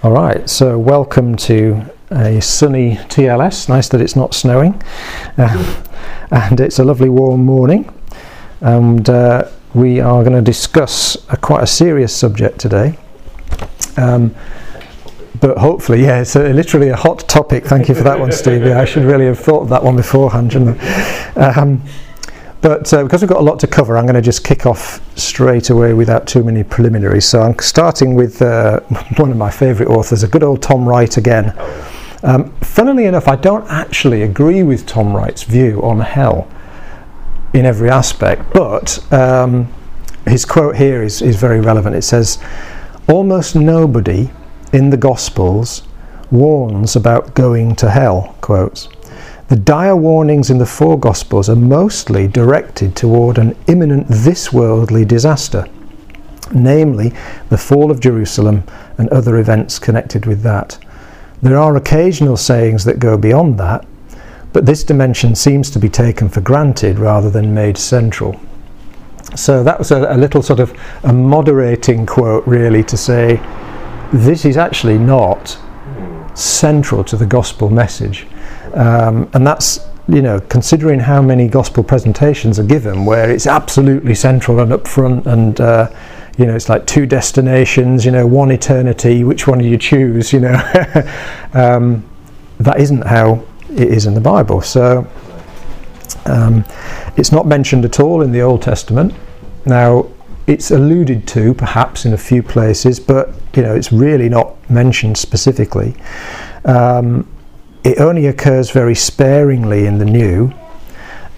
All 0.00 0.12
right, 0.12 0.48
so 0.48 0.78
welcome 0.78 1.34
to 1.38 1.82
a 2.12 2.40
sunny 2.40 2.94
TLS. 3.08 3.68
Nice 3.68 3.88
that 3.88 4.00
it's 4.00 4.14
not 4.14 4.32
snowing, 4.32 4.80
uh, 5.36 5.82
and 6.30 6.60
it's 6.60 6.78
a 6.78 6.84
lovely 6.84 7.08
warm 7.08 7.44
morning. 7.44 7.92
And 8.60 9.10
uh, 9.10 9.48
we 9.74 9.98
are 9.98 10.22
going 10.22 10.36
to 10.36 10.40
discuss 10.40 11.16
a 11.30 11.36
quite 11.36 11.64
a 11.64 11.66
serious 11.66 12.14
subject 12.14 12.60
today. 12.60 12.96
Um, 13.96 14.36
but 15.40 15.58
hopefully, 15.58 16.04
yeah, 16.04 16.20
it's 16.20 16.36
a, 16.36 16.52
literally 16.52 16.90
a 16.90 16.96
hot 16.96 17.28
topic. 17.28 17.64
Thank 17.64 17.88
you 17.88 17.96
for 17.96 18.04
that 18.04 18.20
one, 18.20 18.30
Stevie. 18.30 18.74
I 18.74 18.84
should 18.84 19.02
really 19.02 19.26
have 19.26 19.40
thought 19.40 19.62
of 19.62 19.68
that 19.70 19.82
one 19.82 19.96
beforehand. 19.96 20.52
But 22.60 22.92
uh, 22.92 23.04
because 23.04 23.22
we've 23.22 23.28
got 23.28 23.40
a 23.40 23.44
lot 23.44 23.60
to 23.60 23.66
cover, 23.66 23.96
I'm 23.96 24.04
going 24.04 24.16
to 24.16 24.22
just 24.22 24.42
kick 24.42 24.66
off 24.66 25.00
straight 25.16 25.70
away 25.70 25.94
without 25.94 26.26
too 26.26 26.42
many 26.42 26.64
preliminaries. 26.64 27.24
So 27.24 27.40
I'm 27.40 27.56
starting 27.60 28.14
with 28.14 28.42
uh, 28.42 28.80
one 29.16 29.30
of 29.30 29.36
my 29.36 29.50
favourite 29.50 29.90
authors, 29.90 30.22
a 30.22 30.28
good 30.28 30.42
old 30.42 30.62
Tom 30.62 30.88
Wright 30.88 31.16
again. 31.16 31.54
Um, 32.24 32.50
funnily 32.60 33.04
enough, 33.04 33.28
I 33.28 33.36
don't 33.36 33.66
actually 33.70 34.22
agree 34.22 34.64
with 34.64 34.86
Tom 34.86 35.14
Wright's 35.14 35.44
view 35.44 35.80
on 35.82 36.00
hell 36.00 36.48
in 37.54 37.64
every 37.64 37.90
aspect, 37.90 38.52
but 38.52 39.12
um, 39.12 39.72
his 40.26 40.44
quote 40.44 40.76
here 40.76 41.02
is, 41.02 41.22
is 41.22 41.36
very 41.36 41.60
relevant. 41.60 41.94
It 41.94 42.02
says, 42.02 42.38
Almost 43.08 43.54
nobody 43.54 44.30
in 44.72 44.90
the 44.90 44.96
Gospels 44.96 45.82
warns 46.30 46.96
about 46.96 47.34
going 47.34 47.74
to 47.76 47.90
hell, 47.90 48.36
quotes. 48.40 48.88
The 49.48 49.56
dire 49.56 49.96
warnings 49.96 50.50
in 50.50 50.58
the 50.58 50.66
four 50.66 51.00
Gospels 51.00 51.48
are 51.48 51.56
mostly 51.56 52.28
directed 52.28 52.94
toward 52.94 53.38
an 53.38 53.56
imminent 53.66 54.06
this 54.06 54.52
worldly 54.52 55.06
disaster, 55.06 55.64
namely 56.52 57.14
the 57.48 57.56
fall 57.56 57.90
of 57.90 57.98
Jerusalem 57.98 58.62
and 58.98 59.08
other 59.08 59.38
events 59.38 59.78
connected 59.78 60.26
with 60.26 60.42
that. 60.42 60.78
There 61.40 61.56
are 61.56 61.76
occasional 61.76 62.36
sayings 62.36 62.84
that 62.84 62.98
go 62.98 63.16
beyond 63.16 63.58
that, 63.58 63.86
but 64.52 64.66
this 64.66 64.84
dimension 64.84 65.34
seems 65.34 65.70
to 65.70 65.78
be 65.78 65.88
taken 65.88 66.28
for 66.28 66.42
granted 66.42 66.98
rather 66.98 67.30
than 67.30 67.54
made 67.54 67.78
central. 67.78 68.38
So 69.34 69.64
that 69.64 69.78
was 69.78 69.90
a, 69.90 70.14
a 70.14 70.18
little 70.18 70.42
sort 70.42 70.60
of 70.60 70.78
a 71.04 71.12
moderating 71.14 72.04
quote, 72.04 72.46
really, 72.46 72.84
to 72.84 72.98
say 72.98 73.40
this 74.12 74.44
is 74.44 74.58
actually 74.58 74.98
not 74.98 75.58
central 76.34 77.02
to 77.04 77.16
the 77.16 77.26
gospel 77.26 77.70
message. 77.70 78.26
Um, 78.74 79.28
and 79.34 79.46
that's, 79.46 79.86
you 80.08 80.22
know, 80.22 80.40
considering 80.40 81.00
how 81.00 81.20
many 81.22 81.48
gospel 81.48 81.82
presentations 81.82 82.58
are 82.58 82.64
given 82.64 83.04
where 83.04 83.30
it's 83.30 83.46
absolutely 83.46 84.14
central 84.14 84.60
and 84.60 84.72
upfront 84.72 85.26
and, 85.26 85.60
uh, 85.60 85.90
you 86.38 86.46
know, 86.46 86.54
it's 86.54 86.68
like 86.68 86.86
two 86.86 87.04
destinations, 87.04 88.04
you 88.04 88.10
know, 88.10 88.26
one 88.26 88.50
eternity, 88.50 89.24
which 89.24 89.46
one 89.46 89.58
do 89.58 89.64
you 89.64 89.76
choose, 89.76 90.32
you 90.32 90.40
know? 90.40 90.54
um, 91.54 92.04
that 92.60 92.80
isn't 92.80 93.06
how 93.06 93.44
it 93.70 93.88
is 93.88 94.06
in 94.06 94.14
the 94.14 94.20
Bible. 94.20 94.60
So 94.60 95.06
um, 96.26 96.64
it's 97.16 97.32
not 97.32 97.46
mentioned 97.46 97.84
at 97.84 98.00
all 98.00 98.22
in 98.22 98.32
the 98.32 98.40
Old 98.40 98.62
Testament. 98.62 99.14
Now, 99.66 100.06
it's 100.48 100.70
alluded 100.70 101.28
to 101.28 101.52
perhaps 101.52 102.06
in 102.06 102.14
a 102.14 102.18
few 102.18 102.42
places, 102.42 102.98
but 102.98 103.34
you 103.54 103.62
know 103.62 103.74
it's 103.74 103.92
really 103.92 104.28
not 104.30 104.56
mentioned 104.70 105.18
specifically. 105.18 105.94
Um, 106.64 107.28
it 107.84 108.00
only 108.00 108.26
occurs 108.26 108.70
very 108.70 108.94
sparingly 108.94 109.86
in 109.86 109.98
the 109.98 110.04
New. 110.04 110.52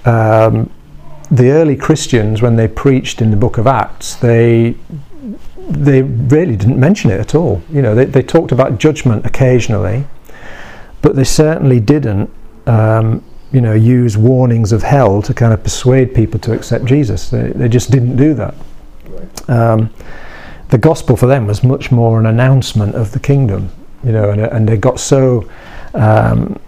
Um, 0.04 0.70
the 1.30 1.50
early 1.50 1.76
Christians, 1.76 2.42
when 2.42 2.56
they 2.56 2.66
preached 2.66 3.22
in 3.22 3.30
the 3.30 3.36
Book 3.36 3.58
of 3.58 3.66
Acts, 3.66 4.16
they 4.16 4.74
they 5.68 6.02
really 6.02 6.56
didn't 6.56 6.80
mention 6.80 7.10
it 7.10 7.20
at 7.20 7.34
all. 7.34 7.62
You 7.70 7.82
know, 7.82 7.94
they, 7.94 8.04
they 8.04 8.22
talked 8.22 8.50
about 8.50 8.78
judgment 8.78 9.24
occasionally, 9.24 10.04
but 11.00 11.14
they 11.14 11.24
certainly 11.24 11.78
didn't, 11.78 12.28
um, 12.66 13.22
you 13.52 13.60
know, 13.60 13.74
use 13.74 14.16
warnings 14.16 14.72
of 14.72 14.82
hell 14.82 15.22
to 15.22 15.32
kind 15.32 15.52
of 15.52 15.62
persuade 15.62 16.12
people 16.14 16.40
to 16.40 16.52
accept 16.52 16.86
Jesus. 16.86 17.30
They, 17.30 17.50
they 17.50 17.68
just 17.68 17.92
didn't 17.92 18.16
do 18.16 18.34
that. 18.34 18.54
Um, 19.46 19.90
the 20.70 20.78
gospel 20.78 21.16
for 21.16 21.26
them 21.26 21.46
was 21.46 21.62
much 21.62 21.92
more 21.92 22.18
an 22.18 22.26
announcement 22.26 22.94
of 22.94 23.12
the 23.12 23.20
kingdom, 23.20 23.70
you 24.02 24.12
know, 24.12 24.30
and, 24.30 24.40
and 24.40 24.68
they 24.68 24.76
got 24.76 24.98
so 24.98 25.48
um, 25.94 26.58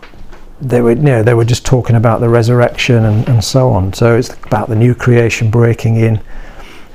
they 0.61 0.81
were, 0.81 0.93
you 0.93 1.03
know, 1.03 1.23
they 1.23 1.35
were 1.35 1.45
just 1.45 1.67
talking 1.67 1.97
about 1.97 2.21
the 2.21 2.29
resurrection 2.29 3.05
and, 3.05 3.29
and 3.29 3.45
so 3.45 3.71
on. 3.71 3.93
So 3.93 4.17
it's 4.17 4.33
about 4.45 4.69
the 4.69 4.77
new 4.77 4.95
creation 4.95 5.51
breaking 5.51 5.97
in, 5.97 6.21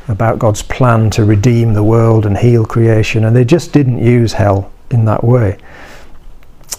about 0.07 0.39
God's 0.39 0.61
plan 0.61 1.09
to 1.11 1.25
redeem 1.25 1.73
the 1.73 1.83
world 1.83 2.25
and 2.25 2.37
heal 2.37 2.65
creation, 2.65 3.25
and 3.25 3.35
they 3.35 3.43
just 3.43 3.73
didn't 3.73 3.99
use 3.99 4.33
hell 4.33 4.71
in 4.89 5.05
that 5.05 5.23
way. 5.23 5.57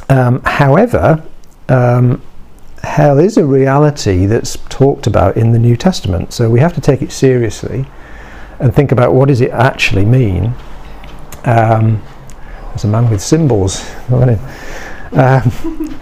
Um, 0.09 0.41
however, 0.43 1.23
um, 1.69 2.23
hell 2.83 3.19
is 3.19 3.37
a 3.37 3.45
reality 3.45 4.25
that's 4.25 4.57
talked 4.71 5.07
about 5.07 5.37
in 5.37 5.53
the 5.53 5.59
New 5.59 5.77
Testament, 5.77 6.33
so 6.33 6.49
we 6.49 6.61
have 6.61 6.73
to 6.75 6.81
take 6.81 7.03
it 7.03 7.13
seriously 7.13 7.87
and 8.61 8.75
think 8.75 8.93
about 8.93 9.13
what 9.13 9.29
does 9.29 9.41
it 9.41 9.51
actually 9.51 10.07
mean. 10.07 10.55
Um, 11.45 12.03
there's 12.69 12.85
a 12.85 12.89
man 12.89 13.11
with 13.11 13.21
cymbals. 13.21 13.89
Um, 15.13 15.99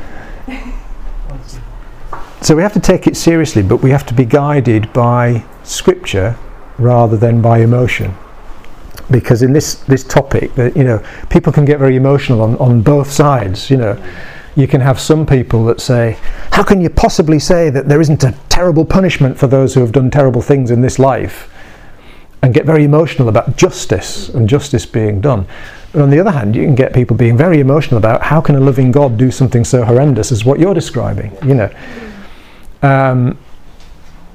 so 2.41 2.55
we 2.55 2.63
have 2.63 2.73
to 2.75 2.81
take 2.81 3.07
it 3.07 3.17
seriously, 3.17 3.63
but 3.63 3.79
we 3.79 3.91
have 3.91 4.07
to 4.07 4.15
be 4.15 4.25
guided 4.25 4.93
by 4.93 5.45
scripture 5.65 6.37
rather 6.79 7.17
than 7.17 7.41
by 7.41 7.59
emotion. 7.59 8.15
Because 9.11 9.43
in 9.43 9.53
this, 9.53 9.75
this 9.85 10.03
topic, 10.05 10.55
that 10.57 10.77
you 10.77 10.85
know, 10.85 11.05
people 11.31 11.53
can 11.53 11.65
get 11.65 11.79
very 11.79 11.97
emotional 11.97 12.43
on, 12.43 12.57
on 12.57 12.83
both 12.83 13.11
sides. 13.11 13.71
You 13.71 13.77
know, 13.77 14.05
you 14.57 14.67
can 14.67 14.81
have 14.81 14.99
some 14.99 15.27
people 15.27 15.65
that 15.67 15.81
say, 15.81 16.19
"How 16.51 16.65
can 16.65 16.81
you 16.81 16.91
possibly 16.91 17.39
say 17.39 17.71
that 17.71 17.89
there 17.89 18.01
isn't 18.01 18.25
a 18.25 18.35
terrible 18.49 18.85
punishment 18.85 19.39
for 19.39 19.47
those 19.47 19.75
who 19.75 19.81
have 19.81 19.93
done 19.93 20.11
terrible 20.11 20.43
things 20.43 20.71
in 20.71 20.81
this 20.81 20.99
life?" 20.99 21.49
and 22.43 22.55
get 22.55 22.65
very 22.65 22.85
emotional 22.85 23.29
about 23.29 23.57
justice 23.57 24.29
and 24.29 24.49
justice 24.49 24.87
being 24.87 25.21
done. 25.21 25.47
But 25.97 26.03
on 26.03 26.11
the 26.11 26.21
other 26.21 26.31
hand, 26.31 26.55
you 26.55 26.63
can 26.63 26.75
get 26.75 26.93
people 26.93 27.17
being 27.17 27.39
very 27.39 27.59
emotional 27.59 27.97
about 27.97 28.21
how 28.21 28.39
can 28.39 28.55
a 28.55 28.61
loving 28.61 28.93
God 28.93 29.17
do 29.17 29.31
something 29.31 29.65
so 29.65 29.83
horrendous 29.83 30.31
as 30.31 30.45
what 30.45 30.61
you're 30.61 30.75
describing, 30.75 31.35
you 31.43 31.55
know. 31.55 31.71
Um, 32.83 33.39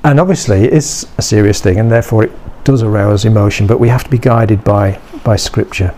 and 0.04 0.20
obviously, 0.20 0.64
it 0.64 0.74
is 0.74 1.06
a 1.20 1.22
serious 1.22 1.62
thing, 1.62 1.78
and 1.78 1.92
therefore 1.92 2.24
it 2.24 2.32
does 2.64 2.82
arouse 2.82 3.26
emotion. 3.26 3.68
But 3.68 3.80
we 3.80 3.90
have 3.90 4.04
to 4.06 4.10
be 4.10 4.18
guided 4.18 4.64
by 4.64 5.00
by 5.24 5.36
Scripture. 5.36 5.94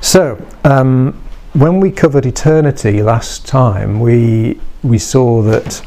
So, 0.00 0.42
um, 0.64 1.22
when 1.52 1.78
we 1.78 1.90
covered 1.90 2.24
eternity 2.24 3.02
last 3.02 3.46
time, 3.46 4.00
we 4.00 4.58
we 4.82 4.96
saw 4.96 5.42
that 5.42 5.84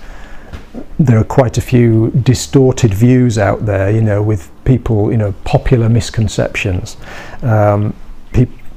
there 1.00 1.18
are 1.18 1.24
quite 1.24 1.58
a 1.58 1.62
few 1.62 2.12
distorted 2.12 2.94
views 2.94 3.40
out 3.40 3.66
there. 3.66 3.90
You 3.90 4.04
know, 4.04 4.22
with 4.22 4.52
people, 4.64 5.10
you 5.10 5.18
know, 5.18 5.32
popular 5.44 5.90
misconceptions. 5.90 6.98
Um, 7.42 7.96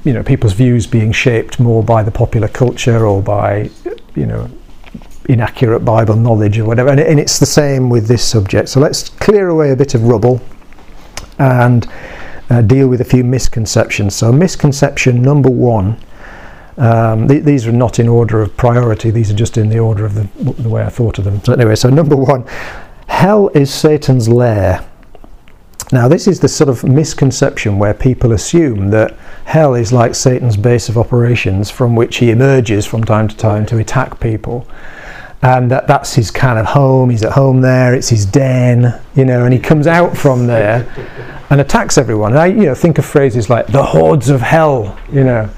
you 0.07 0.13
know, 0.13 0.23
people's 0.23 0.53
views 0.53 0.87
being 0.87 1.11
shaped 1.11 1.59
more 1.59 1.83
by 1.83 2.01
the 2.01 2.11
popular 2.11 2.47
culture 2.47 3.05
or 3.05 3.21
by, 3.21 3.69
you 4.15 4.25
know, 4.25 4.49
inaccurate 5.27 5.81
Bible 5.81 6.15
knowledge 6.15 6.57
or 6.57 6.63
whatever. 6.63 6.89
And, 6.89 7.01
and 7.01 7.19
it's 7.19 7.39
the 7.39 7.45
same 7.45 7.89
with 7.89 8.07
this 8.07 8.25
subject. 8.25 8.69
So 8.69 8.79
let's 8.79 9.09
clear 9.09 9.49
away 9.49 9.71
a 9.71 9.75
bit 9.75 9.95
of 9.95 10.03
rubble 10.03 10.39
and 11.39 11.91
uh, 12.49 12.61
deal 12.61 12.87
with 12.87 13.01
a 13.01 13.03
few 13.03 13.25
misconceptions. 13.25 14.15
So, 14.15 14.31
misconception 14.31 15.21
number 15.21 15.49
one. 15.49 15.99
Um, 16.77 17.27
th- 17.27 17.43
these 17.43 17.67
are 17.67 17.73
not 17.73 17.99
in 17.99 18.07
order 18.07 18.39
of 18.41 18.55
priority, 18.55 19.11
these 19.11 19.29
are 19.29 19.35
just 19.35 19.57
in 19.57 19.67
the 19.67 19.79
order 19.79 20.05
of 20.05 20.13
the, 20.13 20.53
the 20.61 20.69
way 20.69 20.83
I 20.83 20.89
thought 20.89 21.17
of 21.17 21.25
them. 21.25 21.43
So, 21.43 21.51
anyway, 21.53 21.75
so 21.75 21.89
number 21.89 22.15
one 22.15 22.45
hell 23.07 23.49
is 23.49 23.73
Satan's 23.73 24.29
lair. 24.29 24.87
Now, 25.91 26.09
this 26.09 26.27
is 26.27 26.41
the 26.41 26.49
sort 26.49 26.69
of 26.69 26.83
misconception 26.83 27.79
where 27.79 27.93
people 27.93 28.33
assume 28.33 28.89
that 28.89 29.15
hell 29.45 29.73
is 29.73 29.93
like 29.93 30.15
Satan's 30.15 30.57
base 30.57 30.89
of 30.89 30.97
operations 30.97 31.69
from 31.69 31.95
which 31.95 32.17
he 32.17 32.29
emerges 32.29 32.85
from 32.85 33.05
time 33.05 33.29
to 33.29 33.37
time 33.37 33.65
to 33.67 33.77
attack 33.77 34.19
people. 34.19 34.67
And 35.41 35.71
that, 35.71 35.87
that's 35.87 36.13
his 36.13 36.29
kind 36.29 36.59
of 36.59 36.65
home, 36.65 37.09
he's 37.09 37.23
at 37.23 37.31
home 37.31 37.61
there, 37.61 37.93
it's 37.93 38.09
his 38.09 38.25
den, 38.25 38.99
you 39.15 39.23
know, 39.23 39.45
and 39.45 39.53
he 39.53 39.59
comes 39.59 39.87
out 39.87 40.17
from 40.17 40.47
there 40.47 40.85
and 41.49 41.61
attacks 41.61 41.97
everyone. 41.97 42.31
And 42.31 42.39
I, 42.39 42.47
you 42.47 42.65
know, 42.65 42.75
think 42.75 42.97
of 42.97 43.05
phrases 43.05 43.49
like 43.49 43.67
the 43.67 43.83
hordes 43.83 44.29
of 44.29 44.41
hell, 44.41 44.99
you 45.09 45.23
know. 45.23 45.49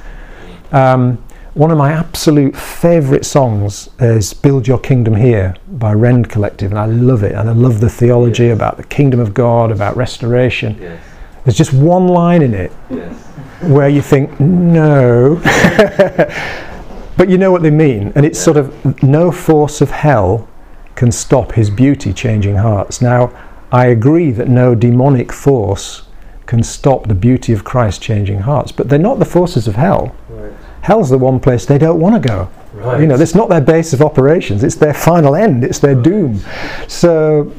Um, 0.72 1.24
one 1.60 1.72
of 1.72 1.78
my 1.78 1.92
absolute 1.92 2.56
favourite 2.56 3.26
songs 3.26 3.90
is 4.00 4.34
Build 4.34 4.66
Your 4.66 4.80
Kingdom 4.80 5.14
Here 5.14 5.58
by 5.68 5.92
Rend 5.92 6.30
Collective, 6.30 6.72
and 6.72 6.80
I 6.80 6.86
love 6.86 7.22
it. 7.22 7.34
And 7.34 7.50
I 7.50 7.52
love 7.52 7.82
the 7.82 7.90
theology 7.90 8.46
yes. 8.46 8.56
about 8.56 8.78
the 8.78 8.86
kingdom 8.86 9.20
of 9.20 9.34
God, 9.34 9.70
about 9.70 9.98
restoration. 9.98 10.78
Yes. 10.80 11.04
There's 11.44 11.58
just 11.58 11.74
one 11.74 12.08
line 12.08 12.44
in 12.44 12.54
it 12.54 12.72
yes. 12.90 13.14
where 13.64 13.90
you 13.90 14.02
think, 14.02 14.40
no. 14.40 15.36
but 17.18 17.28
you 17.28 17.38
know 17.38 17.52
what 17.52 17.62
they 17.62 17.72
mean. 17.72 18.14
And 18.16 18.26
it's 18.26 18.40
yeah. 18.40 18.46
sort 18.46 18.56
of 18.56 19.04
no 19.04 19.30
force 19.30 19.82
of 19.82 19.92
hell 19.92 20.48
can 20.96 21.12
stop 21.12 21.52
his 21.52 21.70
beauty 21.70 22.14
changing 22.14 22.56
hearts. 22.56 23.02
Now, 23.02 23.38
I 23.70 23.88
agree 23.88 24.32
that 24.32 24.48
no 24.48 24.76
demonic 24.76 25.34
force 25.34 26.04
can 26.46 26.64
stop 26.64 27.08
the 27.10 27.16
beauty 27.16 27.52
of 27.52 27.66
Christ 27.66 28.02
changing 28.02 28.40
hearts, 28.40 28.72
but 28.72 28.88
they're 28.88 28.98
not 28.98 29.20
the 29.20 29.26
forces 29.26 29.68
of 29.68 29.76
hell. 29.76 30.16
Right 30.82 30.86
hell's 30.86 31.10
the 31.10 31.18
one 31.18 31.40
place 31.40 31.66
they 31.66 31.78
don't 31.78 32.00
want 32.00 32.22
to 32.22 32.28
go. 32.28 32.50
Right. 32.74 33.02
You 33.02 33.08
know, 33.08 33.16
it's 33.16 33.36
not 33.36 33.50
their 33.50 33.62
base 33.62 33.94
of 33.94 34.02
operations; 34.02 34.64
it's 34.64 34.76
their 34.76 34.94
final 34.94 35.36
end. 35.36 35.64
It's 35.64 35.80
their 35.80 35.96
doom. 35.96 36.40
So, 36.88 37.52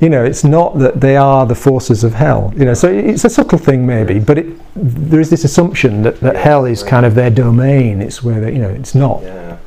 you 0.00 0.08
know, 0.08 0.24
it's 0.24 0.44
not 0.44 0.78
that 0.78 1.00
they 1.00 1.16
are 1.16 1.46
the 1.46 1.54
forces 1.54 2.04
of 2.04 2.14
hell. 2.14 2.52
You 2.56 2.64
know, 2.66 2.74
so 2.74 2.88
it's 2.92 3.24
a 3.24 3.30
subtle 3.30 3.58
thing 3.58 3.86
maybe, 3.86 4.18
but 4.18 4.38
it, 4.38 4.46
there 4.74 5.20
is 5.20 5.30
this 5.30 5.44
assumption 5.44 6.02
that, 6.02 6.20
that 6.20 6.34
Yeah, 6.34 6.42
hell 6.42 6.64
is 6.64 6.82
right. 6.82 6.90
kind 6.90 7.06
of 7.06 7.14
their 7.14 7.30
domain. 7.30 8.00
It's 8.02 8.22
where 8.22 8.40
they, 8.40 8.52
you 8.52 8.58
know, 8.58 8.70
it's 8.70 8.94
not. 8.94 9.22
Yeah. 9.22 9.58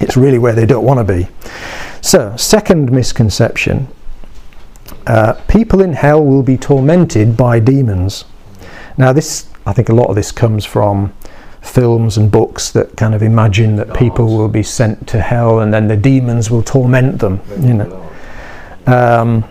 It's 0.00 0.16
really 0.16 0.38
where 0.38 0.54
they 0.54 0.66
don't 0.66 0.84
want 0.84 1.06
to 1.06 1.12
be. 1.12 1.28
So, 2.00 2.36
second 2.36 2.90
misconception 2.90 3.88
uh, 5.06 5.34
people 5.48 5.80
in 5.80 5.92
hell 5.92 6.24
will 6.24 6.42
be 6.42 6.56
tormented 6.56 7.36
by 7.36 7.58
demons. 7.58 8.24
Now, 8.96 9.12
this, 9.12 9.48
I 9.66 9.72
think 9.72 9.88
a 9.88 9.94
lot 9.94 10.08
of 10.08 10.16
this 10.16 10.30
comes 10.32 10.64
from 10.64 11.12
films 11.62 12.18
and 12.18 12.30
books 12.30 12.70
that 12.72 12.96
kind 12.96 13.14
of 13.14 13.22
imagine 13.22 13.76
that 13.76 13.94
people 13.94 14.36
will 14.36 14.48
be 14.48 14.62
sent 14.62 15.06
to 15.08 15.20
hell 15.20 15.60
and 15.60 15.72
then 15.72 15.86
the 15.88 15.96
demons 15.96 16.50
will 16.50 16.62
torment 16.62 17.20
them. 17.20 17.40
You 17.60 17.74
know, 17.74 18.10
um, 18.86 19.44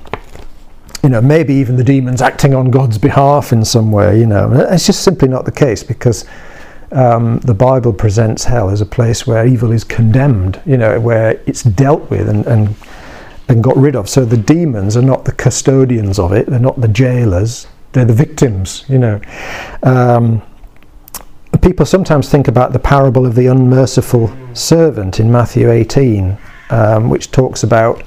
you 1.02 1.10
know, 1.10 1.22
maybe 1.22 1.54
even 1.56 1.78
the 1.78 1.84
demons 1.84 2.22
acting 2.22 2.54
on 2.54 2.70
God's 2.70 2.98
behalf 2.98 3.52
in 3.54 3.66
some 3.66 3.92
way. 3.92 4.20
You 4.20 4.28
know, 4.28 4.52
it's 4.70 4.86
just 4.86 5.04
simply 5.04 5.30
not 5.30 5.46
the 5.46 5.52
case 5.52 5.84
because 5.84 6.26
um, 6.92 7.40
the 7.40 7.54
Bible 7.54 7.94
presents 7.94 8.44
hell 8.44 8.70
as 8.70 8.82
a 8.82 8.86
place 8.86 9.26
where 9.26 9.48
evil 9.48 9.72
is 9.72 9.84
condemned. 9.84 10.62
You 10.66 10.78
know, 10.78 11.00
where 11.00 11.42
it's 11.48 11.64
dealt 11.64 12.10
with 12.10 12.30
and, 12.30 12.46
and 12.46 12.76
and 13.48 13.64
got 13.64 13.76
rid 13.78 13.96
of. 13.96 14.10
So 14.10 14.26
the 14.26 14.38
demons 14.38 14.96
are 14.96 15.02
not 15.02 15.26
the 15.26 15.32
custodians 15.32 16.20
of 16.20 16.34
it. 16.34 16.46
They're 16.48 16.60
not 16.60 16.80
the 16.80 16.88
jailers. 16.88 17.68
They're 17.94 18.06
the 18.06 18.14
victims. 18.14 18.84
You 18.90 19.00
know. 19.00 19.22
Um, 19.82 20.44
people 21.62 21.86
sometimes 21.86 22.30
think 22.30 22.48
about 22.48 22.74
the 22.74 22.80
parable 22.80 23.26
of 23.26 23.36
the 23.36 23.48
unmerciful 23.48 24.32
servant 24.54 25.20
in 25.20 25.32
Matthew 25.32 25.70
18, 25.72 26.38
um, 26.70 27.10
which 27.10 27.32
talks 27.32 27.64
about 27.64 28.04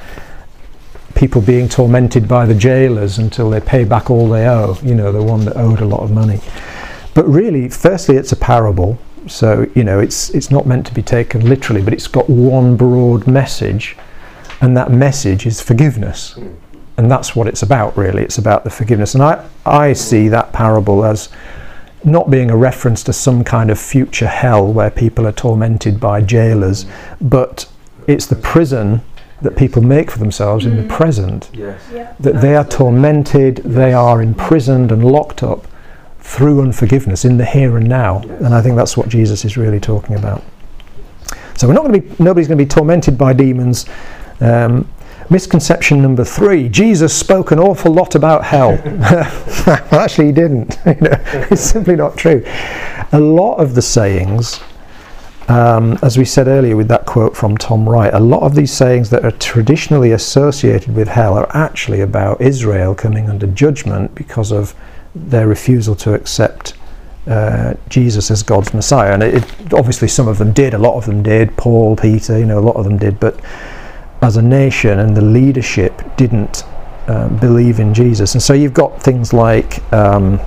people 1.14 1.40
being 1.40 1.68
tormented 1.68 2.26
by 2.26 2.44
the 2.44 2.54
jailers 2.54 3.18
until 3.18 3.48
they 3.48 3.60
pay 3.60 3.84
back 3.84 4.10
all 4.10 4.28
they 4.28 4.46
owe, 4.46 4.76
you 4.82 4.94
know, 4.94 5.12
the 5.12 5.22
one 5.22 5.44
that 5.44 5.56
owed 5.56 5.80
a 5.80 5.84
lot 5.84 6.00
of 6.00 6.10
money. 6.10 6.40
But 7.14 7.26
really, 7.28 7.68
firstly, 7.68 8.16
it's 8.16 8.32
a 8.32 8.36
parable, 8.36 8.98
so, 9.28 9.66
you 9.74 9.84
know, 9.84 10.00
it's, 10.00 10.30
it's 10.30 10.50
not 10.50 10.66
meant 10.66 10.86
to 10.86 10.94
be 10.94 11.02
taken 11.02 11.48
literally, 11.48 11.82
but 11.82 11.92
it's 11.92 12.08
got 12.08 12.28
one 12.28 12.76
broad 12.76 13.26
message, 13.26 13.96
and 14.60 14.76
that 14.76 14.90
message 14.90 15.46
is 15.46 15.60
forgiveness. 15.60 16.36
And 16.96 17.10
that's 17.10 17.34
what 17.34 17.48
it's 17.48 17.62
about, 17.62 17.96
really. 17.96 18.22
It's 18.22 18.38
about 18.38 18.64
the 18.64 18.70
forgiveness. 18.70 19.14
And 19.14 19.22
I, 19.22 19.48
I 19.66 19.92
see 19.92 20.28
that 20.28 20.52
parable 20.52 21.04
as 21.04 21.28
not 22.04 22.30
being 22.30 22.50
a 22.50 22.56
reference 22.56 23.02
to 23.04 23.12
some 23.12 23.44
kind 23.44 23.70
of 23.70 23.78
future 23.78 24.26
hell 24.26 24.72
where 24.72 24.90
people 24.90 25.26
are 25.26 25.32
tormented 25.32 25.98
by 26.00 26.20
jailers, 26.20 26.86
but 27.20 27.70
it's 28.06 28.26
the 28.26 28.36
prison 28.36 29.00
that 29.42 29.56
people 29.56 29.82
make 29.82 30.10
for 30.10 30.18
themselves 30.18 30.64
in 30.64 30.76
the 30.76 30.94
present. 30.94 31.50
Yes. 31.52 31.82
Yeah. 31.92 32.14
That 32.20 32.40
they 32.40 32.56
are 32.56 32.64
tormented, 32.64 33.56
they 33.58 33.92
are 33.92 34.22
imprisoned 34.22 34.90
and 34.90 35.04
locked 35.04 35.42
up 35.42 35.66
through 36.20 36.62
unforgiveness 36.62 37.24
in 37.24 37.36
the 37.36 37.44
here 37.44 37.76
and 37.76 37.88
now. 37.88 38.22
And 38.22 38.54
I 38.54 38.62
think 38.62 38.76
that's 38.76 38.96
what 38.96 39.08
Jesus 39.08 39.44
is 39.44 39.56
really 39.56 39.80
talking 39.80 40.16
about. 40.16 40.42
So 41.56 41.68
we're 41.68 41.74
not 41.74 41.84
going 41.84 42.00
to 42.00 42.00
be, 42.00 42.22
nobody's 42.22 42.48
going 42.48 42.58
to 42.58 42.64
be 42.64 42.68
tormented 42.68 43.18
by 43.18 43.32
demons. 43.32 43.86
Um, 44.40 44.88
misconception 45.30 46.02
number 46.02 46.24
three: 46.24 46.68
Jesus 46.68 47.14
spoke 47.14 47.50
an 47.50 47.58
awful 47.58 47.92
lot 47.92 48.14
about 48.14 48.44
hell. 48.44 48.80
well, 49.66 50.00
actually, 50.00 50.26
he 50.26 50.32
didn't. 50.32 50.78
It's 51.50 51.62
simply 51.62 51.96
not 51.96 52.16
true. 52.16 52.44
A 53.12 53.20
lot 53.20 53.56
of 53.56 53.74
the 53.74 53.82
sayings, 53.82 54.60
um, 55.48 55.98
as 56.02 56.16
we 56.16 56.24
said 56.24 56.48
earlier 56.48 56.76
with 56.76 56.88
that 56.88 57.04
quote 57.06 57.36
from 57.36 57.56
Tom 57.56 57.88
Wright, 57.88 58.12
a 58.14 58.20
lot 58.20 58.42
of 58.42 58.54
these 58.54 58.72
sayings 58.72 59.10
that 59.10 59.24
are 59.24 59.30
traditionally 59.32 60.12
associated 60.12 60.94
with 60.94 61.08
hell 61.08 61.34
are 61.34 61.48
actually 61.54 62.00
about 62.00 62.40
Israel 62.40 62.94
coming 62.94 63.28
under 63.28 63.46
judgment 63.46 64.14
because 64.14 64.50
of 64.52 64.74
their 65.14 65.46
refusal 65.46 65.94
to 65.96 66.14
accept 66.14 66.74
uh, 67.26 67.74
Jesus 67.88 68.30
as 68.30 68.42
God's 68.42 68.74
Messiah. 68.74 69.12
And 69.12 69.22
it, 69.22 69.34
it, 69.34 69.74
obviously, 69.74 70.08
some 70.08 70.28
of 70.28 70.38
them 70.38 70.52
did, 70.52 70.74
a 70.74 70.78
lot 70.78 70.96
of 70.96 71.06
them 71.06 71.22
did. 71.22 71.56
Paul, 71.56 71.96
Peter, 71.96 72.38
you 72.38 72.46
know, 72.46 72.58
a 72.58 72.60
lot 72.60 72.76
of 72.76 72.84
them 72.84 72.98
did. 72.98 73.20
But 73.20 73.38
as 74.24 74.38
a 74.38 74.42
nation 74.42 75.00
and 75.00 75.14
the 75.14 75.20
leadership 75.20 76.02
didn't 76.16 76.64
uh, 77.08 77.28
believe 77.28 77.78
in 77.78 77.92
Jesus. 77.92 78.32
And 78.32 78.42
so 78.42 78.54
you've 78.54 78.72
got 78.72 79.02
things 79.02 79.34
like 79.34 79.92
um, 79.92 80.40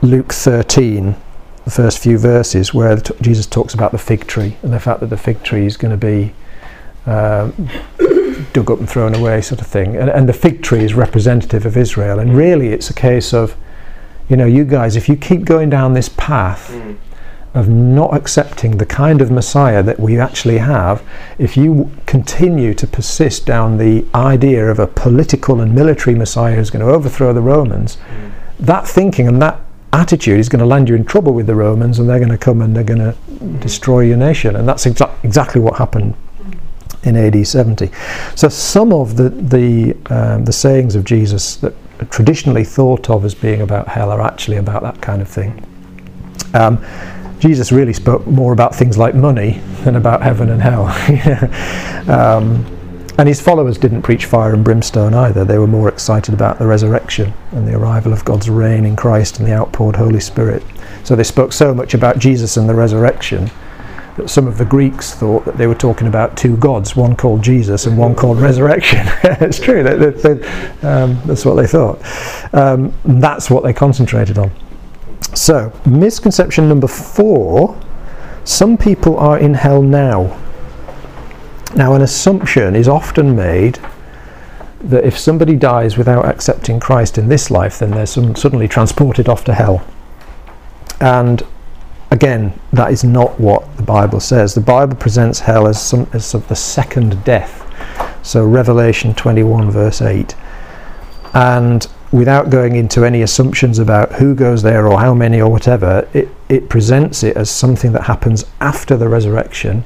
Luke 0.00 0.32
13, 0.32 1.14
the 1.66 1.70
first 1.70 1.98
few 1.98 2.16
verses, 2.16 2.72
where 2.72 2.96
t- 2.96 3.14
Jesus 3.20 3.44
talks 3.44 3.74
about 3.74 3.92
the 3.92 3.98
fig 3.98 4.26
tree 4.26 4.56
and 4.62 4.72
the 4.72 4.80
fact 4.80 5.00
that 5.00 5.10
the 5.10 5.18
fig 5.18 5.42
tree 5.42 5.66
is 5.66 5.76
going 5.76 5.90
to 5.90 6.06
be 6.06 6.32
um, 7.04 7.52
dug 8.54 8.70
up 8.70 8.78
and 8.78 8.88
thrown 8.88 9.14
away, 9.14 9.42
sort 9.42 9.60
of 9.60 9.66
thing. 9.66 9.94
And, 9.94 10.08
and 10.08 10.26
the 10.26 10.32
fig 10.32 10.62
tree 10.62 10.84
is 10.84 10.94
representative 10.94 11.66
of 11.66 11.76
Israel. 11.76 12.18
And 12.18 12.34
really, 12.34 12.68
it's 12.68 12.88
a 12.88 12.94
case 12.94 13.34
of, 13.34 13.54
you 14.30 14.38
know, 14.38 14.46
you 14.46 14.64
guys, 14.64 14.96
if 14.96 15.06
you 15.06 15.16
keep 15.16 15.44
going 15.44 15.68
down 15.68 15.92
this 15.92 16.08
path, 16.08 16.70
Mm. 16.72 16.96
Of 17.56 17.68
not 17.68 18.14
accepting 18.14 18.76
the 18.76 18.86
kind 18.86 19.20
of 19.20 19.30
Messiah 19.30 19.82
that 19.82 19.98
we 19.98 20.18
actually 20.18 20.58
have, 20.58 21.02
if 21.38 21.56
you 21.56 21.90
continue 22.06 22.74
to 22.74 22.86
persist 22.86 23.46
down 23.46 23.78
the 23.78 24.04
idea 24.14 24.70
of 24.70 24.78
a 24.78 24.86
political 24.86 25.60
and 25.60 25.74
military 25.74 26.14
Messiah 26.16 26.54
who's 26.54 26.70
going 26.70 26.84
to 26.84 26.92
overthrow 26.92 27.32
the 27.32 27.40
Romans, 27.40 27.96
Mm. 27.96 28.30
that 28.66 28.86
thinking 28.86 29.26
and 29.28 29.40
that 29.42 29.60
attitude 29.92 30.38
is 30.38 30.48
going 30.48 30.60
to 30.60 30.66
land 30.66 30.88
you 30.88 30.94
in 30.94 31.04
trouble 31.04 31.32
with 31.32 31.46
the 31.46 31.54
Romans 31.54 31.98
and 31.98 32.08
they're 32.08 32.18
going 32.18 32.30
to 32.30 32.38
come 32.38 32.60
and 32.60 32.76
they're 32.76 32.84
going 32.84 32.98
to 32.98 33.14
destroy 33.60 34.00
your 34.00 34.16
nation. 34.16 34.56
And 34.56 34.68
that's 34.68 34.84
exa- 34.84 35.12
exactly 35.24 35.60
what 35.60 35.76
happened 35.78 36.14
in 37.04 37.16
AD 37.16 37.46
70. 37.46 37.90
So 38.34 38.48
some 38.48 38.92
of 38.92 39.16
the, 39.16 39.30
the, 39.30 39.96
um, 40.10 40.44
the 40.44 40.52
sayings 40.52 40.94
of 40.94 41.04
Jesus 41.04 41.56
that 41.56 41.72
are 42.00 42.04
traditionally 42.06 42.64
thought 42.64 43.08
of 43.08 43.24
as 43.24 43.34
being 43.34 43.62
about 43.62 43.88
hell 43.88 44.10
are 44.10 44.20
actually 44.20 44.56
about 44.58 44.82
that 44.82 45.00
kind 45.00 45.22
of 45.22 45.28
thing. 45.28 45.64
Um, 46.52 46.84
Jesus 47.38 47.70
really 47.70 47.92
spoke 47.92 48.26
more 48.26 48.52
about 48.52 48.74
things 48.74 48.96
like 48.96 49.14
money 49.14 49.60
than 49.84 49.96
about 49.96 50.22
heaven 50.22 50.50
and 50.50 50.62
hell. 50.62 50.86
um, 52.10 52.64
and 53.18 53.28
his 53.28 53.40
followers 53.40 53.78
didn't 53.78 54.02
preach 54.02 54.26
fire 54.26 54.52
and 54.52 54.62
brimstone 54.62 55.14
either. 55.14 55.44
They 55.44 55.58
were 55.58 55.66
more 55.66 55.88
excited 55.88 56.34
about 56.34 56.58
the 56.58 56.66
resurrection 56.66 57.32
and 57.52 57.66
the 57.66 57.74
arrival 57.74 58.12
of 58.12 58.24
God's 58.24 58.50
reign 58.50 58.84
in 58.84 58.94
Christ 58.94 59.38
and 59.38 59.48
the 59.48 59.54
outpoured 59.54 59.96
Holy 59.96 60.20
Spirit. 60.20 60.62
So 61.04 61.16
they 61.16 61.24
spoke 61.24 61.52
so 61.52 61.72
much 61.72 61.94
about 61.94 62.18
Jesus 62.18 62.56
and 62.56 62.68
the 62.68 62.74
resurrection 62.74 63.50
that 64.16 64.28
some 64.28 64.46
of 64.46 64.58
the 64.58 64.64
Greeks 64.64 65.14
thought 65.14 65.44
that 65.44 65.56
they 65.56 65.66
were 65.66 65.74
talking 65.74 66.08
about 66.08 66.36
two 66.36 66.56
gods, 66.56 66.96
one 66.96 67.16
called 67.16 67.42
Jesus 67.42 67.86
and 67.86 67.96
one 67.96 68.14
called 68.14 68.38
resurrection. 68.38 69.00
it's 69.24 69.60
true, 69.60 69.82
they, 69.82 69.96
they, 69.96 70.10
they, 70.10 70.48
um, 70.86 71.20
that's 71.24 71.44
what 71.44 71.54
they 71.54 71.66
thought. 71.66 72.00
Um, 72.54 72.92
that's 73.04 73.50
what 73.50 73.62
they 73.62 73.72
concentrated 73.72 74.38
on. 74.38 74.50
So, 75.34 75.72
misconception 75.84 76.68
number 76.68 76.86
four 76.86 77.76
some 78.46 78.78
people 78.78 79.18
are 79.18 79.36
in 79.36 79.54
hell 79.54 79.82
now. 79.82 80.40
Now, 81.74 81.94
an 81.94 82.02
assumption 82.02 82.76
is 82.76 82.86
often 82.86 83.34
made 83.34 83.80
that 84.80 85.04
if 85.04 85.18
somebody 85.18 85.56
dies 85.56 85.98
without 85.98 86.26
accepting 86.26 86.78
Christ 86.78 87.18
in 87.18 87.28
this 87.28 87.50
life, 87.50 87.80
then 87.80 87.90
they're 87.90 88.06
some, 88.06 88.36
suddenly 88.36 88.68
transported 88.68 89.28
off 89.28 89.42
to 89.44 89.54
hell. 89.54 89.84
And 91.00 91.42
again, 92.12 92.58
that 92.72 92.92
is 92.92 93.02
not 93.02 93.38
what 93.40 93.76
the 93.76 93.82
Bible 93.82 94.20
says. 94.20 94.54
The 94.54 94.60
Bible 94.60 94.94
presents 94.94 95.40
hell 95.40 95.66
as, 95.66 95.82
some, 95.82 96.08
as 96.12 96.32
of 96.32 96.46
the 96.46 96.54
second 96.54 97.24
death. 97.24 97.64
So, 98.24 98.46
Revelation 98.46 99.12
21, 99.12 99.72
verse 99.72 100.00
8. 100.00 100.36
And 101.34 101.88
without 102.16 102.48
going 102.48 102.76
into 102.76 103.04
any 103.04 103.20
assumptions 103.20 103.78
about 103.78 104.12
who 104.12 104.34
goes 104.34 104.62
there 104.62 104.88
or 104.88 104.98
how 104.98 105.12
many 105.12 105.38
or 105.38 105.50
whatever, 105.50 106.08
it, 106.14 106.28
it 106.48 106.70
presents 106.70 107.22
it 107.22 107.36
as 107.36 107.50
something 107.50 107.92
that 107.92 108.04
happens 108.04 108.46
after 108.58 108.96
the 108.96 109.06
resurrection 109.06 109.84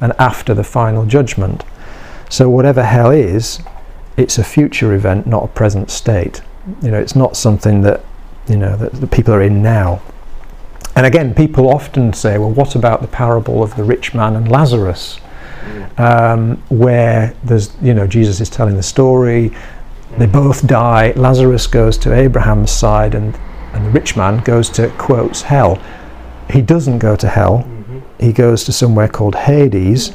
and 0.00 0.12
after 0.18 0.54
the 0.54 0.62
final 0.62 1.04
judgment. 1.04 1.64
So, 2.28 2.48
whatever 2.48 2.84
hell 2.84 3.10
is, 3.10 3.58
it's 4.16 4.38
a 4.38 4.44
future 4.44 4.94
event, 4.94 5.26
not 5.26 5.42
a 5.42 5.48
present 5.48 5.90
state. 5.90 6.40
You 6.82 6.92
know, 6.92 7.00
it's 7.00 7.16
not 7.16 7.36
something 7.36 7.80
that 7.82 8.04
you 8.48 8.56
know 8.56 8.76
that, 8.76 8.92
that 8.92 9.10
people 9.10 9.34
are 9.34 9.42
in 9.42 9.60
now. 9.60 10.00
And 10.94 11.04
again, 11.04 11.34
people 11.34 11.68
often 11.68 12.12
say, 12.12 12.38
"Well, 12.38 12.50
what 12.52 12.76
about 12.76 13.02
the 13.02 13.08
parable 13.08 13.62
of 13.62 13.74
the 13.74 13.82
rich 13.82 14.14
man 14.14 14.36
and 14.36 14.48
Lazarus?" 14.48 15.18
Um, 15.98 16.62
where 16.68 17.34
there's, 17.44 17.70
you 17.82 17.92
know, 17.92 18.06
Jesus 18.06 18.40
is 18.40 18.48
telling 18.48 18.76
the 18.76 18.82
story. 18.82 19.52
They 20.20 20.26
both 20.26 20.66
die. 20.66 21.14
Lazarus 21.16 21.66
goes 21.66 21.96
to 21.98 22.12
Abraham's 22.12 22.70
side, 22.70 23.14
and 23.14 23.38
and 23.72 23.86
the 23.86 23.90
rich 23.90 24.16
man 24.16 24.40
goes 24.44 24.68
to 24.70 24.88
quotes 24.98 25.40
hell. 25.42 25.78
He 26.50 26.60
doesn't 26.60 26.98
go 26.98 27.16
to 27.16 27.26
hell. 27.26 27.64
Mhm. 27.64 28.02
He 28.18 28.32
goes 28.32 28.64
to 28.64 28.72
somewhere 28.72 29.08
called 29.08 29.34
Hades, 29.34 30.12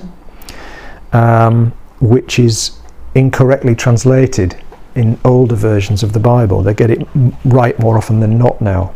um, 1.12 1.72
which 2.00 2.38
is 2.38 2.72
incorrectly 3.16 3.74
translated 3.74 4.56
in 4.94 5.18
older 5.26 5.56
versions 5.56 6.04
of 6.04 6.14
the 6.14 6.20
Bible. 6.20 6.62
They 6.62 6.76
get 6.76 6.92
it 6.92 7.08
right 7.44 7.80
more 7.80 7.98
often 7.98 8.20
than 8.20 8.38
not 8.38 8.62
now. 8.62 8.92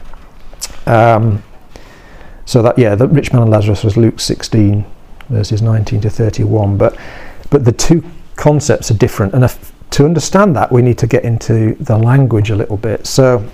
Um, 0.85 1.41
So 2.45 2.61
that 2.61 2.77
yeah, 2.77 2.93
the 2.95 3.07
rich 3.07 3.31
man 3.33 3.41
and 3.43 3.51
Lazarus 3.51 3.83
was 3.83 3.95
Luke 3.97 4.19
16 4.19 4.85
verses 5.29 5.61
19 5.61 6.01
to 6.01 6.09
31. 6.09 6.77
But 6.77 6.95
but 7.49 7.65
the 7.65 7.71
two 7.71 8.03
concepts 8.35 8.91
are 8.91 8.97
different, 8.97 9.33
and 9.33 9.43
if, 9.43 9.71
to 9.91 10.05
understand 10.05 10.55
that, 10.55 10.71
we 10.71 10.81
need 10.81 10.97
to 10.99 11.07
get 11.07 11.23
into 11.23 11.75
the 11.75 11.97
language 11.97 12.49
a 12.51 12.55
little 12.55 12.77
bit. 12.77 13.07
So 13.07 13.45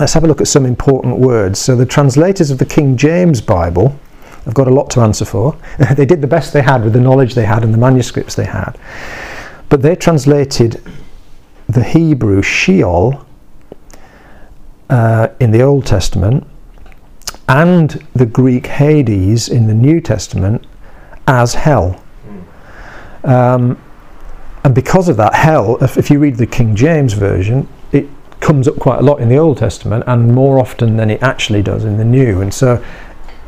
let's 0.00 0.12
have 0.12 0.24
a 0.24 0.26
look 0.26 0.40
at 0.40 0.48
some 0.48 0.66
important 0.66 1.18
words. 1.18 1.58
So 1.58 1.76
the 1.76 1.86
translators 1.86 2.50
of 2.50 2.58
the 2.58 2.64
King 2.64 2.96
James 2.96 3.40
Bible 3.40 3.96
have 4.44 4.54
got 4.54 4.66
a 4.66 4.70
lot 4.70 4.90
to 4.90 5.00
answer 5.00 5.24
for. 5.24 5.56
they 5.96 6.06
did 6.06 6.20
the 6.20 6.26
best 6.26 6.52
they 6.52 6.62
had 6.62 6.82
with 6.82 6.92
the 6.92 7.00
knowledge 7.00 7.34
they 7.34 7.44
had 7.44 7.62
and 7.62 7.72
the 7.72 7.78
manuscripts 7.78 8.34
they 8.34 8.44
had. 8.44 8.78
But 9.68 9.82
they 9.82 9.94
translated 9.94 10.82
the 11.68 11.82
Hebrew 11.82 12.42
Sheol 12.42 13.24
uh, 14.90 15.28
in 15.40 15.52
the 15.52 15.62
Old 15.62 15.86
Testament 15.86 16.46
and 17.48 17.90
the 18.14 18.26
Greek 18.26 18.66
Hades 18.66 19.48
in 19.48 19.66
the 19.66 19.74
New 19.74 20.00
Testament 20.00 20.66
as 21.26 21.54
hell. 21.54 22.02
Um, 23.24 23.80
and 24.64 24.74
because 24.74 25.08
of 25.08 25.16
that, 25.16 25.34
hell, 25.34 25.76
if, 25.82 25.96
if 25.96 26.10
you 26.10 26.18
read 26.18 26.36
the 26.36 26.46
King 26.46 26.76
James 26.76 27.14
Version, 27.14 27.68
it 27.90 28.06
comes 28.40 28.68
up 28.68 28.76
quite 28.76 28.98
a 28.98 29.02
lot 29.02 29.20
in 29.20 29.28
the 29.28 29.36
Old 29.36 29.58
Testament 29.58 30.04
and 30.06 30.32
more 30.32 30.58
often 30.58 30.96
than 30.96 31.10
it 31.10 31.22
actually 31.22 31.62
does 31.62 31.84
in 31.84 31.96
the 31.96 32.04
New. 32.04 32.40
And 32.40 32.52
so 32.52 32.84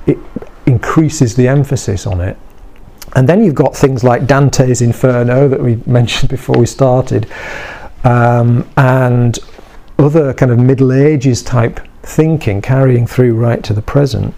it 0.07 0.19
increases 0.67 1.37
the 1.37 1.49
emphasis 1.49 2.07
on 2.07 2.21
it. 2.21 2.37
And 3.15 3.29
then 3.29 3.45
you've 3.45 3.55
got 3.55 3.77
things 3.77 4.03
like 4.03 4.27
Dante's 4.27 4.83
Inferno 4.83 5.49
that 5.49 5.61
we 5.61 5.77
mentioned 5.87 6.31
before 6.31 6.57
we 6.59 6.67
started, 6.67 7.31
um, 8.03 8.69
and 8.77 9.39
other 9.99 10.35
kind 10.35 10.51
of 10.51 10.59
Middle 10.59 10.93
Ages 10.93 11.43
type 11.43 11.81
thinking 12.03 12.61
carrying 12.61 13.07
through 13.07 13.35
right 13.35 13.63
to 13.63 13.73
the 13.73 13.83
present. 13.83 14.35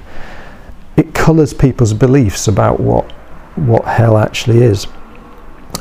It 0.96 1.14
colours 1.14 1.52
people's 1.52 1.94
beliefs 1.94 2.46
about 2.48 2.80
what 2.80 3.10
what 3.56 3.84
hell 3.86 4.18
actually 4.18 4.62
is. 4.62 4.86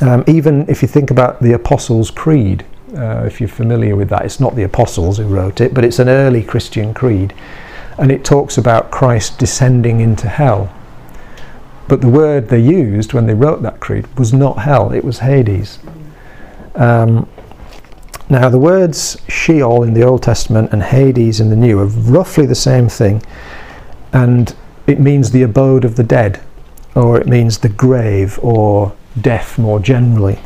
Um, 0.02 0.24
even 0.28 0.68
if 0.70 0.82
you 0.82 0.88
think 0.88 1.10
about 1.10 1.42
the 1.42 1.54
Apostles' 1.54 2.12
Creed, 2.12 2.66
uh, 2.96 3.24
if 3.26 3.40
you're 3.40 3.50
familiar 3.50 3.96
with 3.96 4.10
that, 4.10 4.26
it's 4.26 4.40
not 4.40 4.56
the 4.56 4.64
Apostles 4.64 5.18
who 5.18 5.26
wrote 5.26 5.62
it, 5.62 5.74
but 5.74 5.86
it's 5.86 6.00
an 6.00 6.10
early 6.10 6.44
Christian 6.44 6.94
creed, 6.94 7.34
and 7.98 8.12
it 8.12 8.24
talks 8.26 8.58
about 8.58 8.92
Christ 8.92 9.40
descending 9.40 10.02
into 10.02 10.28
hell. 10.28 10.74
But 11.88 12.02
the 12.02 12.10
word 12.10 12.50
they 12.50 12.60
used 12.60 13.14
when 13.14 13.28
they 13.28 13.34
wrote 13.34 13.62
that 13.62 13.80
creed 13.80 14.08
was 14.18 14.34
not 14.34 14.60
hell, 14.60 14.92
it 14.92 15.04
was 15.04 15.20
Hades. 15.20 15.80
Um, 16.74 17.28
now, 18.28 18.50
the 18.50 18.60
words 18.60 19.18
Sheol 19.30 19.84
in 19.84 19.94
the 19.94 20.04
Old 20.04 20.24
Testament 20.24 20.72
and 20.74 20.82
Hades 20.82 21.40
in 21.40 21.50
the 21.50 21.56
New 21.56 21.80
are 21.80 21.86
roughly 21.86 22.46
the 22.46 22.56
same 22.56 22.90
thing, 22.90 23.22
and 24.12 24.56
it 24.88 25.00
means 25.00 25.32
the 25.32 25.44
abode 25.44 25.86
of 25.86 25.96
the 25.96 26.04
dead, 26.04 26.42
or 26.96 27.20
it 27.20 27.28
means 27.28 27.60
the 27.60 27.70
grave, 27.70 28.40
or 28.42 28.96
death 29.22 29.58
more 29.58 29.80
generally. 29.80 30.40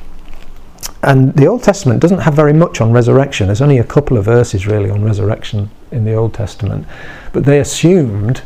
And 1.02 1.34
the 1.34 1.46
Old 1.46 1.64
Testament 1.64 2.02
doesn't 2.02 2.20
have 2.20 2.34
very 2.34 2.54
much 2.54 2.82
on 2.82 2.92
resurrection. 2.92 3.48
There's 3.48 3.62
only 3.62 3.78
a 3.78 3.84
couple 3.84 4.18
of 4.18 4.26
verses 4.26 4.68
really 4.68 4.90
on 4.90 5.04
resurrection 5.04 5.70
in 5.92 6.04
the 6.04 6.14
Old 6.14 6.34
Testament. 6.34 6.86
But 7.32 7.46
they 7.46 7.60
assumed 7.60 8.42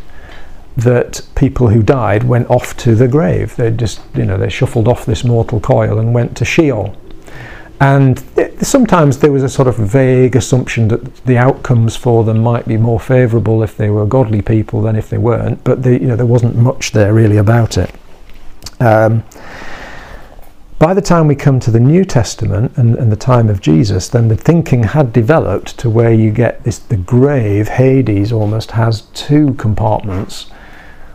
that 0.78 1.22
people 1.36 1.70
who 1.70 1.84
died 1.84 2.24
went 2.24 2.50
off 2.50 2.76
to 2.78 2.96
the 2.96 3.08
grave. 3.08 3.56
They 3.56 3.72
just, 3.72 4.02
you 4.16 4.26
know, 4.26 4.38
they 4.38 4.50
shuffled 4.50 4.88
off 4.88 5.06
this 5.06 5.24
mortal 5.24 5.60
coil 5.60 6.00
and 6.00 6.14
went 6.14 6.38
to 6.38 6.46
Sheol. 6.46 6.96
And 7.80 8.24
sometimes 8.62 9.18
there 9.18 9.32
was 9.32 9.44
a 9.44 9.50
sort 9.50 9.68
of 9.68 9.76
vague 9.76 10.36
assumption 10.36 10.88
that 10.88 11.16
the 11.26 11.38
outcomes 11.38 11.96
for 11.96 12.24
them 12.24 12.40
might 12.40 12.68
be 12.68 12.78
more 12.78 13.00
favourable 13.00 13.62
if 13.62 13.76
they 13.76 13.90
were 13.90 14.06
godly 14.06 14.42
people 14.42 14.82
than 14.82 14.96
if 14.96 15.10
they 15.10 15.18
weren't. 15.18 15.64
But 15.64 15.84
the, 15.84 16.00
you 16.00 16.08
know, 16.08 16.16
there 16.16 16.26
wasn't 16.26 16.56
much 16.56 16.92
there 16.92 17.14
really 17.14 17.38
about 17.38 17.78
it. 17.78 17.94
Um, 18.80 19.24
by 20.80 20.94
the 20.94 21.02
time 21.02 21.28
we 21.28 21.36
come 21.36 21.60
to 21.60 21.72
the 21.72 21.80
New 21.80 22.04
Testament 22.06 22.78
and, 22.78 22.96
and, 22.96 23.12
the 23.12 23.18
time 23.18 23.50
of 23.50 23.62
Jesus, 23.62 24.08
then 24.10 24.28
the 24.28 24.36
thinking 24.36 24.84
had 24.84 25.14
developed 25.14 25.78
to 25.80 25.90
where 25.90 26.14
you 26.14 26.32
get 26.32 26.64
this 26.64 26.80
the 26.80 26.98
grave, 26.98 27.68
Hades 27.68 28.32
almost 28.32 28.72
has 28.72 29.02
two 29.14 29.54
compartments. 29.56 30.50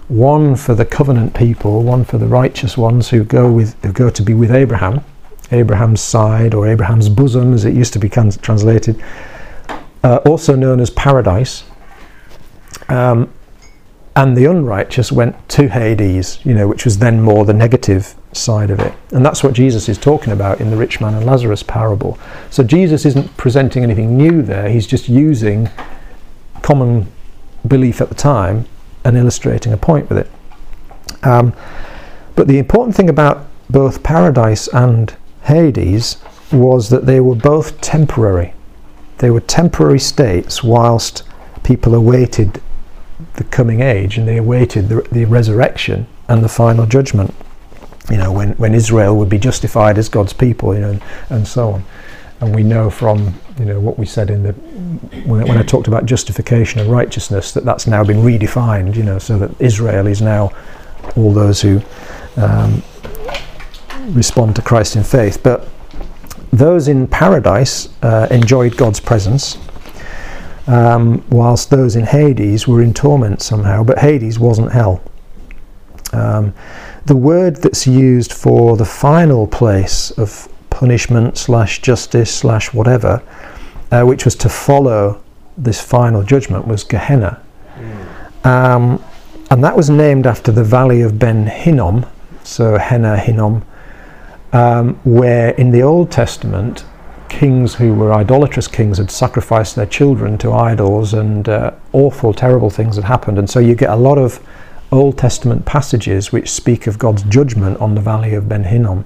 One 0.09 0.57
for 0.57 0.75
the 0.75 0.87
covenant 0.87 1.35
people, 1.35 1.83
one 1.83 2.05
for 2.05 2.19
the 2.19 2.27
righteous 2.27 2.79
ones 2.79 3.11
who 3.11 3.25
go 3.25 3.51
with 3.51 3.83
who 3.83 3.93
go 3.93 4.11
to 4.11 4.23
be 4.23 4.33
with 4.35 4.51
Abraham, 4.51 5.05
Abraham's 5.51 6.01
side 6.01 6.55
or 6.55 6.67
Abraham's 6.67 7.09
bosom, 7.09 7.53
as 7.53 7.65
it 7.65 7.75
used 7.75 7.93
to 7.95 7.99
be 7.99 8.09
translated, 8.09 9.03
uh, 10.05 10.21
also 10.27 10.55
known 10.55 10.81
as 10.81 10.91
paradise. 10.91 11.65
Um, 12.89 13.33
and 14.17 14.37
the 14.37 14.47
unrighteous 14.47 15.13
went 15.13 15.49
to 15.51 15.69
Hades, 15.69 16.45
you 16.45 16.55
know, 16.55 16.67
which 16.67 16.85
was 16.85 16.99
then 16.99 17.21
more 17.21 17.45
the 17.45 17.53
negative 17.53 18.17
side 18.39 18.71
of 18.71 18.81
it. 18.81 18.93
And 19.13 19.25
that's 19.25 19.43
what 19.43 19.53
Jesus 19.53 19.89
is 19.89 19.99
talking 19.99 20.33
about 20.33 20.61
in 20.61 20.71
the 20.71 20.77
rich 20.77 21.01
man 21.01 21.15
and 21.15 21.27
Lazarus 21.27 21.63
parable. 21.63 22.19
So 22.51 22.63
Jesus 22.63 23.05
isn't 23.05 23.37
presenting 23.37 23.83
anything 23.83 24.17
new 24.17 24.43
there, 24.43 24.69
he's 24.69 24.87
just 24.87 25.09
using 25.09 25.69
common 26.63 27.07
belief 27.67 28.01
at 28.01 28.09
the 28.09 28.15
time 28.15 28.67
and 29.05 29.17
illustrating 29.17 29.73
a 29.73 29.77
point 29.77 30.09
with 30.09 30.19
it. 30.19 30.31
Um, 31.23 31.53
but 32.35 32.47
the 32.47 32.59
important 32.59 32.97
thing 32.97 33.09
about 33.09 33.47
both 33.71 34.03
paradise 34.03 34.69
and 34.69 35.15
Hades 35.43 36.19
was 36.53 36.89
that 36.91 37.07
they 37.07 37.21
were 37.21 37.35
both 37.35 37.81
temporary. 37.81 38.55
They 39.19 39.31
were 39.31 39.41
temporary 39.41 39.99
states 39.99 40.63
whilst 40.63 41.25
people 41.63 41.95
awaited 41.95 42.61
the 43.35 43.45
coming 43.45 43.81
age 43.81 44.17
and 44.17 44.29
they 44.29 44.37
awaited 44.37 44.89
the, 44.89 45.03
the 45.11 45.25
resurrection 45.25 46.07
and 46.29 46.45
the 46.45 46.49
final 46.49 46.87
judgment. 46.87 47.35
You 48.11 48.17
know, 48.17 48.33
when, 48.33 48.53
when 48.53 48.75
Israel 48.75 49.17
would 49.17 49.29
be 49.29 49.39
justified 49.39 49.99
as 49.99 50.09
God's 50.09 50.33
people, 50.33 50.75
you 50.75 50.81
know, 50.81 50.91
and, 50.91 51.03
and 51.29 51.49
so 51.49 51.73
on. 51.73 51.85
And 52.41 52.55
we 52.55 52.63
know 52.63 52.89
from 52.89 53.35
you 53.59 53.65
know 53.65 53.81
what 53.81 53.99
we 53.99 54.07
said 54.07 54.31
in 54.31 54.45
the 54.45 54.53
when, 54.53 55.47
when 55.47 55.59
I 55.59 55.63
talked 55.63 55.89
about 55.89 56.07
justification 56.07 56.81
and 56.81 56.89
righteousness 56.89 57.53
that 57.53 57.65
that's 57.65 57.87
now 57.89 58.05
been 58.05 58.19
redefined. 58.19 58.95
You 58.95 59.03
know, 59.03 59.19
so 59.19 59.39
that 59.39 59.61
Israel 59.61 60.07
is 60.07 60.23
now 60.23 60.53
all 61.17 61.33
those 61.33 61.61
who 61.61 61.83
um, 62.37 62.83
respond 64.15 64.57
to 64.57 64.63
Christ 64.63 64.97
in 64.97 65.03
faith. 65.03 65.43
But 65.43 65.69
those 66.53 66.89
in 66.89 67.07
paradise 67.09 67.89
uh, 68.03 68.29
enjoyed 68.31 68.77
God's 68.77 69.01
presence, 69.01 69.59
um, 70.67 71.25
whilst 71.31 71.71
those 71.71 71.97
in 71.97 72.05
Hades 72.05 72.69
were 72.69 72.83
in 72.83 72.95
torment 72.95 73.43
somehow. 73.43 73.83
But 73.83 73.99
Hades 73.99 74.39
wasn't 74.39 74.73
hell. 74.73 75.03
Um, 76.13 76.55
the 77.09 77.17
word 77.17 77.57
that's 77.57 77.87
used 77.87 78.33
for 78.35 78.77
the 78.77 78.85
final 78.85 79.47
place 79.47 80.11
of 80.13 80.47
punishment 80.69 81.39
slash 81.39 81.81
justice 81.81 82.33
slash 82.33 82.75
whatever, 82.75 83.23
uh, 83.91 84.05
which 84.05 84.27
was 84.27 84.37
to 84.37 84.49
follow 84.49 85.21
this 85.57 85.81
final 85.81 86.23
judgment, 86.23 86.69
was 86.69 86.85
Gehenna. 86.85 87.43
Mm. 87.77 88.47
Um, 88.47 89.05
and 89.51 89.65
that 89.65 89.75
was 89.75 89.89
named 89.89 90.27
after 90.27 90.53
the 90.53 90.63
valley 90.63 91.01
of 91.01 91.19
Ben 91.19 91.47
Hinnom, 91.47 92.05
so 92.45 92.77
Henna 92.77 93.17
Hinnom, 93.17 93.65
um, 94.53 94.95
where 95.05 95.51
in 95.53 95.71
the 95.71 95.83
Old 95.83 96.11
Testament, 96.11 96.85
kings 97.31 97.75
who 97.77 97.95
were 97.95 98.13
idolatrous 98.13 98.69
kings 98.69 98.99
had 98.99 99.11
sacrificed 99.11 99.77
their 99.77 99.87
children 99.87 100.37
to 100.39 100.53
idols 100.53 101.15
and 101.15 101.49
uh, 101.49 101.73
awful, 101.93 102.35
terrible 102.35 102.69
things 102.69 102.97
had 102.97 103.05
happened. 103.05 103.39
And 103.39 103.49
so 103.49 103.61
you 103.61 103.75
get 103.75 103.89
a 103.89 103.97
lot 103.97 104.19
of 104.19 104.41
Old 104.91 105.19
Testament 105.19 105.67
passages 105.67 106.33
which 106.33 106.51
speak 106.51 106.87
of 106.87 106.99
God's 106.99 107.23
judgment 107.25 107.79
on 107.79 107.95
the 107.95 108.01
valley 108.01 108.35
of 108.35 108.49
Ben 108.49 108.65
Hinnom. 108.65 109.05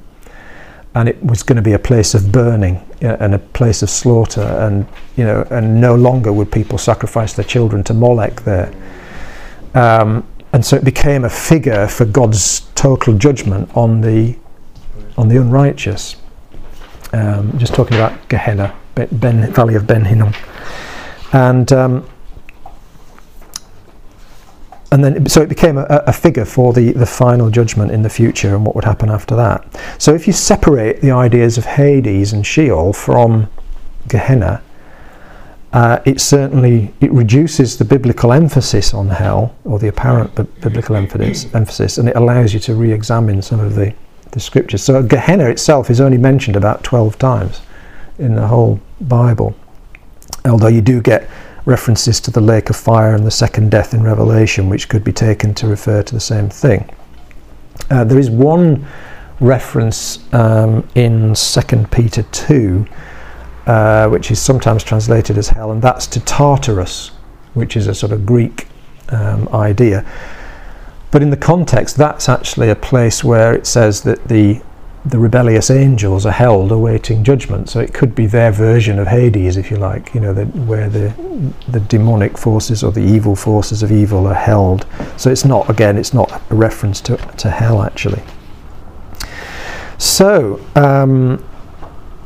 And 0.95 1.09
it 1.09 1.23
was 1.25 1.43
going 1.43 1.57
to 1.57 1.63
be 1.63 1.73
a 1.73 1.79
place 1.79 2.15
of 2.15 2.31
burning 2.31 2.77
uh, 3.03 3.17
and 3.19 3.35
a 3.35 3.39
place 3.39 3.83
of 3.83 3.89
slaughter, 3.89 4.43
and 4.43 4.87
you 5.17 5.25
know, 5.25 5.47
and 5.51 5.81
no 5.81 5.95
longer 5.95 6.33
would 6.33 6.53
people 6.53 6.77
sacrifice 6.77 7.33
their 7.33 7.47
children 7.47 7.83
to 7.85 7.95
Molech 7.95 8.43
there. 8.43 8.73
Um, 9.75 10.27
and 10.53 10.65
so 10.65 10.77
it 10.77 10.85
became 10.85 11.25
a 11.25 11.31
figure 11.31 11.89
for 11.89 12.05
God's 12.05 12.61
total 12.75 13.17
judgment 13.17 13.75
on 13.75 14.03
the 14.03 14.37
on 15.17 15.29
the 15.29 15.39
unrighteous. 15.39 16.17
Um, 17.15 17.59
just 17.59 17.75
talking 17.75 17.97
about 17.97 18.29
Gehenna, 18.29 18.75
ben, 18.95 19.51
Valley 19.53 19.75
of 19.75 19.87
Ben 19.87 20.05
Hinnom, 20.05 20.35
and 21.33 21.73
um, 21.73 22.09
and 24.93 25.03
then 25.03 25.27
so 25.27 25.41
it 25.41 25.49
became 25.49 25.79
a, 25.79 25.87
a, 26.07 26.13
figure 26.13 26.45
for 26.45 26.75
the, 26.75 26.93
the 26.93 27.07
final 27.07 27.51
judgment 27.51 27.91
in 27.91 28.03
the 28.03 28.11
future 28.11 28.55
and 28.55 28.65
what 28.65 28.75
would 28.75 28.85
happen 28.85 29.09
after 29.09 29.35
that. 29.35 29.65
So 29.99 30.15
if 30.15 30.27
you 30.27 30.35
separate 30.35 31.01
the 31.01 31.11
ideas 31.11 31.57
of 31.57 31.65
Hades 31.65 32.35
and 32.35 32.47
Sheol 32.47 32.93
from 32.93 33.49
Gehenna, 34.07 34.63
uh, 35.73 36.01
it 36.05 36.21
certainly 36.21 36.93
it 37.01 37.11
reduces 37.11 37.79
the 37.79 37.87
biblical 37.87 38.35
emphasis 38.35 38.93
on 38.93 39.09
hell 39.09 39.57
or 39.65 39.79
the 39.79 39.89
apparent 39.89 40.35
biblical 40.61 40.95
emphasis, 40.95 41.53
emphasis, 41.55 41.97
and 41.97 42.11
it 42.11 42.17
allows 42.17 42.53
you 42.53 42.61
to 42.61 42.75
re-examine 42.75 43.41
some 43.41 43.61
of 43.61 43.75
the 43.75 43.95
the 44.33 44.41
scriptures. 44.41 44.83
So 44.83 45.03
Gehenna 45.03 45.49
itself 45.49 45.91
is 45.91 46.01
only 46.01 46.19
mentioned 46.19 46.57
about 46.57 46.83
12 46.83 47.19
times 47.19 47.61
in 48.19 48.35
the 48.35 48.47
whole 48.47 48.81
Bible. 49.01 49.55
Although 50.45 50.69
you 50.69 50.81
do 50.81 51.01
get 51.01 51.31
references 51.65 52.21
to 52.21 52.31
the 52.31 52.41
lake 52.41 52.71
of 52.71 52.77
fire 52.77 53.15
and 53.15 53.25
the 53.25 53.31
second 53.31 53.71
death 53.71 53.95
in 53.95 54.03
Revelation, 54.03 54.69
which 54.69 54.89
could 54.89 55.05
be 55.05 55.13
taken 55.13 55.55
to 55.55 55.67
refer 55.67 56.03
to 56.03 56.15
the 56.15 56.21
same 56.21 56.49
thing. 56.49 56.93
Uh, 57.91 58.05
there 58.05 58.19
is 58.19 58.31
one 58.31 58.87
reference 59.41 60.33
um, 60.35 60.87
in 60.95 61.35
2 61.35 61.87
Peter 61.91 62.23
2, 62.23 62.87
uh, 63.67 64.09
which 64.09 64.31
is 64.31 64.41
sometimes 64.41 64.83
translated 64.83 65.39
as 65.39 65.49
hell, 65.49 65.73
and 65.73 65.83
that's 65.83 66.07
to 66.09 66.21
Tartarus, 66.21 67.09
which 67.55 67.77
is 67.77 67.87
a 67.87 67.95
sort 67.95 68.13
of 68.13 68.27
Greek 68.27 68.67
um, 69.11 69.49
idea. 69.49 70.05
But 71.11 71.23
in 71.23 71.31
the 71.31 71.37
context, 71.37 71.97
that's 71.97 72.29
actually 72.29 72.71
a 72.71 72.77
place 72.77 73.23
where 73.23 73.53
it 73.53 73.67
says 73.67 74.03
that 74.03 74.29
the 74.29 74.63
the 75.05 75.19
rebellious 75.19 75.69
angels 75.69 76.25
are 76.25 76.33
held 76.33 76.71
awaiting 76.71 77.25
judgment. 77.25 77.69
So 77.69 77.81
it 77.81 77.93
could 77.93 78.15
be 78.15 78.27
their 78.27 78.53
version 78.53 78.99
of 78.99 79.09
Hades, 79.09 79.57
if 79.57 79.71
you 79.71 79.77
like, 79.77 80.15
you 80.15 80.21
know, 80.21 80.33
the, 80.33 80.45
where 80.45 80.89
the 80.89 81.13
the 81.69 81.81
demonic 81.81 82.39
forces 82.39 82.85
or 82.85 82.93
the 82.93 83.01
evil 83.01 83.35
forces 83.35 83.83
of 83.83 83.91
evil 83.91 84.27
are 84.27 84.35
held. 84.35 84.87
So 85.17 85.31
it's 85.31 85.45
not 85.45 85.69
again, 85.69 85.99
it's 85.99 86.15
not 86.15 86.43
a 86.51 86.55
reference 86.55 87.01
to 87.03 87.17
to 87.17 87.51
hell 87.51 87.83
actually. 87.83 88.23
So 89.99 90.61
um, 90.77 91.45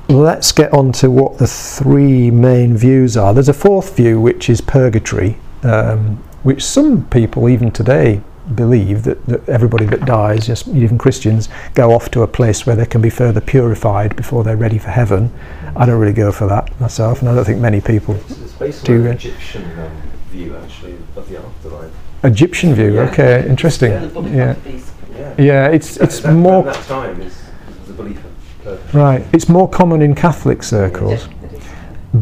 let's 0.09 0.53
get 0.53 0.73
on 0.73 0.93
to 0.93 1.11
what 1.11 1.39
the 1.39 1.47
three 1.47 2.31
main 2.31 2.77
views 2.77 3.17
are. 3.17 3.33
There's 3.33 3.49
a 3.49 3.55
fourth 3.55 3.97
view, 3.97 4.21
which 4.21 4.51
is 4.51 4.61
purgatory, 4.61 5.39
um, 5.63 6.17
which 6.43 6.63
some 6.63 7.07
people 7.09 7.49
even 7.49 7.71
today 7.71 8.21
believe 8.55 9.03
that, 9.05 9.25
that 9.27 9.49
everybody 9.49 9.87
that 9.87 10.05
dies, 10.05 10.47
just 10.47 10.69
even 10.69 10.99
Christians, 10.99 11.49
go 11.75 11.93
off 11.93 12.11
to 12.13 12.23
a 12.23 12.27
place 12.29 12.65
where 12.67 12.77
they 12.77 12.87
can 12.87 13.01
be 13.01 13.11
further 13.11 13.41
purified 13.41 14.15
before 14.17 14.45
they're 14.45 14.57
ready 14.57 14.79
for 14.79 14.91
heaven. 14.91 15.33
I 15.75 15.85
don't 15.87 15.99
really 15.99 16.13
go 16.13 16.31
for 16.33 16.47
that 16.47 16.79
myself, 16.81 17.21
and 17.21 17.29
I 17.29 17.35
don't 17.35 17.45
think 17.45 17.61
many 17.61 17.81
people 17.81 18.15
It's, 18.15 18.39
it's 18.39 18.53
based 18.53 18.85
do. 18.85 19.01
on 19.01 19.07
an 19.09 19.13
Egyptian 19.15 19.65
um, 19.81 19.91
view, 20.31 20.57
actually, 20.57 20.97
of 21.17 21.29
the 21.29 21.39
afterlife. 21.39 21.93
Egyptian 22.25 22.75
view, 22.75 22.95
Yeah. 22.95 23.01
okay, 23.11 23.47
interesting. 23.49 23.91
Yeah. 23.93 24.01
Yeah. 24.01 24.51
of 24.51 24.65
the 24.65 24.71
beast. 24.71 24.93
Yeah. 25.15 25.35
Yeah, 25.39 25.69
it's 25.69 25.95
That- 25.97 26.05
it's 26.05 26.21
that, 26.21 26.33
more 26.35 26.63
that 26.63 26.75
time 26.85 27.21
is 27.21 27.35
the 27.87 27.93
belief 27.93 28.19
of 28.65 28.95
right. 28.95 29.25
It's 29.33 29.49
more 29.49 29.69
common 29.69 30.03
in 30.03 30.15
Catholic 30.15 30.63
circles. 30.63 31.27
Yeah. 31.27 31.61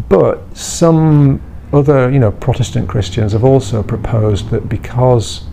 But 0.09 0.43
some 0.57 1.41
other, 1.73 2.11
you 2.11 2.19
know, 2.19 2.31
Protestant 2.33 2.89
Christians 2.89 3.33
have 3.33 3.45
also 3.45 3.83
proposed 3.83 4.51
that 4.51 4.69
because 4.69 5.45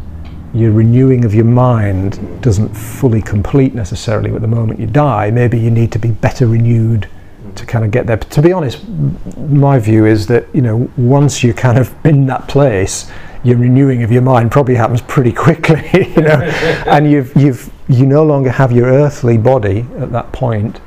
your 0.54 0.72
renewing 0.72 1.24
of 1.24 1.34
your 1.34 1.46
mind 1.46 2.42
doesn't 2.42 2.70
fully 2.76 3.22
complete 3.22 3.74
necessarily 3.74 4.34
at 4.34 4.42
the 4.42 4.48
moment 4.48 4.80
you 4.80 4.88
die, 4.88 5.32
maybe 5.32 5.58
you 5.58 5.72
need 5.72 5.92
to 5.94 6.00
be 6.00 6.12
better 6.12 6.48
renewed 6.48 7.08
to 7.56 7.66
kind 7.66 7.86
of 7.86 7.92
get 7.92 8.08
there. 8.08 8.18
But 8.18 8.30
to 8.32 8.42
be 8.42 8.52
honest, 8.52 8.88
my 9.38 9.80
view 9.80 10.06
is 10.06 10.28
that, 10.28 10.46
you 10.54 10.62
know, 10.62 10.90
once 10.98 11.44
you're 11.44 11.54
kind 11.54 11.78
of 11.78 11.94
in 12.06 12.26
that 12.28 12.48
place, 12.48 13.10
your 13.44 13.58
renewing 13.58 14.04
of 14.04 14.12
your 14.12 14.22
mind 14.22 14.52
probably 14.52 14.76
happens 14.76 15.02
pretty 15.02 15.32
quickly, 15.32 15.90
you 16.16 16.22
know, 16.22 16.42
and 16.88 17.10
you've, 17.10 17.36
you've, 17.36 17.72
you 17.88 18.06
no 18.06 18.24
longer 18.24 18.52
have 18.52 18.72
your 18.72 18.88
earthly 18.88 19.38
body 19.38 19.86
at 19.98 20.12
that 20.12 20.32
point. 20.32 20.80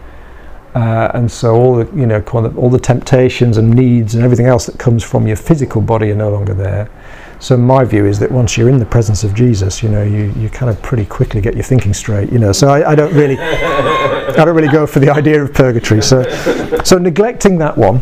Uh, 0.75 1.09
and 1.15 1.31
so 1.31 1.55
all 1.55 1.77
the 1.77 1.97
you 1.97 2.05
know 2.05 2.21
all 2.57 2.69
the 2.69 2.81
temptations 2.81 3.59
and 3.59 3.73
needs 3.73 4.17
and 4.17 4.25
everything 4.25 4.47
else 4.47 4.67
that 4.67 4.77
comes 4.77 5.05
from 5.05 5.25
your 5.25 5.37
physical 5.37 5.81
body 5.81 6.11
are 6.11 6.17
no 6.17 6.31
longer 6.31 6.53
there. 6.53 6.91
So 7.45 7.59
my 7.59 7.85
view 7.85 8.07
is 8.07 8.19
that 8.21 8.33
once 8.33 8.57
you're 8.57 8.71
in 8.71 8.79
the 8.79 8.87
presence 8.87 9.23
of 9.23 9.35
Jesus, 9.35 9.83
you 9.83 9.91
know, 9.91 10.03
you, 10.03 10.33
you 10.35 10.49
kind 10.49 10.71
of 10.71 10.81
pretty 10.81 11.05
quickly 11.05 11.43
get 11.43 11.53
your 11.53 11.63
thinking 11.63 11.93
straight. 11.93 12.33
You 12.33 12.39
know, 12.39 12.53
so 12.53 12.69
I, 12.69 12.93
I 12.93 12.95
don't 12.95 13.13
really 13.13 13.37
I 13.39 14.47
don't 14.47 14.57
really 14.57 14.73
go 14.73 14.87
for 14.87 14.99
the 14.99 15.11
idea 15.21 15.43
of 15.43 15.53
purgatory. 15.53 16.01
So 16.01 16.23
so 16.85 16.97
neglecting 16.97 17.59
that 17.59 17.77
one, 17.77 18.01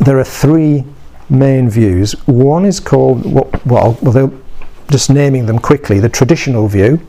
there 0.00 0.18
are 0.18 0.24
three 0.24 0.82
main 1.28 1.68
views. 1.68 2.12
One 2.26 2.64
is 2.64 2.80
called 2.80 3.30
well 3.66 3.98
well 4.06 4.32
just 4.90 5.10
naming 5.10 5.44
them 5.44 5.58
quickly 5.58 6.00
the 6.00 6.08
traditional 6.08 6.66
view. 6.66 7.06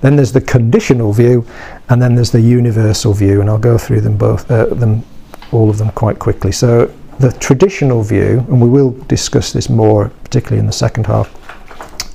Then 0.00 0.16
there's 0.16 0.32
the 0.32 0.40
conditional 0.40 1.12
view, 1.12 1.46
and 1.90 2.00
then 2.00 2.14
there's 2.14 2.30
the 2.30 2.40
universal 2.40 3.12
view, 3.12 3.42
and 3.42 3.50
I'll 3.50 3.58
go 3.58 3.76
through 3.76 4.00
them 4.00 4.16
both, 4.16 4.50
uh, 4.50 4.64
them, 4.64 5.04
all 5.52 5.68
of 5.68 5.76
them 5.76 5.90
quite 5.90 6.18
quickly. 6.18 6.52
So 6.52 6.90
the 7.20 7.32
traditional 7.32 8.02
view, 8.02 8.44
and 8.48 8.62
we 8.62 8.68
will 8.68 8.92
discuss 9.06 9.52
this 9.52 9.68
more, 9.68 10.08
particularly 10.24 10.58
in 10.58 10.66
the 10.66 10.72
second 10.72 11.06
half, 11.06 11.28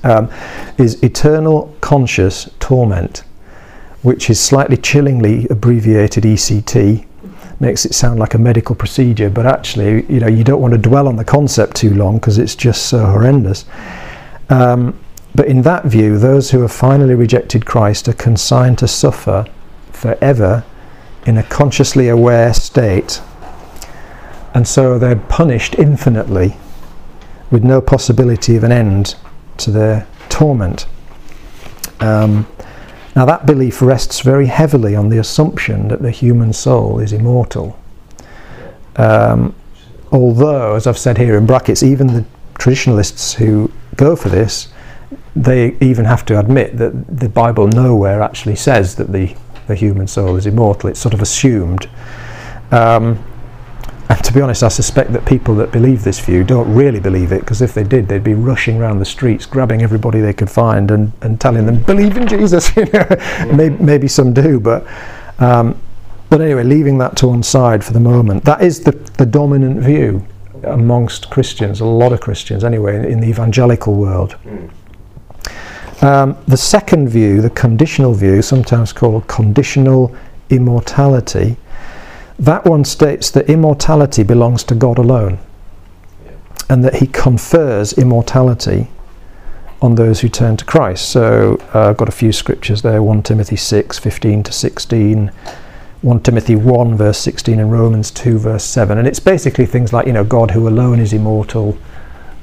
um, 0.04 0.28
is 0.78 1.00
eternal 1.02 1.74
conscious 1.80 2.50
torment, 2.58 3.22
which 4.02 4.28
is 4.28 4.40
slightly 4.40 4.76
chillingly 4.76 5.46
abbreviated 5.48 6.24
ECT. 6.24 7.06
Makes 7.60 7.86
it 7.86 7.94
sound 7.94 8.18
like 8.18 8.34
a 8.34 8.38
medical 8.38 8.74
procedure, 8.74 9.30
but 9.30 9.46
actually, 9.46 10.04
you 10.12 10.18
know, 10.18 10.26
you 10.26 10.42
don't 10.42 10.60
want 10.60 10.72
to 10.72 10.78
dwell 10.78 11.06
on 11.06 11.16
the 11.16 11.24
concept 11.24 11.76
too 11.76 11.94
long 11.94 12.16
because 12.16 12.36
it's 12.36 12.56
just 12.56 12.86
so 12.86 13.06
horrendous. 13.06 13.64
Um, 14.50 14.98
but 15.36 15.46
in 15.46 15.62
that 15.62 15.84
view, 15.84 16.18
those 16.18 16.50
who 16.50 16.62
have 16.62 16.72
finally 16.72 17.14
rejected 17.14 17.64
Christ 17.64 18.08
are 18.08 18.12
consigned 18.12 18.78
to 18.78 18.88
suffer 18.88 19.46
forever 19.92 20.64
in 21.26 21.38
a 21.38 21.42
consciously 21.44 22.08
aware 22.08 22.52
state. 22.52 23.20
And 24.56 24.66
so 24.66 24.98
they're 24.98 25.16
punished 25.16 25.74
infinitely 25.74 26.56
with 27.50 27.62
no 27.62 27.82
possibility 27.82 28.56
of 28.56 28.64
an 28.64 28.72
end 28.72 29.14
to 29.58 29.70
their 29.70 30.06
torment. 30.30 30.86
Um, 32.00 32.46
now, 33.14 33.26
that 33.26 33.44
belief 33.44 33.82
rests 33.82 34.20
very 34.20 34.46
heavily 34.46 34.96
on 34.96 35.10
the 35.10 35.18
assumption 35.18 35.88
that 35.88 36.00
the 36.00 36.10
human 36.10 36.54
soul 36.54 37.00
is 37.00 37.12
immortal. 37.12 37.78
Um, 38.96 39.54
although, 40.10 40.74
as 40.74 40.86
I've 40.86 40.96
said 40.96 41.18
here 41.18 41.36
in 41.36 41.44
brackets, 41.44 41.82
even 41.82 42.06
the 42.06 42.24
traditionalists 42.58 43.34
who 43.34 43.70
go 43.96 44.16
for 44.16 44.30
this 44.30 44.68
they 45.36 45.76
even 45.82 46.06
have 46.06 46.24
to 46.24 46.40
admit 46.40 46.78
that 46.78 47.18
the 47.18 47.28
Bible 47.28 47.68
nowhere 47.68 48.22
actually 48.22 48.56
says 48.56 48.94
that 48.96 49.12
the, 49.12 49.36
the 49.66 49.74
human 49.74 50.06
soul 50.06 50.36
is 50.36 50.46
immortal. 50.46 50.88
It's 50.88 50.98
sort 50.98 51.12
of 51.12 51.20
assumed. 51.20 51.90
Um, 52.70 53.22
and 54.08 54.24
to 54.24 54.32
be 54.32 54.40
honest, 54.40 54.62
I 54.62 54.68
suspect 54.68 55.12
that 55.12 55.24
people 55.26 55.54
that 55.56 55.72
believe 55.72 56.04
this 56.04 56.20
view 56.20 56.44
don't 56.44 56.72
really 56.72 57.00
believe 57.00 57.32
it 57.32 57.40
because 57.40 57.62
if 57.62 57.74
they 57.74 57.84
did, 57.84 58.08
they'd 58.08 58.22
be 58.22 58.34
rushing 58.34 58.80
around 58.80 58.98
the 58.98 59.04
streets, 59.04 59.46
grabbing 59.46 59.82
everybody 59.82 60.20
they 60.20 60.32
could 60.32 60.50
find 60.50 60.90
and, 60.90 61.12
and 61.22 61.40
telling 61.40 61.66
them, 61.66 61.82
believe 61.82 62.16
in 62.16 62.28
Jesus. 62.28 62.74
you 62.76 62.86
know? 62.86 63.06
maybe, 63.52 63.76
maybe 63.82 64.08
some 64.08 64.32
do, 64.32 64.60
but. 64.60 64.86
Um, 65.38 65.80
but 66.28 66.40
anyway, 66.40 66.64
leaving 66.64 66.98
that 66.98 67.16
to 67.18 67.28
one 67.28 67.42
side 67.42 67.84
for 67.84 67.92
the 67.92 68.00
moment, 68.00 68.44
that 68.44 68.60
is 68.60 68.80
the, 68.80 68.90
the 68.90 69.26
dominant 69.26 69.80
view 69.80 70.26
amongst 70.64 71.30
Christians, 71.30 71.80
a 71.80 71.84
lot 71.84 72.12
of 72.12 72.20
Christians 72.20 72.64
anyway, 72.64 72.96
in, 72.96 73.04
in 73.04 73.20
the 73.20 73.28
evangelical 73.28 73.94
world. 73.94 74.36
Mm. 74.44 74.70
Um, 76.02 76.36
the 76.46 76.56
second 76.56 77.08
view, 77.08 77.40
the 77.40 77.50
conditional 77.50 78.12
view, 78.12 78.42
sometimes 78.42 78.92
called 78.92 79.26
conditional 79.28 80.14
immortality, 80.50 81.56
that 82.38 82.64
one 82.64 82.84
states 82.84 83.30
that 83.30 83.48
immortality 83.48 84.22
belongs 84.22 84.62
to 84.64 84.74
God 84.74 84.98
alone 84.98 85.38
and 86.68 86.84
that 86.84 86.96
He 86.96 87.06
confers 87.06 87.92
immortality 87.92 88.88
on 89.82 89.94
those 89.94 90.20
who 90.20 90.28
turn 90.28 90.56
to 90.56 90.64
Christ. 90.64 91.08
So 91.10 91.60
uh, 91.74 91.90
I've 91.90 91.96
got 91.96 92.08
a 92.08 92.12
few 92.12 92.32
scriptures 92.32 92.82
there 92.82 93.02
1 93.02 93.22
Timothy 93.22 93.56
6 93.56 93.98
15 93.98 94.42
to 94.44 94.52
16. 94.52 95.30
1 96.02 96.20
Timothy 96.20 96.54
1 96.54 96.96
verse 96.96 97.18
16 97.18 97.58
and 97.58 97.72
Romans 97.72 98.10
2 98.10 98.38
verse 98.38 98.64
7 98.64 98.98
and 98.98 99.08
it's 99.08 99.18
basically 99.18 99.64
things 99.64 99.92
like 99.92 100.06
you 100.06 100.12
know 100.12 100.24
God 100.24 100.50
who 100.50 100.68
alone 100.68 101.00
is 101.00 101.12
immortal 101.12 101.76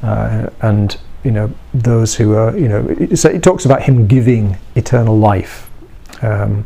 uh, 0.01 0.49
and 0.61 0.97
you 1.23 1.31
know 1.31 1.53
those 1.73 2.15
who 2.15 2.33
are 2.33 2.57
you 2.57 2.67
know 2.67 3.15
so 3.15 3.29
it 3.29 3.43
talks 3.43 3.65
about 3.65 3.83
him 3.83 4.07
giving 4.07 4.57
eternal 4.75 5.17
life 5.17 5.69
um, 6.21 6.65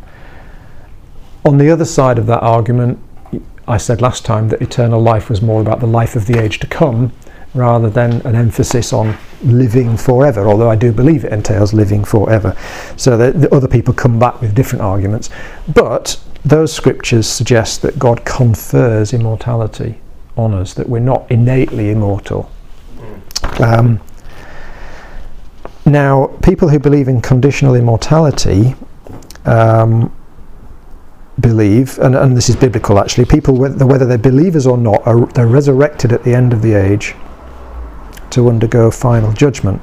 on 1.44 1.58
the 1.58 1.70
other 1.70 1.84
side 1.84 2.18
of 2.18 2.26
that 2.26 2.42
argument 2.42 2.98
I 3.68 3.76
said 3.76 4.00
last 4.00 4.24
time 4.24 4.48
that 4.48 4.62
eternal 4.62 5.00
life 5.00 5.28
was 5.28 5.42
more 5.42 5.60
about 5.60 5.80
the 5.80 5.86
life 5.86 6.16
of 6.16 6.26
the 6.26 6.38
age 6.40 6.58
to 6.60 6.66
come 6.66 7.12
rather 7.54 7.88
than 7.90 8.20
an 8.26 8.34
emphasis 8.34 8.92
on 8.92 9.16
living 9.42 9.96
forever 9.96 10.48
although 10.48 10.70
I 10.70 10.76
do 10.76 10.92
believe 10.92 11.24
it 11.24 11.32
entails 11.32 11.72
living 11.72 12.04
forever. 12.04 12.56
So 12.96 13.16
the 13.16 13.54
other 13.54 13.68
people 13.68 13.94
come 13.94 14.18
back 14.18 14.40
with 14.40 14.54
different 14.54 14.82
arguments. 14.82 15.30
But 15.72 16.20
those 16.44 16.72
scriptures 16.72 17.26
suggest 17.26 17.82
that 17.82 17.98
God 17.98 18.24
confers 18.24 19.12
immortality 19.12 20.00
on 20.36 20.54
us 20.54 20.74
that 20.74 20.88
we're 20.88 21.00
not 21.00 21.30
innately 21.30 21.90
immortal. 21.90 22.50
Um, 23.60 24.00
now, 25.84 26.26
people 26.42 26.68
who 26.68 26.78
believe 26.78 27.08
in 27.08 27.20
conditional 27.20 27.74
immortality 27.74 28.74
um, 29.44 30.14
believe, 31.40 31.98
and, 31.98 32.14
and 32.14 32.36
this 32.36 32.48
is 32.48 32.56
biblical 32.56 32.98
actually, 32.98 33.24
people 33.24 33.56
whether, 33.56 34.06
they're 34.06 34.18
believers 34.18 34.66
or 34.66 34.76
not, 34.76 35.06
are 35.06 35.26
they're 35.26 35.46
resurrected 35.46 36.12
at 36.12 36.24
the 36.24 36.34
end 36.34 36.52
of 36.52 36.62
the 36.62 36.74
age 36.74 37.14
to 38.30 38.48
undergo 38.48 38.90
final 38.90 39.32
judgment. 39.32 39.80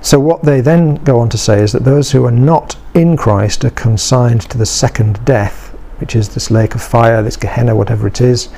So 0.00 0.20
what 0.20 0.42
they 0.42 0.60
then 0.60 0.96
go 0.96 1.18
on 1.20 1.28
to 1.30 1.38
say 1.38 1.60
is 1.62 1.72
that 1.72 1.84
those 1.84 2.12
who 2.12 2.24
are 2.24 2.32
not 2.32 2.76
in 2.94 3.16
Christ 3.16 3.64
are 3.64 3.70
consigned 3.70 4.42
to 4.42 4.58
the 4.58 4.66
second 4.66 5.24
death, 5.24 5.70
which 5.98 6.14
is 6.14 6.28
this 6.30 6.50
lake 6.50 6.74
of 6.74 6.82
fire, 6.82 7.22
this 7.22 7.36
Gehenna, 7.36 7.74
whatever 7.74 8.06
it 8.06 8.20
is, 8.20 8.48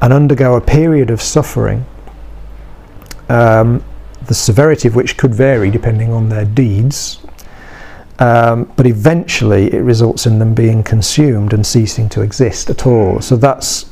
and 0.00 0.12
undergo 0.12 0.54
a 0.54 0.60
period 0.60 1.10
of 1.10 1.20
suffering 1.20 1.84
um, 3.28 3.82
the 4.26 4.34
severity 4.34 4.88
of 4.88 4.94
which 4.94 5.16
could 5.16 5.34
vary 5.34 5.70
depending 5.70 6.12
on 6.12 6.28
their 6.28 6.44
deeds. 6.44 7.18
Um, 8.18 8.72
but 8.76 8.86
eventually, 8.86 9.72
it 9.72 9.80
results 9.80 10.26
in 10.26 10.38
them 10.38 10.54
being 10.54 10.82
consumed 10.82 11.52
and 11.52 11.66
ceasing 11.66 12.08
to 12.10 12.22
exist 12.22 12.70
at 12.70 12.86
all. 12.86 13.20
So 13.20 13.36
that's 13.36 13.90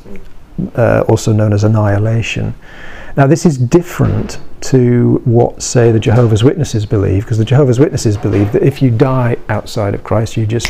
uh, 0.75 1.03
also 1.07 1.31
known 1.31 1.53
as 1.53 1.63
annihilation. 1.63 2.55
Now, 3.17 3.27
this 3.27 3.45
is 3.45 3.57
different 3.57 4.39
to 4.61 5.21
what, 5.25 5.61
say, 5.61 5.91
the 5.91 5.99
Jehovah's 5.99 6.43
Witnesses 6.43 6.85
believe, 6.85 7.23
because 7.23 7.37
the 7.37 7.45
Jehovah's 7.45 7.79
Witnesses 7.79 8.17
believe 8.17 8.51
that 8.51 8.63
if 8.63 8.81
you 8.81 8.89
die 8.89 9.37
outside 9.47 9.93
of 9.93 10.03
Christ, 10.03 10.35
you 10.35 10.45
just 10.45 10.67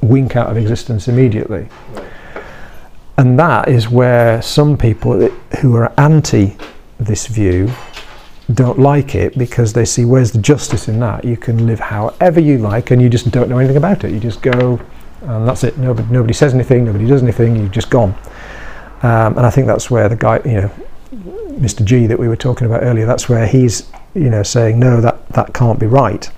wink 0.00 0.34
out 0.34 0.50
of 0.50 0.56
existence 0.56 1.08
immediately. 1.08 1.68
And 3.18 3.38
that 3.38 3.68
is 3.68 3.88
where 3.88 4.40
some 4.42 4.76
people 4.76 5.28
who 5.60 5.76
are 5.76 5.92
anti 5.98 6.56
this 6.98 7.26
view 7.26 7.70
don't 8.52 8.78
like 8.78 9.14
it 9.14 9.36
because 9.36 9.72
they 9.72 9.84
see 9.84 10.04
where's 10.04 10.32
the 10.32 10.40
justice 10.40 10.88
in 10.88 11.00
that? 11.00 11.24
You 11.24 11.36
can 11.36 11.66
live 11.66 11.80
however 11.80 12.40
you 12.40 12.58
like 12.58 12.90
and 12.90 13.00
you 13.00 13.08
just 13.08 13.30
don't 13.30 13.48
know 13.48 13.58
anything 13.58 13.76
about 13.76 14.04
it. 14.04 14.12
You 14.12 14.20
just 14.20 14.42
go 14.42 14.80
and 15.22 15.46
that's 15.46 15.64
it. 15.64 15.78
Nobody, 15.78 16.12
nobody 16.12 16.32
says 16.32 16.54
anything, 16.54 16.84
nobody 16.84 17.06
does 17.06 17.22
anything, 17.22 17.56
you've 17.56 17.70
just 17.70 17.90
gone. 17.90 18.14
Um, 19.02 19.36
and 19.36 19.40
I 19.40 19.50
think 19.50 19.66
that's 19.66 19.90
where 19.90 20.08
the 20.08 20.16
guy, 20.16 20.40
you 20.44 20.52
know, 20.52 20.70
Mr. 21.60 21.84
G 21.84 22.06
that 22.06 22.18
we 22.18 22.28
were 22.28 22.36
talking 22.36 22.66
about 22.66 22.82
earlier, 22.82 23.06
that's 23.06 23.28
where 23.28 23.46
he's, 23.46 23.90
you 24.14 24.30
know, 24.30 24.42
saying 24.42 24.78
no, 24.78 25.00
that 25.00 25.28
that 25.30 25.54
can't 25.54 25.78
be 25.78 25.86
right. 25.86 26.30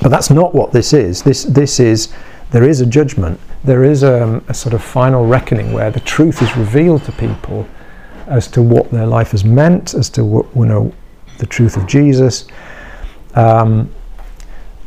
But 0.00 0.10
that's 0.10 0.30
not 0.30 0.54
what 0.54 0.72
this 0.72 0.92
is. 0.92 1.22
This 1.22 1.44
this 1.44 1.80
is 1.80 2.12
there 2.50 2.62
is 2.62 2.80
a 2.80 2.86
judgment. 2.86 3.40
There 3.64 3.84
is 3.84 4.02
a, 4.02 4.42
a 4.48 4.54
sort 4.54 4.74
of 4.74 4.82
final 4.82 5.26
reckoning 5.26 5.72
where 5.72 5.90
the 5.90 6.00
truth 6.00 6.40
is 6.40 6.56
revealed 6.56 7.04
to 7.04 7.12
people 7.12 7.68
as 8.26 8.46
to 8.48 8.62
what 8.62 8.90
their 8.90 9.06
life 9.06 9.32
has 9.32 9.44
meant, 9.44 9.94
as 9.94 10.08
to 10.10 10.24
what 10.24 10.46
you 10.54 10.66
know 10.66 10.92
the 11.38 11.46
truth 11.46 11.76
of 11.76 11.86
Jesus. 11.86 12.46
Um, 13.34 13.90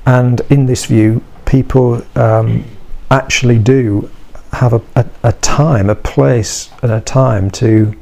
and 0.06 0.42
in 0.50 0.66
this 0.66 0.86
view, 0.86 1.24
people 1.46 2.02
um, 2.16 2.64
actually 3.10 3.60
do 3.60 4.10
have 4.54 4.74
a, 4.74 4.82
a, 4.96 5.06
a, 5.24 5.32
time, 5.34 5.90
a 5.90 5.96
place, 5.96 6.70
and 6.82 6.92
a 6.92 7.02
time 7.02 7.50
to 7.52 7.94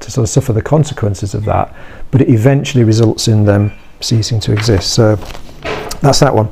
to 0.00 0.10
sort 0.12 0.22
of 0.22 0.28
suffer 0.28 0.52
the 0.52 0.62
consequences 0.62 1.34
of 1.34 1.44
that. 1.44 1.74
But 2.10 2.20
it 2.20 2.28
eventually 2.28 2.84
results 2.84 3.26
in 3.28 3.44
them 3.44 3.72
ceasing 4.00 4.38
to 4.40 4.52
exist. 4.52 4.94
So 4.94 5.16
that's 6.00 6.20
that 6.20 6.34
one. 6.34 6.48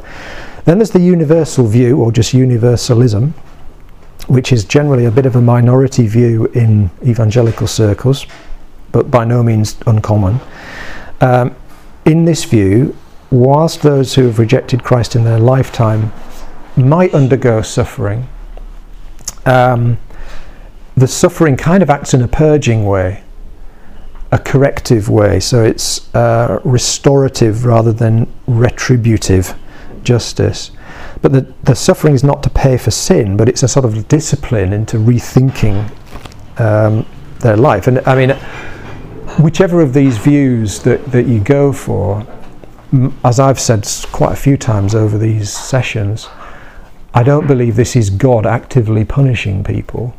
Then 0.65 0.79
there's 0.79 0.91
the 0.91 1.01
universal 1.01 1.67
view, 1.67 1.99
or 1.99 2.11
just 2.11 2.35
universalism, 2.35 3.35
which 4.27 4.53
is 4.53 4.65
generally 4.65 5.05
a 5.05 5.11
bit 5.11 5.27
of 5.27 5.37
a 5.37 5.41
minority 5.41 6.09
view 6.09 6.47
in 6.47 6.91
evangelical 7.05 7.69
circles, 7.69 8.27
but 8.91 9.11
by 9.11 9.25
no 9.25 9.43
means 9.43 9.77
uncommon. 9.87 10.41
Um, 11.21 11.57
in 12.05 12.25
this 12.25 12.45
view, 12.45 12.97
whilst 13.31 13.83
those 13.83 14.15
who 14.15 14.27
have 14.27 14.39
rejected 14.39 14.85
Christ 14.85 15.17
in 15.17 15.25
their 15.25 15.39
lifetime 15.39 16.13
might 16.77 17.15
undergo 17.15 17.63
suffering, 17.63 18.29
um, 19.45 19.99
the 20.97 21.09
suffering 21.09 21.57
kind 21.57 21.83
of 21.83 21.91
acts 21.91 22.15
in 22.15 22.23
a 22.23 22.29
purging 22.29 22.85
way, 22.87 23.23
a 24.33 24.39
corrective 24.39 25.09
way. 25.09 25.41
So 25.41 25.63
it's 25.65 26.15
uh, 26.15 26.61
restorative 26.65 27.65
rather 27.65 27.93
than 27.93 28.33
retributive 28.47 29.55
justice. 30.03 30.71
But 31.23 31.33
the, 31.33 31.53
the 31.65 31.75
suffering 31.75 32.15
is 32.15 32.25
not 32.25 32.43
to 32.45 32.51
pay 32.51 32.77
for 32.77 32.91
sin, 32.91 33.37
but 33.37 33.49
it's 33.49 33.63
a 33.63 33.69
sort 33.69 33.85
of 33.85 34.09
discipline 34.09 34.73
into 34.73 34.97
rethinking 34.97 35.91
um, 36.59 37.07
their 37.41 37.57
life. 37.57 37.87
And 37.87 38.01
I 38.07 38.15
mean, 38.15 38.37
whichever 39.39 39.81
of 39.81 39.93
these 39.93 40.19
views 40.19 40.81
that, 40.81 41.05
that 41.07 41.27
you 41.27 41.41
go 41.41 41.73
for, 41.73 42.27
as 43.25 43.39
I've 43.41 43.61
said 43.61 43.87
quite 44.13 44.33
a 44.33 44.37
few 44.37 44.57
times 44.57 44.95
over 44.95 45.19
these 45.19 45.53
sessions, 45.53 46.29
I 47.15 47.23
don't 47.23 47.47
believe 47.47 47.77
this 47.77 47.97
is 47.97 48.11
God 48.11 48.47
actively 48.47 49.05
punishing 49.05 49.65
people. 49.65 50.15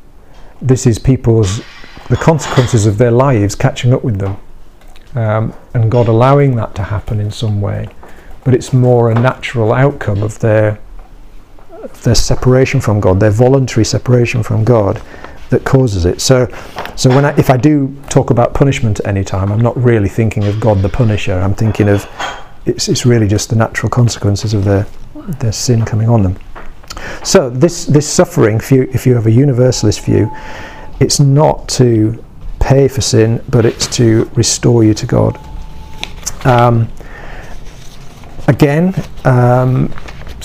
This 0.61 0.85
is 0.85 0.97
people's 0.99 1.61
the 2.09 2.15
consequences 2.15 2.85
of 2.85 2.97
their 2.97 3.11
lives 3.11 3.53
catching 3.53 3.93
up 3.93 4.03
with 4.03 4.17
them, 4.17 4.37
um, 5.13 5.53
and 5.73 5.91
God 5.91 6.07
allowing 6.07 6.55
that 6.55 6.73
to 6.75 6.83
happen 6.83 7.19
in 7.19 7.31
some 7.31 7.59
way. 7.59 7.89
But 8.45 8.53
it's 8.53 8.71
more 8.71 9.11
a 9.11 9.13
natural 9.13 9.73
outcome 9.73 10.23
of 10.23 10.39
their 10.39 10.79
their 12.03 12.15
separation 12.15 12.81
from 12.81 12.99
God, 12.99 13.19
their 13.19 13.31
voluntary 13.31 13.85
separation 13.85 14.43
from 14.43 14.63
God, 14.63 15.01
that 15.49 15.63
causes 15.63 16.05
it. 16.05 16.21
So, 16.21 16.47
so 16.95 17.09
when 17.09 17.25
I, 17.25 17.37
if 17.37 17.49
I 17.49 17.57
do 17.57 17.95
talk 18.09 18.29
about 18.29 18.53
punishment 18.53 18.99
at 18.99 19.07
any 19.07 19.23
time, 19.23 19.51
I'm 19.51 19.61
not 19.61 19.77
really 19.77 20.09
thinking 20.09 20.43
of 20.45 20.59
God 20.59 20.81
the 20.81 20.89
Punisher. 20.89 21.33
I'm 21.33 21.53
thinking 21.53 21.89
of 21.89 22.07
it's, 22.65 22.89
it's 22.89 23.05
really 23.05 23.27
just 23.27 23.49
the 23.49 23.55
natural 23.55 23.89
consequences 23.89 24.53
of 24.53 24.63
their 24.65 24.85
their 25.39 25.51
sin 25.51 25.83
coming 25.83 26.09
on 26.09 26.23
them. 26.23 26.37
So 27.23 27.49
this 27.49 27.85
this 27.85 28.07
suffering, 28.11 28.57
if 28.57 28.71
you 28.71 28.89
if 28.93 29.05
you 29.05 29.15
have 29.15 29.27
a 29.27 29.31
universalist 29.31 30.01
view, 30.01 30.31
it's 30.99 31.19
not 31.19 31.67
to 31.69 32.23
pay 32.59 32.87
for 32.87 33.01
sin, 33.01 33.41
but 33.49 33.65
it's 33.65 33.87
to 33.97 34.29
restore 34.35 34.83
you 34.83 34.93
to 34.93 35.05
God. 35.05 35.39
Um, 36.45 36.89
again, 38.47 38.93
um, 39.25 39.93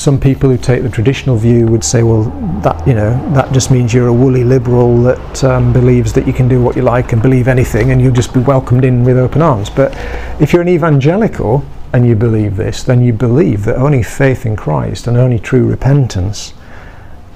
some 0.02 0.18
people 0.18 0.50
who 0.50 0.58
take 0.58 0.82
the 0.82 0.88
traditional 0.88 1.36
view 1.36 1.66
would 1.68 1.84
say, 1.84 2.02
well, 2.02 2.24
that 2.62 2.86
you 2.86 2.94
know 2.94 3.12
that 3.34 3.52
just 3.52 3.70
means 3.70 3.94
you're 3.94 4.08
a 4.08 4.12
woolly 4.12 4.42
liberal 4.42 5.00
that 5.02 5.44
um, 5.44 5.72
believes 5.72 6.12
that 6.12 6.26
you 6.26 6.32
can 6.32 6.48
do 6.48 6.60
what 6.60 6.74
you 6.74 6.82
like 6.82 7.12
and 7.12 7.22
believe 7.22 7.46
anything, 7.46 7.92
and 7.92 8.02
you'll 8.02 8.12
just 8.12 8.34
be 8.34 8.40
welcomed 8.40 8.84
in 8.84 9.04
with 9.04 9.16
open 9.16 9.40
arms. 9.42 9.70
But 9.70 9.92
if 10.40 10.52
you're 10.52 10.62
an 10.62 10.68
evangelical 10.68 11.64
and 11.92 12.06
you 12.06 12.16
believe 12.16 12.56
this, 12.56 12.82
then 12.82 13.02
you 13.02 13.12
believe 13.12 13.64
that 13.64 13.76
only 13.76 14.02
faith 14.02 14.44
in 14.44 14.56
Christ 14.56 15.06
and 15.06 15.16
only 15.16 15.38
true 15.38 15.66
repentance 15.66 16.54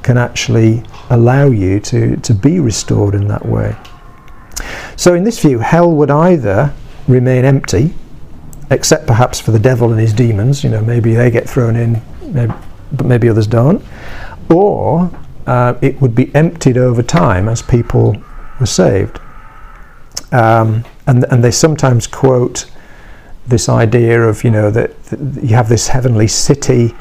can 0.02 0.18
actually 0.18 0.82
allow 1.10 1.46
you 1.46 1.78
to, 1.80 2.16
to 2.16 2.34
be 2.34 2.58
restored 2.58 3.14
in 3.14 3.28
that 3.28 3.44
way. 3.44 3.76
So, 4.96 5.14
in 5.14 5.24
this 5.24 5.38
view, 5.38 5.58
hell 5.58 5.92
would 5.92 6.10
either 6.10 6.72
remain 7.06 7.44
empty, 7.44 7.94
except 8.70 9.06
perhaps 9.06 9.38
for 9.38 9.50
the 9.50 9.58
devil 9.58 9.90
and 9.92 10.00
his 10.00 10.12
demons, 10.12 10.64
you 10.64 10.70
know, 10.70 10.80
maybe 10.80 11.14
they 11.14 11.30
get 11.30 11.48
thrown 11.48 11.76
in, 11.76 12.00
maybe, 12.32 12.52
but 12.92 13.06
maybe 13.06 13.28
others 13.28 13.46
don't, 13.46 13.84
or 14.50 15.10
uh, 15.46 15.74
it 15.80 16.00
would 16.00 16.14
be 16.14 16.34
emptied 16.34 16.76
over 16.76 17.02
time 17.02 17.48
as 17.48 17.62
people 17.62 18.16
were 18.60 18.66
saved. 18.66 19.18
Um, 20.32 20.84
and, 21.06 21.24
and 21.30 21.42
they 21.42 21.50
sometimes 21.50 22.06
quote 22.06 22.66
this 23.46 23.68
idea 23.68 24.20
of, 24.22 24.42
you 24.42 24.50
know, 24.50 24.70
that, 24.70 25.02
that 25.04 25.42
you 25.42 25.54
have 25.54 25.68
this 25.68 25.88
heavenly 25.88 26.26
city 26.26 26.94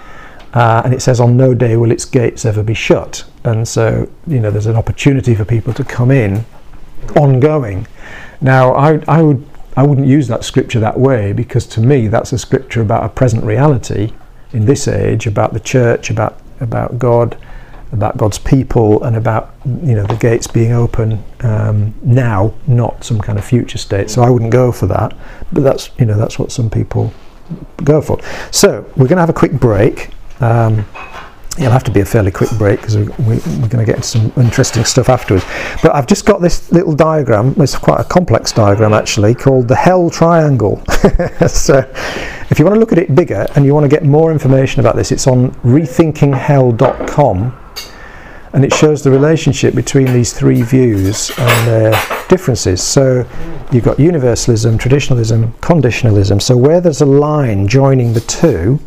uh, 0.55 0.81
and 0.85 0.93
it 0.93 1.01
says, 1.01 1.19
on 1.19 1.35
no 1.35 1.53
day 1.53 1.75
will 1.75 1.91
its 1.91 2.05
gates 2.05 2.45
ever 2.45 2.63
be 2.63 2.73
shut. 2.73 3.25
And 3.43 3.67
so, 3.67 4.09
you 4.25 4.39
know, 4.39 4.49
there's 4.49 4.67
an 4.67 4.77
opportunity 4.77 5.35
for 5.35 5.43
people 5.43 5.73
to 5.73 5.83
come 5.83 6.11
in 6.11 6.45
ongoing. 7.17 7.87
Now, 8.39 8.73
I, 8.73 9.03
I, 9.07 9.21
would, 9.21 9.45
I 9.75 9.83
wouldn't 9.83 10.07
use 10.07 10.29
that 10.29 10.45
scripture 10.45 10.79
that 10.79 10.97
way 10.97 11.33
because 11.33 11.65
to 11.67 11.81
me, 11.81 12.07
that's 12.07 12.31
a 12.31 12.37
scripture 12.37 12.81
about 12.81 13.03
a 13.03 13.09
present 13.09 13.43
reality 13.43 14.13
in 14.55 14.65
this 14.65 14.87
age, 14.87 15.27
about 15.27 15.53
the 15.53 15.59
church, 15.59 16.09
about, 16.09 16.39
about 16.61 16.97
God, 16.97 17.37
about 17.91 18.17
God's 18.17 18.39
people, 18.39 19.03
and 19.03 19.15
about, 19.17 19.53
you 19.65 19.95
know, 19.95 20.05
the 20.05 20.15
gates 20.15 20.47
being 20.47 20.71
open 20.71 21.23
um, 21.41 21.93
now, 22.01 22.53
not 22.65 23.03
some 23.03 23.19
kind 23.19 23.37
of 23.37 23.43
future 23.43 23.77
state. 23.77 24.09
So 24.09 24.23
I 24.23 24.29
wouldn't 24.29 24.51
go 24.51 24.71
for 24.71 24.87
that. 24.87 25.15
But 25.51 25.63
that's, 25.63 25.89
you 25.99 26.05
know, 26.05 26.17
that's 26.17 26.39
what 26.39 26.51
some 26.51 26.69
people 26.69 27.13
go 27.83 28.01
for. 28.01 28.19
So 28.51 28.81
we're 28.95 29.07
going 29.07 29.17
to 29.17 29.21
have 29.21 29.29
a 29.29 29.33
quick 29.33 29.51
break. 29.51 30.09
Um, 30.39 30.85
it'll 31.57 31.71
have 31.71 31.83
to 31.85 31.91
be 31.91 32.01
a 32.01 32.05
fairly 32.05 32.31
quick 32.31 32.49
break 32.57 32.79
because 32.79 32.97
we, 32.97 33.03
we, 33.03 33.35
are 33.37 33.67
going 33.67 33.85
to 33.85 33.85
get 33.85 33.97
into 33.97 34.07
some 34.07 34.33
interesting 34.37 34.83
stuff 34.83 35.09
afterwards. 35.09 35.45
But 35.81 35.95
I've 35.95 36.07
just 36.07 36.25
got 36.25 36.41
this 36.41 36.71
little 36.71 36.95
diagram, 36.95 37.55
it's 37.57 37.77
quite 37.77 37.99
a 37.99 38.03
complex 38.03 38.51
diagram 38.51 38.93
actually, 38.93 39.35
called 39.35 39.67
the 39.67 39.75
Hell 39.75 40.09
Triangle. 40.09 40.83
so 41.47 41.81
if 42.49 42.59
you 42.59 42.65
want 42.65 42.75
to 42.75 42.79
look 42.79 42.91
at 42.91 42.97
it 42.97 43.15
bigger 43.15 43.47
and 43.55 43.65
you 43.65 43.73
want 43.73 43.83
to 43.83 43.89
get 43.89 44.03
more 44.03 44.31
information 44.31 44.79
about 44.79 44.95
this, 44.95 45.11
it's 45.11 45.27
on 45.27 45.51
rethinkinghell.com 45.63 47.61
and 48.53 48.63
it 48.63 48.73
shows 48.73 49.03
the 49.03 49.11
relationship 49.11 49.75
between 49.75 50.13
these 50.13 50.31
three 50.31 50.61
views 50.61 51.29
and 51.37 51.67
their 51.67 51.91
differences. 52.29 52.81
So 52.81 53.27
you've 53.71 53.83
got 53.83 53.99
universalism, 53.99 54.77
traditionalism, 54.77 55.51
conditionalism. 55.59 56.41
So 56.41 56.55
where 56.55 56.79
there's 56.79 57.01
a 57.01 57.05
line 57.05 57.67
joining 57.67 58.13
the 58.13 58.21
two, 58.21 58.79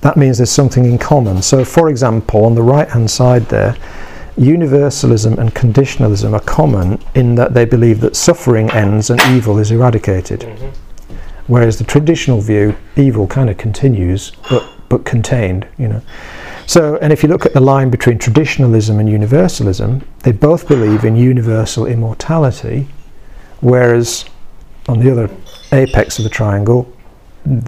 that 0.00 0.16
means 0.16 0.38
there's 0.38 0.50
something 0.50 0.86
in 0.86 0.96
common. 0.96 1.42
So, 1.42 1.64
for 1.64 1.90
example, 1.90 2.46
on 2.46 2.54
the 2.54 2.62
right 2.62 2.88
hand 2.88 3.10
side 3.10 3.42
there, 3.48 3.76
universalism 4.38 5.38
and 5.38 5.54
conditionalism 5.54 6.32
are 6.32 6.40
common 6.40 6.98
in 7.14 7.34
that 7.34 7.54
they 7.54 7.64
believe 7.64 8.00
that 8.00 8.16
suffering 8.16 8.70
ends 8.70 9.10
and 9.10 9.20
evil 9.22 9.58
is 9.58 9.70
eradicated. 9.70 10.40
Mm-hmm. 10.40 10.83
Whereas 11.46 11.78
the 11.78 11.84
traditional 11.84 12.40
view, 12.40 12.74
evil 12.96 13.26
kind 13.26 13.50
of 13.50 13.58
continues, 13.58 14.32
but, 14.48 14.66
but 14.88 15.04
contained, 15.04 15.66
you 15.78 15.88
know. 15.88 16.02
So, 16.66 16.96
and 16.96 17.12
if 17.12 17.22
you 17.22 17.28
look 17.28 17.44
at 17.44 17.52
the 17.52 17.60
line 17.60 17.90
between 17.90 18.18
traditionalism 18.18 18.98
and 18.98 19.08
universalism, 19.08 20.02
they 20.20 20.32
both 20.32 20.66
believe 20.66 21.04
in 21.04 21.16
universal 21.16 21.84
immortality, 21.86 22.88
whereas 23.60 24.24
on 24.88 25.00
the 25.00 25.10
other 25.10 25.30
apex 25.72 26.18
of 26.18 26.24
the 26.24 26.30
triangle, 26.30 26.90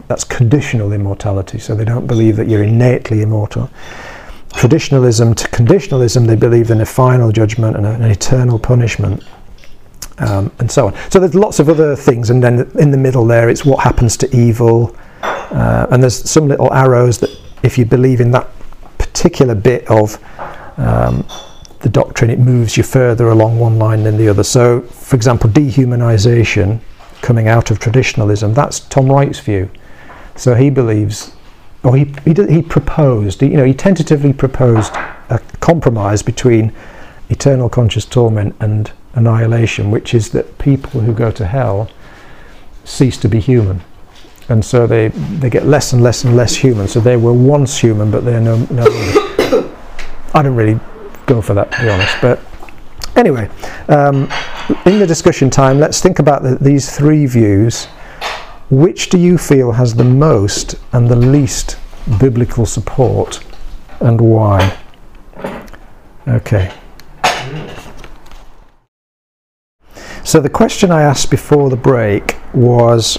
that's 0.08 0.24
conditional 0.24 0.92
immortality. 0.92 1.58
So 1.58 1.74
they 1.74 1.84
don't 1.84 2.06
believe 2.06 2.36
that 2.36 2.48
you're 2.48 2.62
innately 2.62 3.20
immortal. 3.20 3.68
Traditionalism 4.54 5.34
to 5.34 5.48
conditionalism, 5.48 6.26
they 6.26 6.36
believe 6.36 6.70
in 6.70 6.80
a 6.80 6.86
final 6.86 7.30
judgment 7.30 7.76
and 7.76 7.86
an 7.86 8.02
eternal 8.02 8.58
punishment. 8.58 9.22
Um, 10.18 10.50
and 10.60 10.70
so 10.70 10.86
on. 10.86 10.94
So 11.10 11.20
there's 11.20 11.34
lots 11.34 11.60
of 11.60 11.68
other 11.68 11.94
things, 11.94 12.30
and 12.30 12.42
then 12.42 12.70
in 12.78 12.90
the 12.90 12.96
middle 12.96 13.26
there, 13.26 13.50
it's 13.50 13.66
what 13.66 13.80
happens 13.84 14.16
to 14.16 14.26
evil, 14.34 14.96
uh, 15.22 15.88
and 15.90 16.02
there's 16.02 16.30
some 16.30 16.48
little 16.48 16.72
arrows 16.72 17.18
that, 17.18 17.30
if 17.62 17.76
you 17.76 17.84
believe 17.84 18.22
in 18.22 18.30
that 18.30 18.48
particular 18.96 19.54
bit 19.54 19.86
of 19.90 20.18
um, 20.78 21.22
the 21.80 21.90
doctrine, 21.90 22.30
it 22.30 22.38
moves 22.38 22.78
you 22.78 22.82
further 22.82 23.28
along 23.28 23.58
one 23.58 23.78
line 23.78 24.04
than 24.04 24.16
the 24.16 24.26
other. 24.26 24.42
So, 24.42 24.80
for 24.80 25.16
example, 25.16 25.50
dehumanization 25.50 26.80
coming 27.20 27.46
out 27.46 27.70
of 27.70 27.78
traditionalism, 27.78 28.54
that's 28.54 28.80
Tom 28.80 29.12
Wright's 29.12 29.40
view. 29.40 29.68
So 30.34 30.54
he 30.54 30.70
believes, 30.70 31.32
or 31.82 31.94
he, 31.94 32.14
he, 32.24 32.32
he 32.48 32.62
proposed, 32.62 33.42
you 33.42 33.50
know, 33.50 33.64
he 33.64 33.74
tentatively 33.74 34.32
proposed 34.32 34.94
a 35.28 35.40
compromise 35.60 36.22
between 36.22 36.72
eternal 37.28 37.68
conscious 37.68 38.06
torment 38.06 38.56
and 38.60 38.92
annihilation, 39.16 39.90
which 39.90 40.14
is 40.14 40.30
that 40.30 40.58
people 40.58 41.00
who 41.00 41.12
go 41.12 41.32
to 41.32 41.44
hell 41.46 41.90
cease 42.84 43.16
to 43.18 43.28
be 43.28 43.40
human. 43.40 43.80
And 44.48 44.64
so 44.64 44.86
they, 44.86 45.08
they 45.08 45.50
get 45.50 45.66
less 45.66 45.92
and 45.92 46.02
less 46.02 46.22
and 46.22 46.36
less 46.36 46.54
human. 46.54 46.86
So 46.86 47.00
they 47.00 47.16
were 47.16 47.32
once 47.32 47.78
human, 47.78 48.10
but 48.12 48.24
they're 48.24 48.40
no, 48.40 48.58
no 48.70 48.84
I 50.34 50.42
don't 50.42 50.54
really 50.54 50.78
go 51.26 51.42
for 51.42 51.54
that, 51.54 51.72
to 51.72 51.82
be 51.82 51.88
honest. 51.88 52.16
But 52.22 52.40
anyway, 53.16 53.50
um, 53.88 54.28
in 54.84 55.00
the 55.00 55.06
discussion 55.06 55.50
time, 55.50 55.80
let's 55.80 56.00
think 56.00 56.20
about 56.20 56.42
the, 56.42 56.56
these 56.60 56.96
three 56.96 57.26
views. 57.26 57.86
Which 58.70 59.10
do 59.10 59.18
you 59.18 59.38
feel 59.38 59.72
has 59.72 59.94
the 59.94 60.04
most 60.04 60.74
and 60.92 61.08
the 61.08 61.16
least 61.16 61.78
biblical 62.20 62.66
support, 62.66 63.44
and 64.00 64.20
why? 64.20 64.76
Okay. 66.26 66.72
So 70.26 70.40
the 70.40 70.50
question 70.50 70.90
I 70.90 71.02
asked 71.02 71.30
before 71.30 71.70
the 71.70 71.76
break 71.76 72.34
was 72.52 73.14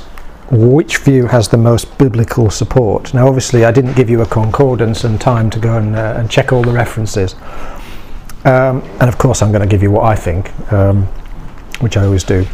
which 0.52 0.98
view 0.98 1.28
has 1.28 1.48
the 1.48 1.56
most 1.56 1.98
biblical 1.98 2.50
support? 2.50 3.14
Now, 3.14 3.30
obviously, 3.30 3.64
I 3.64 3.72
didn't 3.72 3.94
give 3.94 4.10
you 4.10 4.24
a 4.24 4.26
concordance 4.26 5.06
and 5.06 5.20
time 5.20 5.50
to 5.52 5.60
go 5.60 5.78
and, 5.78 5.96
uh, 5.96 6.16
and 6.18 6.30
check 6.30 6.52
all 6.52 6.64
the 6.64 6.74
references. 6.74 7.34
Um, 8.44 8.84
and 9.00 9.04
of 9.04 9.18
course, 9.18 9.42
I'm 9.42 9.54
going 9.54 9.62
to 9.62 9.70
give 9.70 9.82
you 9.82 9.90
what 9.90 10.04
I 10.04 10.18
think, 10.18 10.52
um, 10.74 11.04
which 11.80 11.96
I 11.96 12.04
always 12.04 12.26
do. 12.26 12.46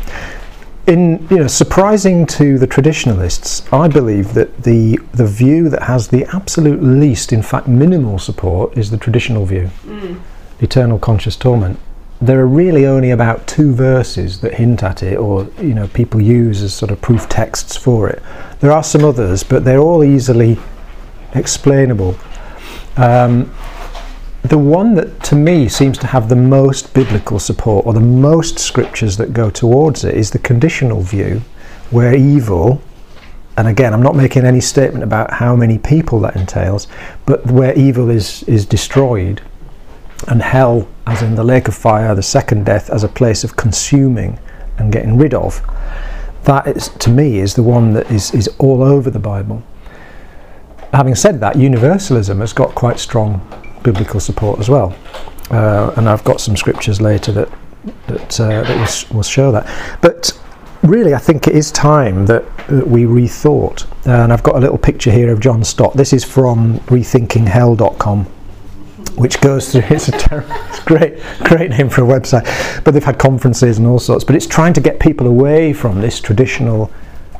In 0.85 1.27
you 1.31 1.37
know, 1.37 1.47
surprising 1.47 2.27
to 2.27 2.59
the 2.59 2.67
traditionalists, 2.67 3.65
I 3.73 3.87
believe 3.87 4.35
that 4.35 4.61
the 4.61 4.99
the 5.13 5.25
view 5.25 5.67
that 5.69 5.81
has 5.83 6.09
the 6.09 6.25
absolute 6.25 6.83
least, 6.83 7.33
in 7.33 7.41
fact, 7.41 7.67
minimal 7.67 8.19
support 8.19 8.77
is 8.77 8.91
the 8.91 8.97
traditional 8.97 9.47
view, 9.47 9.71
mm. 9.83 10.21
eternal 10.59 10.99
conscious 10.99 11.35
torment. 11.35 11.79
There 12.23 12.39
are 12.39 12.47
really 12.47 12.85
only 12.85 13.11
about 13.11 13.47
two 13.47 13.73
verses 13.73 14.39
that 14.39 14.53
hint 14.53 14.81
at 14.81 15.03
it, 15.03 15.17
or 15.17 15.49
you 15.59 15.73
know, 15.73 15.87
people 15.87 16.21
use 16.21 16.61
as 16.61 16.73
sort 16.73 16.89
of 16.89 17.01
proof 17.01 17.27
texts 17.27 17.75
for 17.75 18.07
it. 18.07 18.23
There 18.61 18.71
are 18.71 18.81
some 18.83 19.03
others, 19.03 19.43
but 19.43 19.65
they're 19.65 19.79
all 19.79 20.05
easily 20.05 20.57
explainable. 21.33 22.15
Um, 22.95 23.53
the 24.43 24.57
one 24.57 24.93
that 24.95 25.21
to 25.23 25.35
me 25.35 25.67
seems 25.67 25.97
to 25.97 26.07
have 26.07 26.29
the 26.29 26.37
most 26.37 26.93
biblical 26.93 27.39
support 27.39 27.85
or 27.85 27.93
the 27.93 27.99
most 27.99 28.57
scriptures 28.57 29.17
that 29.17 29.33
go 29.33 29.49
towards 29.49 30.05
it 30.05 30.15
is 30.15 30.31
the 30.31 30.39
conditional 30.39 31.01
view 31.01 31.41
where 31.91 32.13
evil 32.13 32.81
and 33.55 33.67
again 33.69 33.93
I'm 33.93 34.01
not 34.01 34.15
making 34.15 34.45
any 34.45 34.59
statement 34.59 35.03
about 35.03 35.31
how 35.31 35.55
many 35.55 35.77
people 35.77 36.19
that 36.21 36.35
entails 36.35 36.87
but 37.25 37.45
where 37.45 37.73
evil 37.75 38.09
is 38.09 38.43
is 38.43 38.65
destroyed 38.65 39.41
and 40.27 40.41
hell 40.41 40.87
as 41.07 41.21
in 41.21 41.35
the 41.35 41.43
lake 41.43 41.67
of 41.67 41.75
fire 41.75 42.13
the 42.15 42.23
second 42.23 42.65
death 42.65 42.89
as 42.89 43.03
a 43.03 43.07
place 43.07 43.43
of 43.43 43.55
consuming 43.55 44.39
and 44.77 44.91
getting 44.91 45.17
rid 45.17 45.33
of 45.33 45.61
that 46.43 46.67
is 46.67 46.89
to 46.89 47.09
me 47.09 47.39
is 47.39 47.53
the 47.53 47.63
one 47.63 47.93
that 47.93 48.09
is 48.11 48.33
is 48.33 48.47
all 48.59 48.83
over 48.83 49.09
the 49.09 49.19
bible 49.19 49.63
having 50.93 51.15
said 51.15 51.39
that 51.39 51.55
universalism 51.55 52.39
has 52.39 52.53
got 52.53 52.73
quite 52.75 52.99
strong 52.99 53.41
biblical 53.83 54.19
support 54.19 54.59
as 54.59 54.69
well. 54.69 54.95
Uh, 55.51 55.93
and 55.97 56.09
I've 56.09 56.23
got 56.23 56.41
some 56.41 56.55
scriptures 56.55 57.01
later 57.01 57.31
that 57.33 57.49
that, 58.07 58.39
uh, 58.39 58.63
that 58.63 58.77
will, 59.09 59.17
will, 59.17 59.23
show 59.23 59.51
that. 59.51 59.99
But 60.01 60.31
really, 60.83 61.13
I 61.13 61.17
think 61.17 61.47
it 61.49 61.55
is 61.55 61.69
time 61.69 62.25
that, 62.27 62.45
that 62.67 62.87
we 62.87 63.03
rethought. 63.03 63.85
Uh, 64.07 64.23
and 64.23 64.31
I've 64.31 64.41
got 64.41 64.55
a 64.55 64.59
little 64.59 64.77
picture 64.77 65.11
here 65.11 65.33
of 65.33 65.41
John 65.41 65.65
Stott. 65.65 65.93
This 65.93 66.13
is 66.13 66.23
from 66.23 66.79
rethinkinghell.com. 66.85 68.25
Which 69.15 69.39
goes 69.41 69.71
through, 69.71 69.83
it's 69.89 70.07
a 70.07 70.11
ter- 70.11 70.45
it's 70.69 70.79
great, 70.79 71.19
great 71.43 71.69
name 71.69 71.89
for 71.89 72.03
a 72.03 72.07
website. 72.07 72.45
But 72.83 72.93
they've 72.93 73.03
had 73.03 73.19
conferences 73.19 73.77
and 73.77 73.87
all 73.87 73.99
sorts. 73.99 74.23
But 74.23 74.35
it's 74.35 74.47
trying 74.47 74.73
to 74.73 74.81
get 74.81 74.99
people 74.99 75.27
away 75.27 75.73
from 75.73 76.01
this 76.01 76.19
traditional 76.19 76.91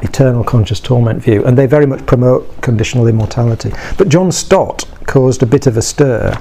eternal 0.03 0.43
conscious 0.43 0.79
torment 0.79 1.23
view, 1.23 1.43
and 1.45 1.57
they 1.57 1.65
very 1.65 1.85
much 1.85 2.05
promote 2.05 2.61
conditional 2.61 3.07
immortality. 3.07 3.71
But 3.97 4.09
John 4.09 4.31
Stott 4.31 4.85
caused 5.07 5.41
a 5.43 5.45
bit 5.45 5.65
of 5.65 5.77
a 5.77 5.81
stir 5.81 6.37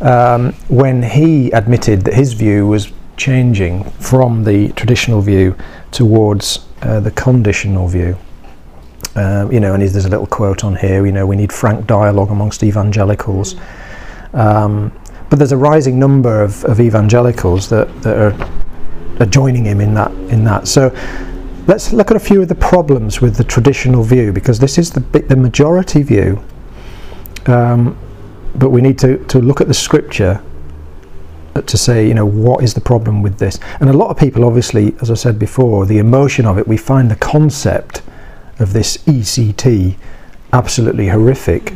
um, 0.00 0.52
when 0.68 1.02
he 1.02 1.50
admitted 1.50 2.02
that 2.02 2.14
his 2.14 2.32
view 2.32 2.66
was 2.66 2.92
changing 3.16 3.84
from 4.00 4.44
the 4.44 4.68
traditional 4.72 5.20
view 5.20 5.54
towards 5.92 6.66
uh, 6.82 7.00
the 7.00 7.10
conditional 7.12 7.88
view. 7.88 8.16
Uh, 9.14 9.48
you 9.50 9.60
know, 9.60 9.74
and 9.74 9.82
there's 9.82 10.04
a 10.04 10.08
little 10.08 10.26
quote 10.26 10.64
on 10.64 10.74
here. 10.74 11.06
You 11.06 11.12
know, 11.12 11.24
we 11.26 11.36
need 11.36 11.52
frank 11.52 11.86
dialogue 11.86 12.30
amongst 12.30 12.64
evangelicals. 12.64 13.54
Um, 14.34 14.92
but 15.30 15.38
there's 15.38 15.52
a 15.52 15.56
rising 15.56 15.98
number 15.98 16.42
of, 16.42 16.64
of 16.64 16.80
evangelicals 16.80 17.68
that, 17.70 18.02
that 18.02 18.16
are, 18.16 19.22
are 19.22 19.26
joining 19.26 19.64
him 19.64 19.80
in 19.80 19.94
that 19.94 20.12
in 20.30 20.44
that. 20.44 20.68
So 20.68 20.94
let's 21.66 21.92
look 21.92 22.10
at 22.10 22.16
a 22.16 22.20
few 22.20 22.42
of 22.42 22.48
the 22.48 22.54
problems 22.54 23.20
with 23.20 23.36
the 23.36 23.44
traditional 23.44 24.02
view 24.02 24.32
because 24.32 24.58
this 24.58 24.76
is 24.78 24.90
the, 24.90 25.00
the 25.00 25.36
majority 25.36 26.02
view. 26.02 26.42
Um, 27.46 27.96
but 28.54 28.70
we 28.70 28.80
need 28.80 28.98
to, 29.00 29.18
to 29.26 29.40
look 29.40 29.60
at 29.60 29.68
the 29.68 29.74
scripture 29.74 30.42
to 31.54 31.78
say, 31.78 32.06
you 32.06 32.14
know, 32.14 32.26
what 32.26 32.62
is 32.62 32.74
the 32.74 32.80
problem 32.80 33.22
with 33.22 33.38
this? 33.38 33.58
And 33.80 33.88
a 33.88 33.92
lot 33.92 34.10
of 34.10 34.18
people, 34.18 34.44
obviously, 34.44 34.94
as 35.00 35.10
I 35.10 35.14
said 35.14 35.38
before, 35.38 35.86
the 35.86 35.98
emotion 35.98 36.46
of 36.46 36.58
it, 36.58 36.66
we 36.66 36.76
find 36.76 37.10
the 37.10 37.16
concept 37.16 38.02
of 38.58 38.72
this 38.72 38.98
ECT 38.98 39.96
absolutely 40.52 41.08
horrific, 41.08 41.74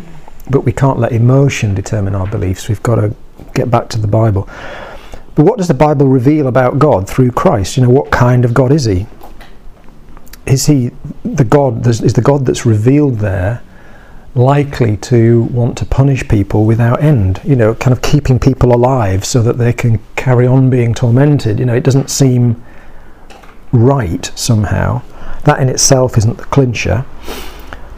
but 0.50 0.62
we 0.64 0.72
can't 0.72 0.98
let 0.98 1.12
emotion 1.12 1.74
determine 1.74 2.14
our 2.14 2.26
beliefs. 2.26 2.68
We've 2.68 2.82
got 2.82 2.96
to 2.96 3.14
get 3.54 3.70
back 3.70 3.88
to 3.90 3.98
the 3.98 4.08
Bible. 4.08 4.48
But 5.34 5.44
what 5.44 5.58
does 5.58 5.68
the 5.68 5.74
Bible 5.74 6.06
reveal 6.06 6.48
about 6.48 6.78
God 6.78 7.08
through 7.08 7.32
Christ? 7.32 7.76
You 7.76 7.84
know, 7.84 7.90
what 7.90 8.11
kind 8.11 8.44
of 8.44 8.54
God 8.54 8.72
is 8.72 8.84
He? 8.84 9.06
is 10.48 10.66
he 10.66 10.90
the 11.24 11.44
God? 11.44 11.87
Is 11.87 12.12
the 12.12 12.22
God 12.22 12.46
that's 12.46 12.64
revealed 12.66 13.18
there 13.18 13.62
likely 14.34 14.96
to 14.96 15.42
want 15.44 15.76
to 15.78 15.84
punish 15.84 16.26
people 16.28 16.64
without 16.64 17.02
end? 17.02 17.40
You 17.44 17.56
know, 17.56 17.74
kind 17.74 17.92
of 17.92 18.02
keeping 18.02 18.38
people 18.38 18.74
alive 18.74 19.24
so 19.24 19.42
that 19.42 19.58
they 19.58 19.72
can 19.72 20.00
carry 20.16 20.46
on 20.46 20.70
being 20.70 20.94
tormented. 20.94 21.58
You 21.58 21.66
know, 21.66 21.74
it 21.74 21.84
doesn't 21.84 22.11
seem 22.11 22.62
right 23.72 24.30
somehow. 24.34 25.02
That 25.44 25.61
in 25.61 25.68
itself 25.68 26.16
isn't 26.18 26.38
the 26.38 26.44
clincher. 26.44 27.04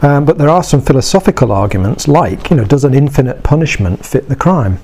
Um, 0.02 0.24
but 0.24 0.38
there 0.38 0.48
are 0.48 0.62
some 0.62 0.80
philosophical 0.80 1.52
arguments, 1.52 2.08
like, 2.08 2.50
you 2.50 2.56
know, 2.56 2.64
does 2.64 2.84
an 2.84 2.94
infinite 2.94 3.42
punishment 3.42 4.04
fit 4.04 4.28
the 4.28 4.36
crime? 4.36 4.78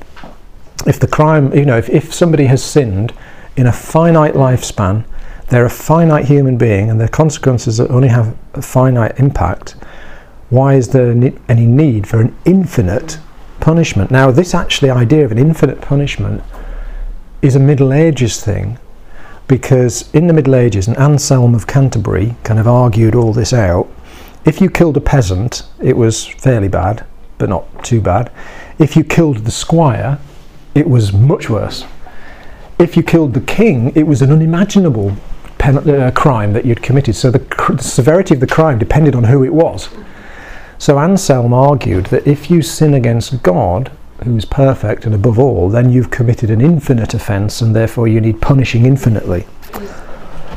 If 0.87 1.00
the 1.00 1.07
crime, 1.07 1.55
you 1.55 1.64
know, 1.64 1.79
if, 1.79 1.88
if 1.88 2.12
somebody 2.12 2.46
has 2.46 2.62
sinned 2.62 3.14
in 3.57 3.66
a 3.66 3.72
finite 3.72 4.35
lifespan 4.35 5.05
they're 5.48 5.66
a 5.66 5.70
finite 5.70 6.24
human 6.24 6.57
being 6.57 6.90
and 6.90 7.00
their 7.00 7.09
consequences 7.09 7.79
only 7.81 8.09
have 8.09 8.37
a 8.55 8.62
finite 8.62 9.18
impact. 9.18 9.76
Why 10.50 10.74
is 10.74 10.88
there 10.88 11.11
any 11.48 11.66
need 11.66 12.07
for 12.07 12.20
an 12.20 12.37
infinite 12.44 13.18
punishment? 13.61 14.11
Now, 14.11 14.31
this 14.31 14.55
actually 14.55 14.90
idea 14.90 15.24
of 15.24 15.33
an 15.33 15.38
infinite 15.38 15.81
punishment 15.81 16.42
is 17.42 17.55
a 17.55 17.61
Middle 17.61 17.92
Ages 17.92 18.42
thing 18.42 18.79
because 19.46 20.12
in 20.12 20.26
the 20.26 20.33
Middle 20.33 20.57
Ages, 20.57 20.88
and 20.88 20.96
Anselm 20.98 21.55
of 21.55 21.68
Canterbury 21.68 22.35
kind 22.42 22.59
of 22.59 22.66
argued 22.66 23.14
all 23.14 23.33
this 23.33 23.52
out. 23.52 23.88
If 24.46 24.61
you 24.61 24.70
killed 24.70 24.96
a 24.96 25.00
peasant, 25.00 25.64
it 25.82 25.96
was 25.96 26.24
fairly 26.24 26.68
bad, 26.68 27.04
but 27.37 27.48
not 27.48 27.85
too 27.85 28.00
bad. 28.00 28.30
If 28.78 28.96
you 28.96 29.02
killed 29.02 29.38
the 29.38 29.50
squire, 29.50 30.20
it 30.74 30.88
was 30.88 31.12
much 31.12 31.50
worse. 31.50 31.85
If 32.78 32.96
you 32.96 33.02
killed 33.02 33.35
the 33.35 33.40
king, 33.40 33.92
it 33.96 34.04
was 34.04 34.22
an 34.22 34.30
unimaginable 34.30 35.16
pen, 35.59 35.78
uh, 35.78 36.12
crime 36.12 36.52
that 36.52 36.64
you'd 36.64 36.80
committed. 36.80 37.16
So 37.16 37.32
the, 37.32 37.40
cr- 37.40 37.74
the 37.74 37.82
severity 37.82 38.35
of 38.35 38.40
the 38.40 38.46
crime 38.46 38.78
depended 38.78 39.16
on 39.16 39.24
who 39.24 39.42
it 39.42 39.52
was. 39.52 39.88
So 40.78 40.98
Anselm 40.98 41.52
argued 41.52 42.06
that 42.06 42.26
if 42.26 42.48
you 42.48 42.62
sin 42.62 42.94
against 42.94 43.42
God, 43.42 43.90
who 44.22 44.37
is 44.37 44.44
perfect 44.44 45.06
and 45.06 45.14
above 45.14 45.40
all, 45.40 45.68
then 45.68 45.90
you've 45.90 46.11
committed 46.11 46.50
an 46.50 46.61
infinite 46.61 47.14
offence 47.14 47.61
and 47.61 47.74
therefore 47.74 48.06
you 48.06 48.20
need 48.20 48.40
punishing 48.40 48.87
infinitely. 48.87 49.46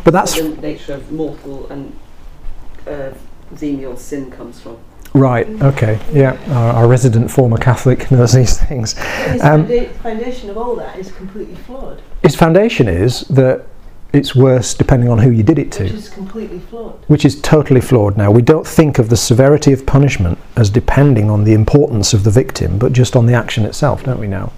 But 0.04 0.12
that's 0.12 0.36
the 0.36 0.50
nature 0.62 0.94
of 0.94 1.12
mortal 1.12 1.68
and 1.72 1.98
uh, 2.86 3.12
venial 3.52 3.96
sin 3.98 4.32
comes 4.32 4.60
from. 4.60 4.78
Right. 5.14 5.48
Okay. 5.62 6.00
Yeah. 6.14 6.38
Our, 6.50 6.74
our 6.84 6.88
resident 6.88 7.32
former 7.32 7.58
Catholic 7.58 8.12
knows 8.12 8.34
these 8.34 8.58
things. 8.60 8.94
His 8.94 9.42
Um, 9.44 9.68
foundation 10.04 10.50
of 10.52 10.58
all 10.58 10.76
that 10.76 10.98
is 11.00 11.12
completely 11.12 11.56
flawed, 11.56 12.02
Its 12.22 12.36
foundation 12.36 12.88
is 12.88 13.22
that 13.22 13.66
it's 14.14 14.36
worse 14.36 14.74
depending 14.74 15.10
on 15.10 15.20
who 15.20 15.30
you 15.32 15.44
did 15.44 15.58
it 15.60 15.72
to. 15.72 15.84
which 15.84 15.94
is 15.94 16.10
completely 16.10 16.60
flawed. 16.60 16.94
which 17.08 17.26
is 17.26 17.40
totally 17.42 17.82
flawed 17.82 18.18
now. 18.18 18.30
We 18.32 18.42
don't 18.42 18.66
think 18.68 18.98
of 19.00 19.10
the 19.10 19.18
severity 19.18 19.72
of 19.74 19.86
punishment 19.86 20.38
as 20.56 20.70
depending 20.70 21.30
on 21.30 21.44
the 21.44 21.54
importance 21.54 22.14
of 22.14 22.24
the 22.24 22.32
victim, 22.32 22.78
but 22.80 22.92
just 22.94 23.16
on 23.16 23.26
the 23.28 23.34
action 23.34 23.66
itself, 23.66 24.04
don't 24.04 24.20
we 24.20 24.28
now? 24.28 24.52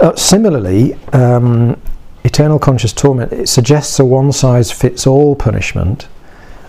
Uh, 0.00 0.14
similarly, 0.16 0.94
um, 1.12 1.76
eternal 2.24 2.58
conscious 2.58 2.92
torment 2.92 3.32
it 3.32 3.48
suggests 3.48 3.98
a 4.00 4.04
one 4.04 4.32
size 4.32 4.70
fits 4.72 5.06
all 5.06 5.36
punishment, 5.36 6.08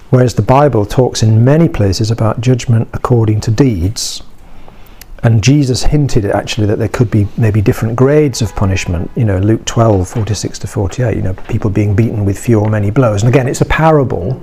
whereas 0.09 0.35
the 0.35 0.41
Bible 0.41 0.85
talks 0.85 1.23
in 1.23 1.43
many 1.43 1.67
places 1.67 2.11
about 2.11 2.41
judgment 2.41 2.87
according 2.93 3.41
to 3.41 3.51
deeds. 3.51 4.23
And 5.23 5.43
Jesus 5.43 5.83
hinted 5.83 6.25
actually 6.25 6.67
that 6.67 6.77
there 6.77 6.87
could 6.87 7.09
be 7.09 7.27
maybe 7.37 7.59
different 7.59 7.95
grades 7.95 8.41
of 8.41 8.55
punishment. 8.55 9.09
You 9.15 9.25
know, 9.25 9.39
Luke 9.39 9.65
12, 9.65 10.07
46 10.07 10.59
to 10.59 10.67
48, 10.67 11.15
you 11.15 11.21
know, 11.23 11.33
people 11.33 11.69
being 11.69 11.95
beaten 11.95 12.23
with 12.23 12.37
few 12.37 12.59
or 12.59 12.69
many 12.69 12.91
blows. 12.91 13.23
And 13.23 13.33
again, 13.33 13.47
it's 13.47 13.61
a 13.61 13.65
parable, 13.65 14.41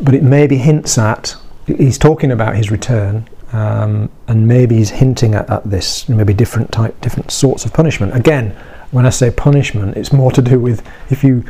but 0.00 0.14
it 0.14 0.22
maybe 0.22 0.56
hints 0.56 0.96
at, 0.96 1.36
he's 1.66 1.98
talking 1.98 2.32
about 2.32 2.56
his 2.56 2.70
return, 2.70 3.28
um, 3.52 4.10
and 4.26 4.46
maybe 4.46 4.76
he's 4.76 4.90
hinting 4.90 5.34
at, 5.34 5.48
at 5.50 5.64
this, 5.64 6.08
maybe 6.08 6.34
different 6.34 6.72
type, 6.72 6.98
different 7.00 7.30
sorts 7.30 7.64
of 7.64 7.72
punishment. 7.72 8.14
Again, 8.14 8.50
when 8.90 9.06
I 9.06 9.10
say 9.10 9.30
punishment, 9.30 9.96
it's 9.96 10.12
more 10.12 10.30
to 10.32 10.42
do 10.42 10.58
with 10.58 10.86
if 11.10 11.22
you, 11.22 11.44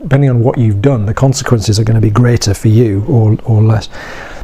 depending 0.00 0.30
on 0.30 0.40
what 0.40 0.58
you've 0.58 0.82
done, 0.82 1.06
the 1.06 1.14
consequences 1.14 1.80
are 1.80 1.84
going 1.84 1.94
to 1.94 2.00
be 2.00 2.10
greater 2.10 2.54
for 2.54 2.68
you 2.68 3.04
or, 3.08 3.38
or 3.44 3.62
less. 3.62 3.88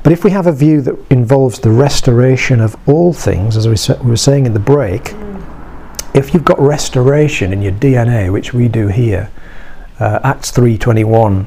But 0.02 0.12
if 0.12 0.24
we 0.24 0.30
have 0.30 0.46
a 0.46 0.52
view 0.52 0.80
that 0.82 0.98
involves 1.10 1.60
the 1.60 1.70
restoration 1.70 2.60
of 2.60 2.76
all 2.88 3.12
things, 3.12 3.56
as 3.56 3.68
we, 3.68 3.76
sa- 3.76 4.00
we 4.02 4.10
were 4.10 4.16
saying 4.16 4.46
in 4.46 4.54
the 4.54 4.60
break, 4.60 5.14
if 6.14 6.34
you've 6.34 6.44
got 6.44 6.58
restoration 6.58 7.52
in 7.52 7.62
your 7.62 7.72
DNA, 7.72 8.32
which 8.32 8.52
we 8.52 8.68
do 8.68 8.88
here, 8.88 9.30
uh, 10.00 10.18
Acts 10.24 10.50
3:21, 10.50 11.46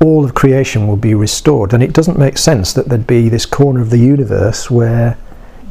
all 0.00 0.24
of 0.24 0.34
creation 0.34 0.86
will 0.86 0.96
be 0.96 1.14
restored, 1.14 1.72
and 1.72 1.82
it 1.82 1.92
doesn't 1.92 2.18
make 2.18 2.38
sense 2.38 2.72
that 2.72 2.88
there'd 2.88 3.06
be 3.06 3.28
this 3.28 3.46
corner 3.46 3.80
of 3.80 3.90
the 3.90 3.98
universe 3.98 4.70
where 4.70 5.16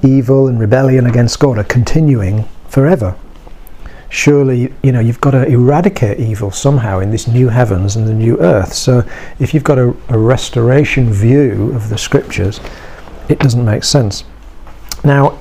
evil 0.04 0.48
and 0.48 0.60
rebellion 0.60 1.06
against 1.06 1.40
God 1.40 1.58
are 1.58 1.64
continuing 1.64 2.46
forever. 2.68 3.16
Surely, 4.10 4.74
you 4.84 4.92
know, 4.92 5.00
you've 5.00 5.20
got 5.20 5.32
to 5.32 5.46
eradicate 5.46 6.20
evil 6.20 6.50
somehow 6.50 7.00
in 7.00 7.12
this 7.12 7.28
new 7.28 7.50
heavens 7.50 7.96
and 7.96 8.08
the 8.08 8.14
new 8.14 8.40
earth. 8.40 8.74
So, 8.74 9.04
if 9.40 9.54
you've 9.54 9.64
got 9.64 9.78
a, 9.78 9.94
a 10.10 10.18
restoration 10.18 11.12
view 11.12 11.74
of 11.74 11.90
the 11.90 11.98
scriptures, 11.98 12.60
it 13.28 13.40
doesn't 13.40 13.66
make 13.66 13.84
sense. 13.84 14.24
Now, 15.04 15.40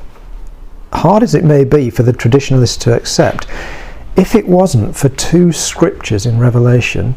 hard 0.92 1.22
as 1.22 1.34
it 1.34 1.44
may 1.44 1.64
be 1.64 1.90
for 1.90 2.02
the 2.02 2.12
traditionalists 2.12 2.76
to 2.78 2.94
accept, 2.94 3.46
if 4.16 4.34
it 4.34 4.48
wasn't 4.48 4.96
for 4.96 5.10
two 5.10 5.52
scriptures 5.52 6.26
in 6.26 6.38
Revelation, 6.38 7.14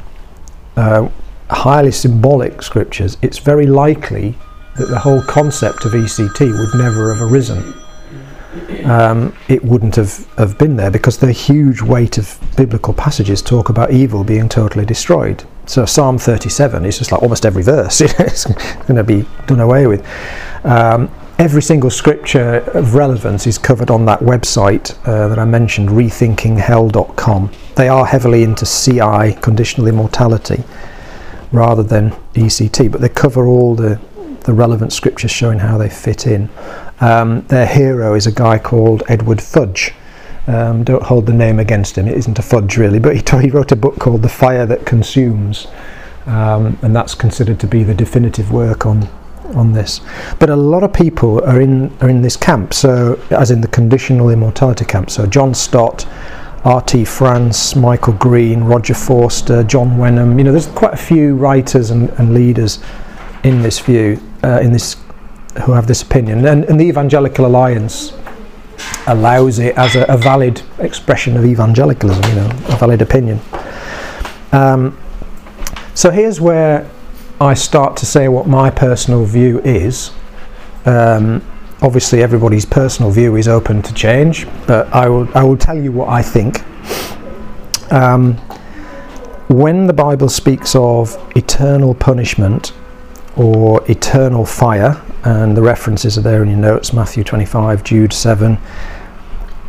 uh, 0.76 1.10
highly 1.50 1.92
symbolic 1.92 2.62
scriptures, 2.62 3.18
it's 3.22 3.40
very 3.40 3.66
likely 3.66 4.36
that 4.78 4.88
the 4.88 5.00
whole 5.00 5.22
concept 5.24 5.86
of 5.86 5.94
ECT 5.94 6.40
would 6.40 6.80
never 6.80 7.14
have 7.14 7.22
arisen. 7.22 7.74
Um, 8.84 9.36
it 9.48 9.64
wouldn't 9.64 9.96
have, 9.96 10.26
have 10.38 10.58
been 10.58 10.76
there 10.76 10.90
because 10.90 11.18
the 11.20 11.32
huge 11.32 11.82
weight 11.82 12.18
of 12.18 12.40
biblical 12.58 12.94
passages 12.94 13.42
talk 13.42 13.70
about 13.70 13.92
evil 13.92 14.24
being 14.24 14.50
totally 14.50 14.86
destroyed. 14.86 15.44
So 15.68 15.86
Psalm 15.86 16.18
37 16.18 16.84
is 16.86 16.98
just 16.98 17.12
like 17.12 17.22
almost 17.22 17.46
every 17.46 17.62
verse. 17.62 18.02
it's 18.02 18.46
going 18.46 18.96
to 18.96 19.04
be 19.04 19.26
done 19.46 19.60
away 19.60 19.86
with. 19.86 20.04
Um, 20.64 21.12
every 21.38 21.62
single 21.62 21.92
scripture 21.92 22.58
of 22.74 22.96
relevance 22.96 23.46
is 23.46 23.60
covered 23.60 23.92
on 23.92 24.06
that 24.06 24.20
website 24.20 24.98
uh, 25.08 25.28
that 25.28 25.38
I 25.38 25.46
mentioned, 25.46 25.90
rethinkinghell.com. 25.90 27.52
They 27.76 27.88
are 27.88 28.06
heavily 28.06 28.44
into 28.44 28.66
CI, 28.66 29.40
conditional 29.42 29.88
immortality, 29.88 30.64
rather 31.52 31.84
than 31.84 32.12
ECT, 32.34 32.92
but 32.92 33.00
they 33.00 33.10
cover 33.10 33.46
all 33.46 33.76
the, 33.76 34.00
the 34.46 34.54
relevant 34.54 34.92
scriptures 34.92 35.32
showing 35.32 35.60
how 35.60 35.78
they 35.78 35.90
fit 35.90 36.26
in. 36.26 36.50
Um, 37.02 37.42
their 37.48 37.66
hero 37.66 38.16
is 38.16 38.28
a 38.28 38.32
guy 38.32 38.58
called 38.58 39.04
Edward 39.08 39.42
Fudge. 39.42 39.94
Um, 40.48 40.84
don't 40.84 41.04
hold 41.04 41.28
the 41.28 41.34
name 41.34 41.60
against 41.60 41.98
him, 41.98 42.08
it 42.08 42.18
isn't 42.18 42.40
a 42.40 42.42
fudge 42.42 42.76
really, 42.76 42.98
but 43.00 43.16
he, 43.16 43.22
t- 43.22 43.38
he 43.42 43.50
wrote 43.50 43.72
a 43.72 43.76
book 43.76 44.00
called 44.00 44.24
The 44.24 44.30
Fire 44.30 44.66
That 44.66 44.86
Consumes, 44.86 45.68
um, 46.26 46.78
and 46.82 46.96
that's 46.96 47.14
considered 47.14 47.60
to 47.60 47.68
be 47.68 47.84
the 47.84 47.94
definitive 47.94 48.52
work 48.52 48.86
on 48.86 49.08
on 49.56 49.74
this. 49.74 50.02
But 50.38 50.50
a 50.50 50.56
lot 50.56 50.84
of 50.84 50.94
people 50.94 51.44
are 51.44 51.62
in 51.62 51.96
are 52.02 52.10
in 52.10 52.22
this 52.22 52.36
camp, 52.36 52.74
so 52.74 53.20
as 53.32 53.52
in 53.52 53.62
the 53.62 53.68
conditional 53.68 54.30
immortality 54.30 54.86
camp. 54.86 55.10
So 55.10 55.26
John 55.26 55.54
Stott, 55.54 56.08
R.T. 56.64 57.06
France, 57.06 57.76
Michael 57.76 58.14
Green, 58.14 58.64
Roger 58.64 58.94
Forster, 58.94 59.64
John 59.64 59.98
Wenham. 59.98 60.38
You 60.38 60.46
know, 60.46 60.52
there's 60.52 60.68
quite 60.68 60.94
a 60.94 60.98
few 60.98 61.36
writers 61.36 61.90
and, 61.90 62.10
and 62.12 62.34
leaders 62.34 62.80
in 63.44 63.62
this 63.62 63.80
view, 63.80 64.22
uh, 64.44 64.60
in 64.62 64.72
this 64.72 64.98
who 65.66 65.74
have 65.74 65.88
this 65.88 66.02
opinion, 66.02 66.46
and, 66.46 66.64
and 66.66 66.80
the 66.80 66.86
Evangelical 66.86 67.46
Alliance 67.46 68.14
allows 69.08 69.60
it 69.60 69.76
as 69.78 69.96
a, 69.96 70.04
a 70.06 70.18
valid 70.18 70.62
expression 70.80 71.36
of 71.36 71.46
evangelicalism. 71.46 72.24
You 72.30 72.36
know, 72.36 72.50
a 72.70 72.76
valid 72.78 73.02
opinion. 73.02 73.40
Um, 74.52 74.98
so 75.94 76.12
here's 76.12 76.40
where 76.40 76.90
I 77.42 77.54
start 77.54 77.98
to 77.98 78.06
say 78.06 78.28
what 78.28 78.48
my 78.48 78.70
personal 78.70 79.26
view 79.26 79.60
is. 79.62 80.12
Um, 80.86 81.44
obviously, 81.82 82.22
everybody's 82.22 82.66
personal 82.66 83.12
view 83.12 83.36
is 83.36 83.48
open 83.48 83.82
to 83.82 83.94
change, 83.94 84.48
but 84.68 84.88
I 84.94 85.10
will 85.10 85.28
I 85.36 85.44
will 85.44 85.58
tell 85.58 85.78
you 85.78 85.92
what 85.92 86.10
I 86.10 86.22
think. 86.22 86.64
Um, 87.92 88.36
when 89.48 89.88
the 89.88 89.94
Bible 89.94 90.30
speaks 90.30 90.76
of 90.76 91.18
eternal 91.36 91.96
punishment 91.96 92.72
or 93.36 93.84
eternal 93.90 94.46
fire, 94.46 95.02
and 95.24 95.56
the 95.56 95.62
references 95.62 96.18
are 96.18 96.22
there 96.22 96.44
in 96.44 96.50
your 96.50 96.58
notes 96.58 96.94
Matthew 96.94 97.24
25, 97.24 97.84
Jude 97.84 98.14
7, 98.14 98.58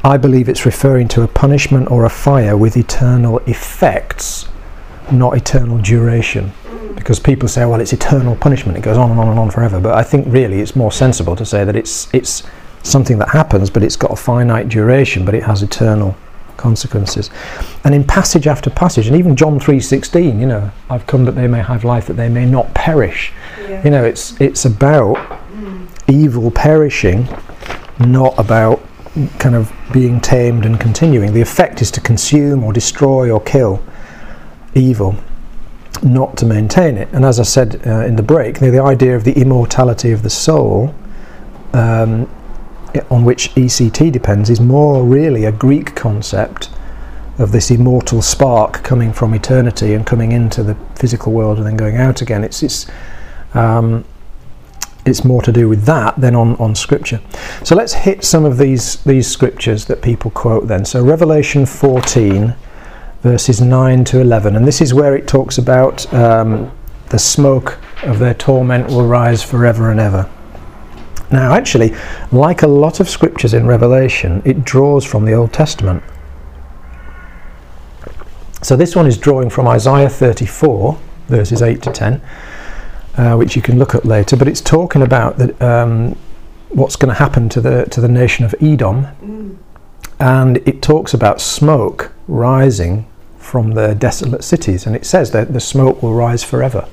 I 0.02 0.16
believe 0.16 0.48
it's 0.48 0.64
referring 0.64 1.08
to 1.08 1.22
a 1.22 1.28
punishment 1.28 1.90
or 1.90 2.04
a 2.04 2.10
fire 2.10 2.56
with 2.56 2.76
eternal 2.76 3.38
effects, 3.40 4.48
not 5.12 5.36
eternal 5.36 5.78
duration. 5.78 6.52
Because 6.94 7.20
people 7.20 7.48
say, 7.48 7.64
well, 7.66 7.80
it's 7.80 7.92
eternal 7.92 8.36
punishment, 8.36 8.78
it 8.78 8.82
goes 8.82 8.96
on 8.96 9.10
and 9.10 9.20
on 9.20 9.28
and 9.28 9.38
on 9.38 9.50
forever. 9.50 9.80
But 9.80 9.94
I 9.94 10.02
think 10.02 10.26
really 10.28 10.60
it's 10.60 10.74
more 10.74 10.92
sensible 10.92 11.36
to 11.36 11.44
say 11.44 11.64
that 11.64 11.76
it's, 11.76 12.12
it's 12.14 12.42
something 12.82 13.18
that 13.18 13.28
happens, 13.28 13.70
but 13.70 13.82
it's 13.82 13.96
got 13.96 14.10
a 14.10 14.16
finite 14.16 14.68
duration, 14.68 15.24
but 15.24 15.34
it 15.34 15.42
has 15.42 15.62
eternal 15.62 16.16
consequences. 16.56 17.30
And 17.84 17.94
in 17.94 18.04
passage 18.04 18.46
after 18.46 18.70
passage, 18.70 19.06
and 19.06 19.16
even 19.16 19.34
John 19.34 19.58
3:16, 19.58 20.38
you 20.38 20.46
know, 20.46 20.70
I've 20.88 21.06
come 21.06 21.24
that 21.24 21.34
they 21.34 21.48
may 21.48 21.62
have 21.62 21.84
life, 21.84 22.06
that 22.06 22.14
they 22.14 22.28
may 22.28 22.44
not 22.44 22.72
perish. 22.74 23.32
Yeah. 23.60 23.82
You 23.82 23.90
know, 23.90 24.04
it's 24.04 24.38
it's 24.40 24.64
about 24.64 25.39
evil 26.10 26.50
perishing, 26.50 27.28
not 27.98 28.38
about 28.38 28.82
kind 29.38 29.54
of 29.54 29.72
being 29.92 30.20
tamed 30.20 30.64
and 30.64 30.78
continuing. 30.80 31.32
The 31.32 31.40
effect 31.40 31.82
is 31.82 31.90
to 31.92 32.00
consume 32.00 32.62
or 32.64 32.72
destroy 32.72 33.30
or 33.30 33.40
kill 33.40 33.82
evil, 34.74 35.16
not 36.02 36.36
to 36.38 36.46
maintain 36.46 36.96
it. 36.96 37.08
And 37.12 37.24
as 37.24 37.40
I 37.40 37.42
said 37.42 37.82
uh, 37.86 38.06
in 38.06 38.16
the 38.16 38.22
break, 38.22 38.60
the, 38.60 38.70
the 38.70 38.82
idea 38.82 39.16
of 39.16 39.24
the 39.24 39.32
immortality 39.32 40.12
of 40.12 40.22
the 40.22 40.30
soul, 40.30 40.94
um, 41.72 42.30
on 43.10 43.24
which 43.24 43.54
ECT 43.54 44.12
depends, 44.12 44.50
is 44.50 44.60
more 44.60 45.04
really 45.04 45.44
a 45.44 45.52
Greek 45.52 45.94
concept 45.94 46.70
of 47.38 47.52
this 47.52 47.70
immortal 47.70 48.20
spark 48.20 48.82
coming 48.82 49.12
from 49.12 49.34
eternity 49.34 49.94
and 49.94 50.06
coming 50.06 50.32
into 50.32 50.62
the 50.62 50.74
physical 50.94 51.32
world 51.32 51.56
and 51.56 51.66
then 51.66 51.76
going 51.76 51.96
out 51.96 52.20
again. 52.20 52.44
It's 52.44 52.62
it's 52.62 52.86
um, 53.54 54.04
it's 55.10 55.24
more 55.24 55.42
to 55.42 55.52
do 55.52 55.68
with 55.68 55.84
that 55.84 56.18
than 56.20 56.34
on, 56.34 56.56
on 56.56 56.74
scripture. 56.74 57.20
So 57.64 57.74
let's 57.74 57.92
hit 57.92 58.24
some 58.24 58.44
of 58.44 58.56
these 58.56 59.02
these 59.04 59.26
scriptures 59.26 59.84
that 59.86 60.00
people 60.00 60.30
quote 60.30 60.68
then. 60.68 60.84
So 60.84 61.04
Revelation 61.04 61.66
14 61.66 62.54
verses 63.22 63.60
9 63.60 64.04
to 64.04 64.20
11 64.20 64.56
and 64.56 64.66
this 64.66 64.80
is 64.80 64.94
where 64.94 65.14
it 65.14 65.28
talks 65.28 65.58
about 65.58 66.10
um, 66.14 66.72
the 67.10 67.18
smoke 67.18 67.78
of 68.04 68.18
their 68.18 68.32
torment 68.32 68.88
will 68.88 69.06
rise 69.06 69.42
forever 69.42 69.90
and 69.90 70.00
ever. 70.00 70.30
Now 71.30 71.52
actually 71.52 71.94
like 72.32 72.62
a 72.62 72.68
lot 72.68 73.00
of 73.00 73.08
scriptures 73.08 73.52
in 73.52 73.66
Revelation 73.66 74.40
it 74.46 74.64
draws 74.64 75.04
from 75.04 75.26
the 75.26 75.34
Old 75.34 75.52
Testament. 75.52 76.02
So 78.62 78.76
this 78.76 78.94
one 78.94 79.06
is 79.06 79.18
drawing 79.18 79.50
from 79.50 79.68
Isaiah 79.68 80.08
34 80.08 80.98
verses 81.28 81.62
8 81.62 81.82
to 81.82 81.92
10 81.92 82.22
uh, 83.16 83.34
which 83.36 83.56
you 83.56 83.62
can 83.62 83.78
look 83.78 83.94
at 83.94 84.04
later. 84.04 84.36
But 84.36 84.48
it's 84.48 84.60
talking 84.60 85.02
about 85.02 85.38
that 85.38 85.60
um, 85.62 86.16
what's 86.70 86.96
going 86.96 87.08
to 87.08 87.18
happen 87.18 87.48
to 87.50 87.60
the 87.60 87.84
to 87.86 88.00
the 88.00 88.08
nation 88.08 88.44
of 88.44 88.54
Edom, 88.60 89.06
Mm. 89.22 89.56
and 90.18 90.56
it 90.68 90.82
talks 90.82 91.14
about 91.14 91.40
smoke 91.40 92.12
rising 92.28 93.06
from 93.38 93.72
the 93.72 93.94
desolate 93.94 94.44
cities, 94.44 94.86
and 94.86 94.94
it 94.94 95.04
says 95.04 95.30
that 95.32 95.52
the 95.52 95.60
smoke 95.60 96.02
will 96.02 96.14
rise 96.14 96.44
forever. 96.44 96.86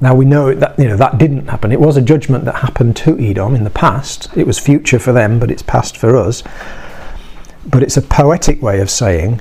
Now 0.00 0.14
we 0.16 0.24
know 0.24 0.52
that 0.54 0.78
you 0.78 0.88
know 0.88 0.96
that 0.96 1.18
didn't 1.18 1.48
happen. 1.48 1.70
It 1.72 1.80
was 1.80 1.96
a 1.96 2.02
judgment 2.02 2.44
that 2.46 2.56
happened 2.56 2.96
to 2.96 3.18
Edom 3.20 3.54
in 3.54 3.64
the 3.64 3.70
past. 3.70 4.28
It 4.36 4.46
was 4.46 4.58
future 4.58 4.98
for 4.98 5.12
them, 5.12 5.38
but 5.38 5.50
it's 5.50 5.62
past 5.62 5.96
for 5.96 6.16
us. 6.16 6.42
But 7.64 7.82
it's 7.84 7.96
a 7.96 8.02
poetic 8.02 8.60
way 8.60 8.80
of 8.80 8.90
saying 8.90 9.40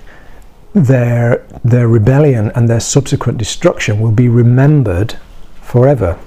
their 0.73 1.43
their 1.63 1.87
rebellion 1.87 2.51
and 2.55 2.69
their 2.69 2.79
subsequent 2.79 3.37
destruction 3.39 3.99
will 3.99 4.11
be 4.11 4.29
remembered 4.29 5.17
forever. 5.71 6.19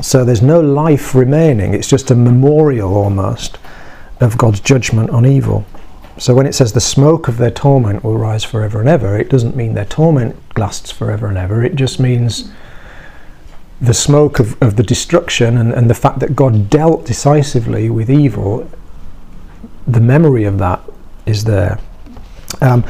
So 0.00 0.24
there's 0.24 0.40
no 0.40 0.60
life 0.60 1.16
remaining. 1.16 1.74
It's 1.74 1.88
just 1.88 2.12
a 2.12 2.14
memorial 2.14 2.94
almost 2.94 3.58
of 4.20 4.38
God's 4.38 4.60
judgment 4.60 5.10
on 5.10 5.26
evil. 5.26 5.66
So 6.16 6.32
when 6.32 6.46
it 6.46 6.54
says 6.54 6.72
the 6.72 6.80
smoke 6.80 7.26
of 7.26 7.38
their 7.38 7.50
torment 7.50 8.04
will 8.04 8.16
rise 8.16 8.44
forever 8.44 8.78
and 8.78 8.88
ever, 8.88 9.18
it 9.18 9.28
doesn't 9.28 9.56
mean 9.56 9.74
their 9.74 9.84
torment 9.84 10.36
lasts 10.56 10.92
forever 10.92 11.26
and 11.26 11.36
ever. 11.36 11.64
It 11.64 11.74
just 11.74 11.98
means 11.98 12.52
the 13.80 13.94
smoke 13.94 14.38
of, 14.38 14.62
of 14.62 14.76
the 14.76 14.84
destruction 14.84 15.58
and, 15.58 15.72
and 15.72 15.90
the 15.90 15.94
fact 15.94 16.20
that 16.20 16.36
God 16.36 16.70
dealt 16.70 17.04
decisively 17.04 17.90
with 17.90 18.08
evil, 18.08 18.70
the 19.88 20.00
memory 20.00 20.44
of 20.44 20.58
that 20.58 20.80
is 21.26 21.42
there. 21.42 21.80
Um, 22.60 22.84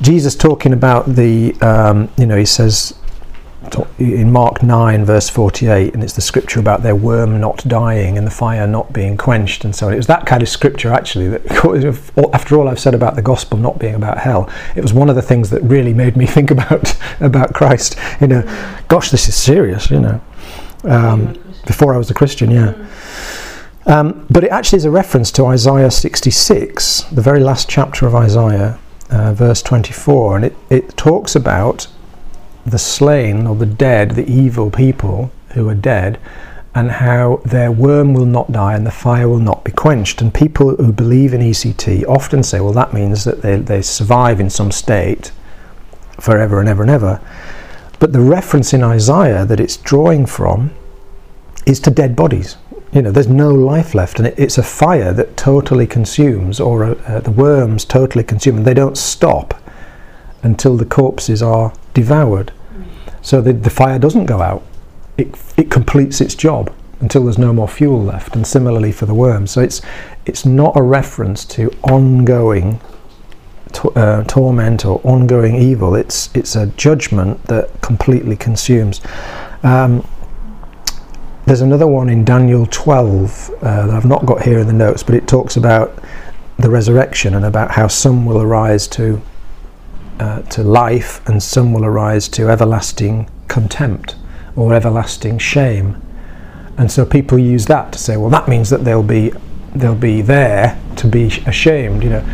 Jesus 0.00 0.34
talking 0.34 0.72
about 0.72 1.14
the, 1.14 1.54
um, 1.60 2.10
you 2.18 2.26
know, 2.26 2.36
he 2.36 2.46
says 2.46 2.98
in 3.98 4.32
Mark 4.32 4.62
9, 4.62 5.04
verse 5.04 5.28
48, 5.28 5.94
and 5.94 6.02
it's 6.02 6.14
the 6.14 6.20
scripture 6.20 6.60
about 6.60 6.82
their 6.82 6.96
worm 6.96 7.40
not 7.40 7.66
dying 7.68 8.18
and 8.18 8.26
the 8.26 8.30
fire 8.30 8.66
not 8.66 8.92
being 8.92 9.16
quenched 9.16 9.64
and 9.64 9.74
so 9.74 9.86
on. 9.86 9.92
It 9.92 9.96
was 9.96 10.08
that 10.08 10.26
kind 10.26 10.42
of 10.42 10.48
scripture, 10.48 10.92
actually, 10.92 11.28
that 11.28 11.50
after 12.34 12.56
all 12.56 12.68
I've 12.68 12.80
said 12.80 12.94
about 12.94 13.16
the 13.16 13.22
gospel 13.22 13.58
not 13.58 13.78
being 13.78 13.94
about 13.94 14.18
hell, 14.18 14.50
it 14.74 14.82
was 14.82 14.92
one 14.92 15.08
of 15.08 15.16
the 15.16 15.22
things 15.22 15.50
that 15.50 15.62
really 15.62 15.94
made 15.94 16.16
me 16.16 16.26
think 16.36 16.50
about, 16.50 16.96
about 17.20 17.54
Christ. 17.54 17.96
You 18.20 18.26
know, 18.26 18.82
gosh, 18.88 19.10
this 19.10 19.28
is 19.28 19.34
serious, 19.34 19.90
you 19.90 20.00
know. 20.00 20.20
Um, 20.84 21.34
before 21.66 21.94
I 21.94 21.98
was 21.98 22.10
a 22.10 22.14
Christian, 22.14 22.50
yeah. 22.50 22.74
Um, 23.86 24.26
but 24.30 24.44
it 24.44 24.50
actually 24.50 24.78
is 24.78 24.84
a 24.84 24.90
reference 24.90 25.30
to 25.32 25.46
Isaiah 25.46 25.90
66, 25.90 27.02
the 27.02 27.22
very 27.22 27.40
last 27.40 27.68
chapter 27.68 28.06
of 28.06 28.14
Isaiah, 28.14 28.78
uh, 29.10 29.34
verse 29.34 29.62
24, 29.62 30.36
and 30.36 30.44
it, 30.44 30.56
it 30.70 30.96
talks 30.96 31.34
about 31.34 31.88
the 32.64 32.78
slain 32.78 33.46
or 33.46 33.56
the 33.56 33.66
dead, 33.66 34.12
the 34.12 34.30
evil 34.30 34.70
people 34.70 35.30
who 35.54 35.68
are 35.68 35.74
dead, 35.74 36.18
and 36.74 36.90
how 36.90 37.36
their 37.44 37.70
worm 37.70 38.14
will 38.14 38.26
not 38.26 38.50
die 38.50 38.74
and 38.74 38.86
the 38.86 38.90
fire 38.90 39.28
will 39.28 39.38
not 39.38 39.62
be 39.64 39.72
quenched. 39.72 40.22
And 40.22 40.32
people 40.32 40.74
who 40.76 40.92
believe 40.92 41.34
in 41.34 41.40
ECT 41.40 42.06
often 42.06 42.42
say, 42.42 42.60
well, 42.60 42.72
that 42.72 42.94
means 42.94 43.24
that 43.24 43.42
they, 43.42 43.56
they 43.56 43.82
survive 43.82 44.40
in 44.40 44.48
some 44.48 44.70
state 44.70 45.32
forever 46.18 46.60
and 46.60 46.68
ever 46.68 46.82
and 46.82 46.90
ever. 46.90 47.20
But 47.98 48.12
the 48.12 48.20
reference 48.20 48.72
in 48.72 48.82
Isaiah 48.82 49.44
that 49.44 49.60
it's 49.60 49.76
drawing 49.76 50.24
from 50.24 50.70
is 51.66 51.78
to 51.80 51.90
dead 51.90 52.16
bodies. 52.16 52.56
You 52.92 53.02
know, 53.02 53.10
there's 53.10 53.28
no 53.28 53.50
life 53.50 53.94
left, 53.94 54.18
and 54.18 54.26
it, 54.26 54.34
it's 54.38 54.58
a 54.58 54.62
fire 54.62 55.12
that 55.12 55.36
totally 55.36 55.86
consumes, 55.86 56.60
or 56.60 56.84
uh, 56.84 57.20
the 57.20 57.30
worms 57.30 57.84
totally 57.84 58.24
consume, 58.24 58.58
and 58.58 58.66
they 58.66 58.74
don't 58.74 58.98
stop 58.98 59.54
until 60.42 60.76
the 60.76 60.84
corpses 60.84 61.42
are 61.42 61.72
devoured. 61.94 62.52
So 63.20 63.40
the, 63.40 63.52
the 63.52 63.70
fire 63.70 63.98
doesn't 63.98 64.26
go 64.26 64.42
out, 64.42 64.64
it, 65.16 65.34
it 65.56 65.70
completes 65.70 66.20
its 66.20 66.34
job 66.34 66.72
until 67.00 67.24
there's 67.24 67.38
no 67.38 67.52
more 67.52 67.68
fuel 67.68 68.02
left, 68.02 68.36
and 68.36 68.46
similarly 68.46 68.92
for 68.92 69.06
the 69.06 69.14
worms. 69.14 69.50
So 69.50 69.60
it's, 69.60 69.82
it's 70.24 70.46
not 70.46 70.76
a 70.76 70.82
reference 70.82 71.44
to 71.46 71.70
ongoing 71.82 72.80
to, 73.72 73.90
uh, 73.90 74.24
torment 74.24 74.84
or 74.84 75.00
ongoing 75.04 75.56
evil, 75.56 75.94
it's, 75.94 76.34
it's 76.34 76.56
a 76.56 76.66
judgment 76.66 77.42
that 77.44 77.80
completely 77.80 78.36
consumes. 78.36 79.00
Um, 79.62 80.06
there's 81.46 81.60
another 81.60 81.86
one 81.86 82.08
in 82.08 82.24
Daniel 82.24 82.66
12 82.70 83.50
uh, 83.50 83.86
that 83.86 83.90
I've 83.94 84.04
not 84.04 84.24
got 84.26 84.42
here 84.42 84.58
in 84.58 84.66
the 84.66 84.72
notes, 84.72 85.02
but 85.02 85.14
it 85.14 85.26
talks 85.26 85.56
about 85.56 85.98
the 86.58 86.70
resurrection 86.70 87.34
and 87.34 87.44
about 87.44 87.72
how 87.72 87.88
some 87.88 88.24
will 88.24 88.40
arise 88.40 88.86
to 88.88 89.20
uh, 90.18 90.42
to 90.42 90.62
life, 90.62 91.26
and 91.28 91.42
some 91.42 91.72
will 91.72 91.84
arise 91.84 92.28
to 92.28 92.48
everlasting 92.48 93.30
contempt 93.48 94.16
or 94.56 94.74
everlasting 94.74 95.38
shame. 95.38 96.00
And 96.78 96.90
so 96.90 97.04
people 97.04 97.38
use 97.38 97.66
that 97.66 97.92
to 97.92 97.98
say, 97.98 98.16
well, 98.16 98.30
that 98.30 98.48
means 98.48 98.70
that 98.70 98.84
they'll 98.84 99.02
be 99.02 99.32
they'll 99.74 99.94
be 99.94 100.20
there 100.20 100.78
to 100.96 101.06
be 101.06 101.26
ashamed, 101.46 102.02
you 102.02 102.10
know. 102.10 102.24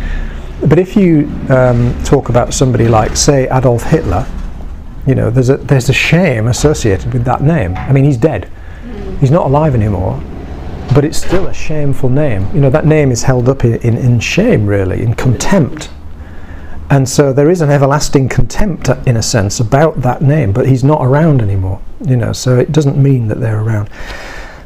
But 0.67 0.79
if 0.79 0.97
you 0.97 1.31
um, 1.51 1.95
talk 2.05 2.29
about 2.29 2.53
somebody 2.53 2.89
like, 2.89 3.17
say, 3.17 3.49
Adolf 3.49 3.85
Hitler, 3.85 4.27
you 5.07 5.15
know, 5.15 5.31
there's 5.31 5.51
a 5.51 5.57
there's 5.57 5.89
a 5.89 5.93
shame 5.93 6.49
associated 6.49 7.13
with 7.13 7.25
that 7.25 7.43
name. 7.43 7.77
I 7.77 7.93
mean, 7.93 8.05
he's 8.05 8.17
dead; 8.17 8.51
he's 9.21 9.31
not 9.31 9.47
alive 9.47 9.75
anymore. 9.75 10.23
But 10.95 11.05
it's 11.05 11.19
still 11.19 11.47
a 11.47 11.55
shameful 11.55 12.09
name. 12.09 12.49
You 12.55 12.61
know, 12.61 12.71
that 12.71 12.87
name 12.87 13.11
is 13.11 13.23
held 13.23 13.49
up 13.49 13.65
in, 13.65 13.75
in, 13.77 13.99
in 13.99 14.21
shame, 14.21 14.67
really, 14.67 15.03
in 15.03 15.15
contempt. 15.15 15.91
And 16.91 17.07
so 17.07 17.33
there 17.35 17.51
is 17.51 17.61
an 17.61 17.71
everlasting 17.71 18.29
contempt, 18.31 18.89
in 19.07 19.17
a 19.17 19.23
sense, 19.23 19.61
about 19.61 20.01
that 20.01 20.23
name, 20.23 20.53
but 20.53 20.67
he's 20.67 20.83
not 20.83 21.05
around 21.05 21.43
anymore, 21.43 21.83
you 22.07 22.17
know, 22.17 22.33
so 22.33 22.59
it 22.59 22.73
doesn't 22.73 22.97
mean 22.97 23.29
that 23.29 23.41
they're 23.41 23.61
around. 23.61 23.91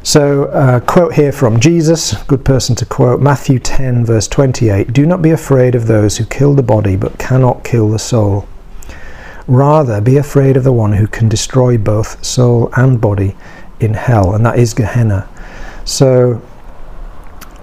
So, 0.03 0.45
uh, 0.45 0.79
quote 0.81 1.15
here 1.15 1.31
from 1.31 1.59
Jesus, 1.59 2.13
good 2.23 2.45
person 2.45 2.75
to 2.75 2.85
quote, 2.85 3.21
Matthew 3.21 3.59
10, 3.59 4.05
verse 4.05 4.27
28 4.27 4.91
Do 4.93 5.05
not 5.05 5.21
be 5.21 5.31
afraid 5.31 5.75
of 5.75 5.87
those 5.87 6.17
who 6.17 6.25
kill 6.25 6.53
the 6.53 6.63
body 6.63 6.95
but 6.95 7.17
cannot 7.19 7.63
kill 7.63 7.89
the 7.89 7.99
soul. 7.99 8.47
Rather, 9.47 9.99
be 9.99 10.17
afraid 10.17 10.55
of 10.55 10.63
the 10.63 10.73
one 10.73 10.93
who 10.93 11.07
can 11.07 11.27
destroy 11.27 11.77
both 11.77 12.23
soul 12.23 12.69
and 12.75 12.99
body 13.01 13.35
in 13.79 13.93
hell, 13.93 14.33
and 14.33 14.45
that 14.45 14.59
is 14.59 14.73
Gehenna. 14.73 15.27
So, 15.83 16.41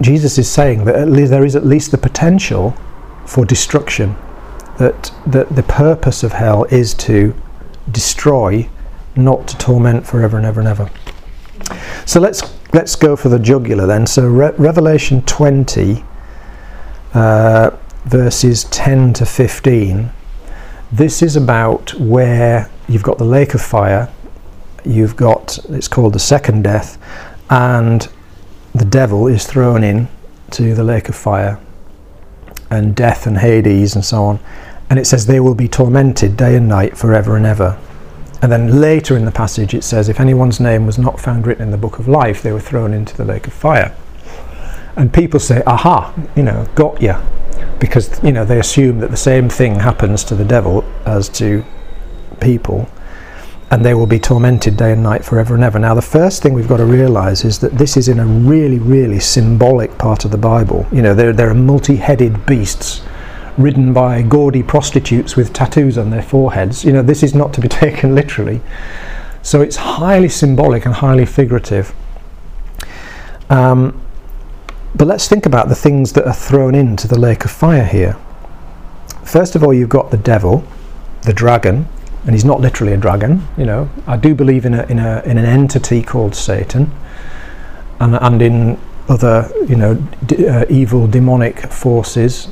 Jesus 0.02 0.36
is 0.38 0.50
saying 0.50 0.84
that 0.84 1.10
there 1.10 1.44
is 1.44 1.56
at 1.56 1.64
least 1.64 1.90
the 1.90 1.98
potential 1.98 2.74
for 3.26 3.44
destruction 3.44 4.16
that, 4.80 5.12
that 5.26 5.54
the 5.54 5.62
purpose 5.62 6.22
of 6.22 6.32
hell 6.32 6.64
is 6.64 6.94
to 6.94 7.34
destroy, 7.92 8.66
not 9.14 9.46
to 9.46 9.58
torment 9.58 10.06
forever 10.06 10.38
and 10.38 10.46
ever 10.46 10.58
and 10.60 10.68
ever. 10.68 10.90
So 12.06 12.18
let's 12.18 12.42
let's 12.72 12.96
go 12.96 13.14
for 13.14 13.28
the 13.28 13.38
jugular 13.38 13.86
then. 13.86 14.06
So 14.06 14.26
Re- 14.26 14.54
Revelation 14.56 15.20
20, 15.22 16.02
uh, 17.12 17.70
verses 18.06 18.64
10 18.64 19.12
to 19.14 19.26
15. 19.26 20.10
This 20.90 21.22
is 21.22 21.36
about 21.36 21.92
where 21.94 22.70
you've 22.88 23.02
got 23.02 23.18
the 23.18 23.24
lake 23.24 23.52
of 23.52 23.60
fire, 23.60 24.08
you've 24.82 25.14
got 25.14 25.58
it's 25.68 25.88
called 25.88 26.14
the 26.14 26.18
second 26.18 26.62
death, 26.62 26.96
and 27.50 28.08
the 28.74 28.86
devil 28.86 29.26
is 29.26 29.46
thrown 29.46 29.84
in 29.84 30.08
to 30.52 30.74
the 30.74 30.84
lake 30.84 31.10
of 31.10 31.14
fire, 31.14 31.60
and 32.70 32.96
death 32.96 33.26
and 33.26 33.36
Hades 33.36 33.94
and 33.94 34.02
so 34.02 34.24
on 34.24 34.40
and 34.90 34.98
it 34.98 35.06
says 35.06 35.24
they 35.24 35.40
will 35.40 35.54
be 35.54 35.68
tormented 35.68 36.36
day 36.36 36.56
and 36.56 36.68
night 36.68 36.98
forever 36.98 37.36
and 37.36 37.46
ever. 37.46 37.78
And 38.42 38.50
then 38.50 38.80
later 38.80 39.16
in 39.16 39.24
the 39.24 39.30
passage 39.30 39.72
it 39.72 39.84
says, 39.84 40.08
if 40.08 40.18
anyone's 40.18 40.58
name 40.58 40.84
was 40.84 40.98
not 40.98 41.20
found 41.20 41.46
written 41.46 41.62
in 41.62 41.70
the 41.70 41.78
book 41.78 42.00
of 42.00 42.08
life, 42.08 42.42
they 42.42 42.52
were 42.52 42.60
thrown 42.60 42.92
into 42.92 43.16
the 43.16 43.24
lake 43.24 43.46
of 43.46 43.52
fire. 43.52 43.94
And 44.96 45.14
people 45.14 45.38
say, 45.38 45.62
aha, 45.64 46.12
you 46.34 46.42
know, 46.42 46.66
got 46.74 47.00
ya. 47.00 47.22
Because, 47.78 48.22
you 48.24 48.32
know, 48.32 48.44
they 48.44 48.58
assume 48.58 48.98
that 48.98 49.12
the 49.12 49.16
same 49.16 49.48
thing 49.48 49.76
happens 49.76 50.24
to 50.24 50.34
the 50.34 50.44
devil 50.44 50.84
as 51.06 51.28
to 51.30 51.64
people. 52.40 52.90
And 53.70 53.84
they 53.84 53.94
will 53.94 54.06
be 54.06 54.18
tormented 54.18 54.76
day 54.76 54.92
and 54.92 55.02
night 55.02 55.24
forever 55.24 55.54
and 55.54 55.62
ever. 55.62 55.78
Now, 55.78 55.94
the 55.94 56.02
first 56.02 56.42
thing 56.42 56.52
we've 56.52 56.68
got 56.68 56.78
to 56.78 56.84
realize 56.84 57.44
is 57.44 57.60
that 57.60 57.72
this 57.72 57.96
is 57.96 58.08
in 58.08 58.18
a 58.18 58.26
really, 58.26 58.80
really 58.80 59.20
symbolic 59.20 59.96
part 59.98 60.24
of 60.24 60.32
the 60.32 60.38
Bible. 60.38 60.86
You 60.90 61.02
know, 61.02 61.14
there, 61.14 61.32
there 61.32 61.48
are 61.48 61.54
multi 61.54 61.96
headed 61.96 62.44
beasts 62.44 63.02
ridden 63.62 63.92
by 63.92 64.22
gaudy 64.22 64.62
prostitutes 64.62 65.36
with 65.36 65.52
tattoos 65.52 65.98
on 65.98 66.10
their 66.10 66.22
foreheads. 66.22 66.84
You 66.84 66.92
know, 66.92 67.02
this 67.02 67.22
is 67.22 67.34
not 67.34 67.52
to 67.54 67.60
be 67.60 67.68
taken 67.84 68.14
literally. 68.14 68.60
So 69.42 69.60
it's 69.60 69.76
highly 69.76 70.28
symbolic 70.28 70.84
and 70.84 70.94
highly 70.94 71.26
figurative. 71.26 71.94
Um, 73.48 74.00
but 74.94 75.06
let's 75.06 75.28
think 75.28 75.46
about 75.46 75.68
the 75.68 75.74
things 75.74 76.12
that 76.12 76.26
are 76.26 76.34
thrown 76.34 76.74
into 76.74 77.08
the 77.08 77.18
lake 77.18 77.44
of 77.44 77.50
fire 77.50 77.84
here. 77.84 78.16
First 79.24 79.54
of 79.54 79.62
all, 79.62 79.72
you've 79.72 79.88
got 79.88 80.10
the 80.10 80.16
devil, 80.16 80.64
the 81.22 81.32
dragon, 81.32 81.86
and 82.24 82.34
he's 82.34 82.44
not 82.44 82.60
literally 82.60 82.92
a 82.92 82.96
dragon. 82.96 83.46
You 83.56 83.64
know, 83.64 83.90
I 84.06 84.16
do 84.16 84.34
believe 84.34 84.66
in 84.66 84.74
a 84.74 84.84
in 84.86 84.98
a 84.98 85.22
in 85.24 85.38
an 85.38 85.44
entity 85.44 86.02
called 86.02 86.34
Satan, 86.34 86.90
and 88.00 88.16
and 88.16 88.42
in 88.42 88.78
other 89.08 89.50
you 89.68 89.76
know 89.76 89.94
d- 90.26 90.46
uh, 90.46 90.64
evil 90.68 91.06
demonic 91.06 91.60
forces 91.72 92.48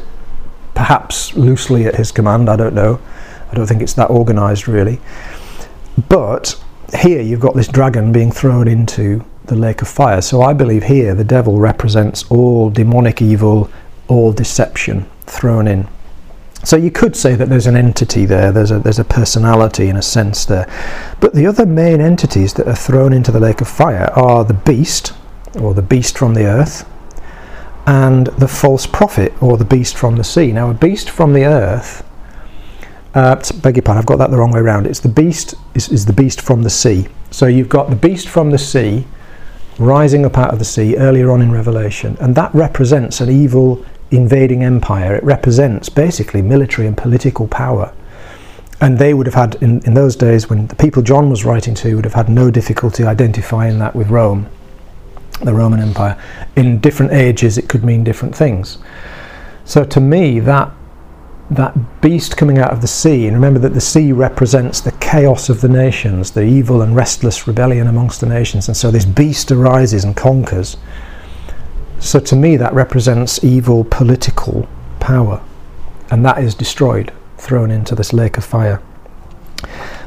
perhaps 0.78 1.34
loosely 1.34 1.86
at 1.86 1.96
his 1.96 2.12
command, 2.12 2.48
I 2.48 2.54
don't 2.54 2.72
know. 2.72 3.00
I 3.50 3.54
don't 3.56 3.66
think 3.66 3.82
it's 3.82 3.94
that 3.94 4.10
organised 4.10 4.68
really. 4.68 5.00
But 6.08 6.54
here 6.96 7.20
you've 7.20 7.40
got 7.40 7.56
this 7.56 7.66
dragon 7.66 8.12
being 8.12 8.30
thrown 8.30 8.68
into 8.68 9.24
the 9.46 9.56
lake 9.56 9.82
of 9.82 9.88
fire. 9.88 10.22
So 10.22 10.40
I 10.40 10.52
believe 10.52 10.84
here 10.84 11.16
the 11.16 11.24
devil 11.24 11.58
represents 11.58 12.30
all 12.30 12.70
demonic 12.70 13.20
evil, 13.20 13.68
all 14.06 14.32
deception 14.32 15.10
thrown 15.26 15.66
in. 15.66 15.88
So 16.62 16.76
you 16.76 16.92
could 16.92 17.16
say 17.16 17.34
that 17.34 17.48
there's 17.48 17.66
an 17.66 17.76
entity 17.76 18.24
there, 18.24 18.52
there's 18.52 18.70
a, 18.70 18.78
there's 18.78 19.00
a 19.00 19.04
personality 19.04 19.88
in 19.88 19.96
a 19.96 20.02
sense 20.02 20.44
there. 20.44 20.70
But 21.18 21.34
the 21.34 21.46
other 21.46 21.66
main 21.66 22.00
entities 22.00 22.54
that 22.54 22.68
are 22.68 22.76
thrown 22.76 23.12
into 23.12 23.32
the 23.32 23.40
lake 23.40 23.60
of 23.60 23.68
fire 23.68 24.12
are 24.14 24.44
the 24.44 24.54
beast, 24.54 25.12
or 25.60 25.74
the 25.74 25.82
beast 25.82 26.16
from 26.16 26.34
the 26.34 26.44
earth, 26.44 26.88
and 27.88 28.26
the 28.26 28.46
false 28.46 28.86
prophet, 28.86 29.32
or 29.42 29.56
the 29.56 29.64
beast 29.64 29.96
from 29.96 30.16
the 30.16 30.22
sea. 30.22 30.52
Now, 30.52 30.68
a 30.68 30.74
beast 30.74 31.08
from 31.08 31.32
the 31.32 31.46
earth, 31.46 32.04
uh, 33.14 33.34
beg 33.62 33.76
your 33.76 33.82
pardon, 33.82 33.98
I've 33.98 34.06
got 34.06 34.18
that 34.18 34.30
the 34.30 34.36
wrong 34.36 34.52
way 34.52 34.60
around. 34.60 34.86
It's 34.86 35.00
the 35.00 35.08
beast 35.08 35.54
is, 35.74 35.88
is 35.88 36.04
the 36.04 36.12
beast 36.12 36.42
from 36.42 36.62
the 36.62 36.68
sea. 36.68 37.08
So 37.30 37.46
you've 37.46 37.70
got 37.70 37.88
the 37.88 37.96
beast 37.96 38.28
from 38.28 38.50
the 38.50 38.58
sea 38.58 39.06
rising 39.78 40.26
up 40.26 40.36
out 40.36 40.52
of 40.52 40.58
the 40.58 40.66
sea 40.66 40.98
earlier 40.98 41.30
on 41.30 41.40
in 41.40 41.50
Revelation, 41.50 42.18
and 42.20 42.34
that 42.34 42.54
represents 42.54 43.22
an 43.22 43.30
evil 43.30 43.82
invading 44.10 44.62
empire. 44.62 45.14
It 45.14 45.24
represents 45.24 45.88
basically 45.88 46.42
military 46.42 46.86
and 46.86 46.94
political 46.94 47.48
power. 47.48 47.94
And 48.82 48.98
they 48.98 49.14
would 49.14 49.26
have 49.26 49.34
had, 49.34 49.54
in, 49.62 49.82
in 49.86 49.94
those 49.94 50.14
days, 50.14 50.50
when 50.50 50.66
the 50.66 50.76
people 50.76 51.02
John 51.02 51.30
was 51.30 51.42
writing 51.42 51.74
to 51.76 51.96
would 51.96 52.04
have 52.04 52.14
had 52.14 52.28
no 52.28 52.50
difficulty 52.50 53.04
identifying 53.04 53.78
that 53.78 53.96
with 53.96 54.10
Rome, 54.10 54.50
the 55.40 55.54
Roman 55.54 55.80
Empire. 55.80 56.20
In 56.56 56.80
different 56.80 57.12
ages, 57.12 57.58
it 57.58 57.68
could 57.68 57.84
mean 57.84 58.04
different 58.04 58.34
things. 58.34 58.78
So 59.64 59.84
to 59.84 60.00
me, 60.00 60.40
that 60.40 60.72
that 61.50 62.02
beast 62.02 62.36
coming 62.36 62.58
out 62.58 62.72
of 62.72 62.82
the 62.82 62.86
sea, 62.86 63.26
and 63.26 63.34
remember 63.34 63.58
that 63.60 63.72
the 63.72 63.80
sea 63.80 64.12
represents 64.12 64.80
the 64.80 64.92
chaos 64.92 65.48
of 65.48 65.62
the 65.62 65.68
nations, 65.68 66.32
the 66.32 66.42
evil 66.42 66.82
and 66.82 66.94
restless 66.94 67.46
rebellion 67.46 67.86
amongst 67.86 68.20
the 68.20 68.26
nations, 68.26 68.68
and 68.68 68.76
so 68.76 68.90
this 68.90 69.06
beast 69.06 69.50
arises 69.50 70.04
and 70.04 70.14
conquers. 70.14 70.76
So 72.00 72.20
to 72.20 72.36
me, 72.36 72.56
that 72.56 72.74
represents 72.74 73.42
evil 73.42 73.84
political 73.84 74.68
power, 75.00 75.42
and 76.10 76.24
that 76.24 76.38
is 76.38 76.54
destroyed, 76.54 77.12
thrown 77.38 77.70
into 77.70 77.94
this 77.94 78.12
lake 78.12 78.36
of 78.36 78.44
fire. 78.44 78.82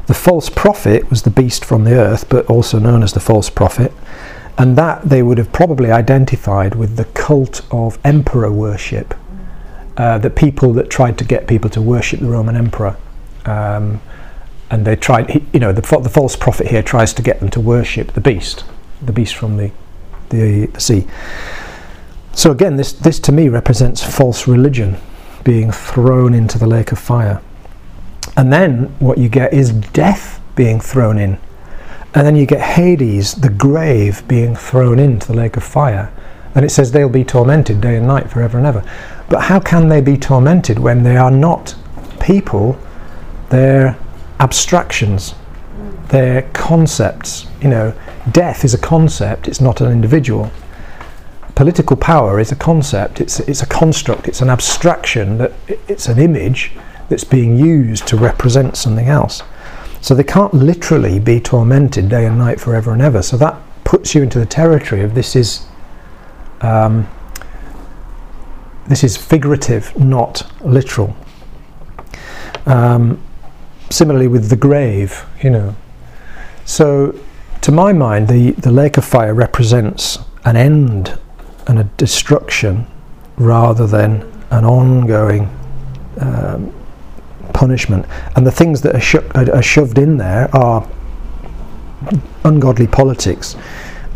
The 0.06 0.14
false 0.14 0.48
prophet 0.48 1.10
was 1.10 1.22
the 1.22 1.30
beast 1.30 1.64
from 1.64 1.84
the 1.84 1.94
earth, 1.94 2.28
but 2.28 2.46
also 2.46 2.78
known 2.78 3.02
as 3.02 3.12
the 3.12 3.20
false 3.20 3.50
prophet, 3.50 3.92
and 4.58 4.76
that 4.76 5.02
they 5.02 5.22
would 5.22 5.38
have 5.38 5.52
probably 5.52 5.90
identified 5.90 6.74
with 6.74 6.96
the 6.96 7.04
cult 7.06 7.62
of 7.70 7.98
emperor 8.04 8.52
worship, 8.52 9.14
uh, 9.96 10.18
the 10.18 10.30
people 10.30 10.72
that 10.74 10.90
tried 10.90 11.18
to 11.18 11.24
get 11.24 11.46
people 11.46 11.70
to 11.70 11.80
worship 11.80 12.20
the 12.20 12.28
Roman 12.28 12.56
emperor. 12.56 12.96
Um, 13.44 14.00
and 14.70 14.86
they 14.86 14.96
tried, 14.96 15.42
you 15.52 15.60
know, 15.60 15.72
the, 15.72 15.82
the 15.82 16.08
false 16.08 16.36
prophet 16.36 16.68
here 16.68 16.82
tries 16.82 17.12
to 17.14 17.22
get 17.22 17.40
them 17.40 17.50
to 17.50 17.60
worship 17.60 18.12
the 18.12 18.20
beast, 18.20 18.64
the 19.02 19.12
beast 19.12 19.34
from 19.34 19.56
the, 19.56 19.70
the, 20.30 20.66
the 20.66 20.80
sea. 20.80 21.06
So 22.32 22.50
again, 22.50 22.76
this, 22.76 22.92
this 22.92 23.18
to 23.20 23.32
me 23.32 23.48
represents 23.48 24.02
false 24.02 24.48
religion 24.48 24.96
being 25.44 25.70
thrown 25.70 26.32
into 26.32 26.58
the 26.58 26.66
lake 26.66 26.92
of 26.92 26.98
fire. 26.98 27.42
And 28.36 28.52
then 28.52 28.84
what 28.98 29.18
you 29.18 29.28
get 29.28 29.52
is 29.52 29.72
death 29.72 30.40
being 30.56 30.80
thrown 30.80 31.18
in. 31.18 31.38
And 32.14 32.26
then 32.26 32.36
you 32.36 32.46
get 32.46 32.60
Hades, 32.60 33.34
the 33.34 33.48
grave, 33.48 34.26
being 34.28 34.54
thrown 34.54 34.98
into 34.98 35.26
the 35.26 35.34
lake 35.34 35.56
of 35.56 35.64
fire. 35.64 36.12
And 36.54 36.64
it 36.64 36.70
says 36.70 36.92
they'll 36.92 37.08
be 37.08 37.24
tormented 37.24 37.80
day 37.80 37.96
and 37.96 38.06
night 38.06 38.30
forever 38.30 38.58
and 38.58 38.66
ever. 38.66 38.84
But 39.30 39.40
how 39.40 39.60
can 39.60 39.88
they 39.88 40.00
be 40.02 40.18
tormented 40.18 40.78
when 40.78 41.02
they 41.02 41.16
are 41.16 41.30
not 41.30 41.74
people? 42.20 42.78
They're 43.48 43.96
abstractions. 44.40 45.34
They're 46.08 46.42
concepts. 46.52 47.46
You 47.62 47.68
know, 47.68 47.94
death 48.30 48.64
is 48.64 48.74
a 48.74 48.78
concept, 48.78 49.48
it's 49.48 49.60
not 49.60 49.80
an 49.80 49.90
individual 49.90 50.50
political 51.54 51.96
power 51.96 52.40
is 52.40 52.50
a 52.50 52.56
concept, 52.56 53.20
it's, 53.20 53.40
it's 53.40 53.62
a 53.62 53.66
construct, 53.66 54.28
it's 54.28 54.40
an 54.40 54.50
abstraction, 54.50 55.38
that 55.38 55.52
it's 55.88 56.08
an 56.08 56.18
image 56.18 56.72
that's 57.08 57.24
being 57.24 57.56
used 57.56 58.06
to 58.08 58.16
represent 58.16 58.76
something 58.76 59.08
else. 59.08 59.42
So 60.02 60.16
they 60.16 60.24
can't 60.24 60.52
literally 60.52 61.20
be 61.20 61.40
tormented 61.40 62.08
day 62.08 62.26
and 62.26 62.36
night 62.36 62.60
forever 62.60 62.92
and 62.92 63.00
ever. 63.00 63.22
So 63.22 63.36
that 63.36 63.56
puts 63.84 64.14
you 64.14 64.22
into 64.22 64.38
the 64.40 64.46
territory 64.46 65.02
of 65.02 65.14
this 65.14 65.36
is 65.36 65.64
um, 66.60 67.08
this 68.88 69.04
is 69.04 69.16
figurative, 69.16 69.96
not 69.98 70.42
literal. 70.60 71.16
Um, 72.66 73.22
similarly 73.90 74.26
with 74.26 74.48
the 74.48 74.56
grave, 74.56 75.24
you 75.40 75.50
know. 75.50 75.76
So 76.64 77.18
to 77.60 77.70
my 77.70 77.92
mind, 77.92 78.26
the, 78.26 78.52
the 78.52 78.72
lake 78.72 78.96
of 78.96 79.04
fire 79.04 79.34
represents 79.34 80.18
an 80.44 80.56
end 80.56 81.16
and 81.68 81.78
a 81.78 81.84
destruction 81.84 82.86
rather 83.36 83.86
than 83.86 84.22
an 84.50 84.64
ongoing 84.64 85.48
um, 86.18 86.74
punishment. 87.52 88.06
And 88.36 88.46
the 88.46 88.52
things 88.52 88.80
that 88.82 88.94
are, 88.94 89.00
sho- 89.00 89.28
are, 89.34 89.62
shoved 89.62 89.98
in 89.98 90.16
there 90.16 90.54
are 90.54 90.88
ungodly 92.44 92.86
politics, 92.86 93.56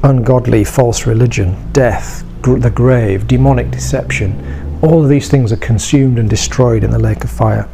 ungodly 0.03 0.65
false 0.65 1.07
religion, 1.07 1.57
death, 1.73 2.25
gr- 2.43 2.59
the 2.59 2.71
grave, 2.71 3.27
demonic 3.27 3.71
deception. 3.71 4.79
All 4.83 5.03
of 5.03 5.09
these 5.09 5.29
things 5.29 5.53
are 5.53 5.57
consumed 5.57 6.19
and 6.19 6.29
destroyed 6.29 6.85
in 6.85 6.91
the 6.91 6.99
lake 6.99 7.25
of 7.25 7.31
fire. 7.31 7.69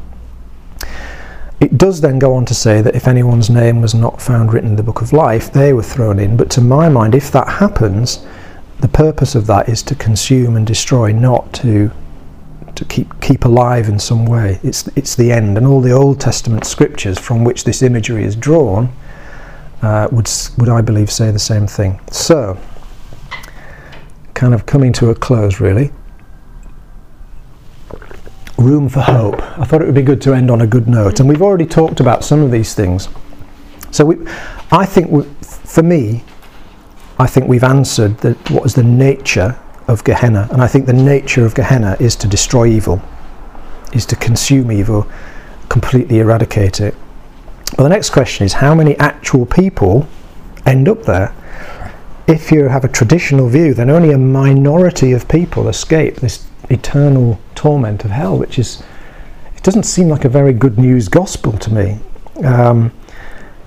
It 1.61 1.79
does 1.79 2.01
then 2.01 2.19
go 2.19 2.35
on 2.35 2.45
to 2.47 2.55
say 2.55 2.83
that 2.83 2.97
if 2.97 3.07
anyone's 3.07 3.49
name 3.49 3.81
was 3.81 3.95
not 3.95 4.21
found 4.21 4.53
written 4.53 4.71
in 4.71 4.77
the 4.77 4.83
book 4.83 5.01
of 5.01 5.13
life, 5.13 5.53
they 5.53 5.73
were 5.73 5.83
thrown 5.83 6.19
in. 6.19 6.37
But 6.37 6.51
to 6.51 6.61
my 6.61 6.89
mind, 6.89 7.15
if 7.15 7.31
that 7.31 7.49
happens, 7.49 8.27
the 8.81 8.89
purpose 8.89 9.37
of 9.37 9.47
that 9.47 9.69
is 9.69 9.81
to 9.85 9.95
consume 9.95 10.57
and 10.57 10.67
destroy, 10.67 11.13
not 11.13 11.53
to 11.55 11.93
to 12.83 12.95
keep 12.95 13.21
keep 13.21 13.45
alive 13.45 13.89
in 13.89 13.99
some 13.99 14.27
way. 14.27 14.59
It's 14.63 14.89
it's 14.97 15.15
the 15.15 15.33
end, 15.33 15.57
and 15.57 15.67
all 15.67 15.81
the 15.81 15.93
Old 15.93 16.21
Testament 16.21 16.65
scriptures 16.65 17.19
from 17.19 17.45
which 17.45 17.65
this 17.65 17.83
imagery 17.83 18.25
is 18.25 18.37
drawn 18.37 18.93
uh, 19.83 20.09
would 20.11 20.31
would 20.59 20.69
I 20.69 20.81
believe 20.81 21.11
say 21.11 21.31
the 21.31 21.39
same 21.39 21.67
thing. 21.67 22.01
So, 22.11 22.59
kind 24.35 24.55
of 24.55 24.67
coming 24.67 24.93
to 24.95 25.11
a 25.11 25.15
close, 25.15 25.61
really. 25.61 25.93
Room 28.59 28.89
for 28.89 29.01
hope. 29.01 29.41
I 29.59 29.65
thought 29.65 29.83
it 29.83 29.87
would 29.87 29.95
be 29.95 30.03
good 30.03 30.21
to 30.23 30.35
end 30.35 30.51
on 30.51 30.61
a 30.61 30.67
good 30.67 30.89
note, 30.89 31.21
and 31.21 31.29
we've 31.29 31.43
already 31.43 31.67
talked 31.67 32.01
about 32.01 32.25
some 32.25 32.43
of 32.43 32.51
these 32.51 32.75
things. 32.75 33.09
So, 33.91 34.05
we, 34.05 34.17
I 34.71 34.87
think 34.87 35.11
we, 35.11 35.23
for 35.43 35.83
me, 35.83 36.25
I 37.19 37.27
think 37.27 37.47
we've 37.49 37.65
answered 37.65 38.19
the, 38.19 38.33
what 38.51 38.65
is 38.65 38.75
the 38.75 38.83
nature 38.83 39.59
of 39.89 40.05
Gehenna. 40.05 40.49
And 40.51 40.63
I 40.63 40.67
think 40.67 40.87
the 40.87 40.93
nature 40.93 41.45
of 41.45 41.55
Gehenna 41.55 41.97
is 42.01 42.17
to 42.17 42.29
destroy 42.29 42.67
evil, 42.67 43.03
is 43.93 44.07
to 44.07 44.17
consume 44.17 44.71
evil, 44.71 45.07
completely 45.69 46.19
eradicate 46.19 46.81
it. 46.81 46.95
Well, 47.77 47.89
the 47.89 47.95
next 47.95 48.11
question 48.11 48.45
is 48.45 48.55
how 48.55 48.75
many 48.75 48.97
actual 48.99 49.47
people 49.47 50.07
end 50.67 50.89
up 50.89 51.03
there? 51.05 51.35
If 52.27 52.53
you 52.53 52.69
have 52.69 52.85
a 52.85 52.89
traditional 52.89 53.49
view, 53.49 53.75
then 53.75 53.91
only 53.91 54.13
a 54.13 54.19
minority 54.19 55.13
of 55.13 55.29
people 55.29 55.69
escape 55.69 56.17
this 56.17 56.47
eternal 56.71 57.41
torment 57.55 58.05
of 58.05 58.11
hell, 58.11 58.39
which 58.39 58.59
is, 58.59 58.83
it 59.57 59.63
doesn't 59.63 59.85
seem 59.85 60.09
like 60.09 60.25
a 60.25 60.29
very 60.29 60.53
good 60.53 60.79
news 60.79 61.09
gospel 61.09 61.53
to 61.59 61.73
me. 61.73 61.99
Um, 62.45 62.93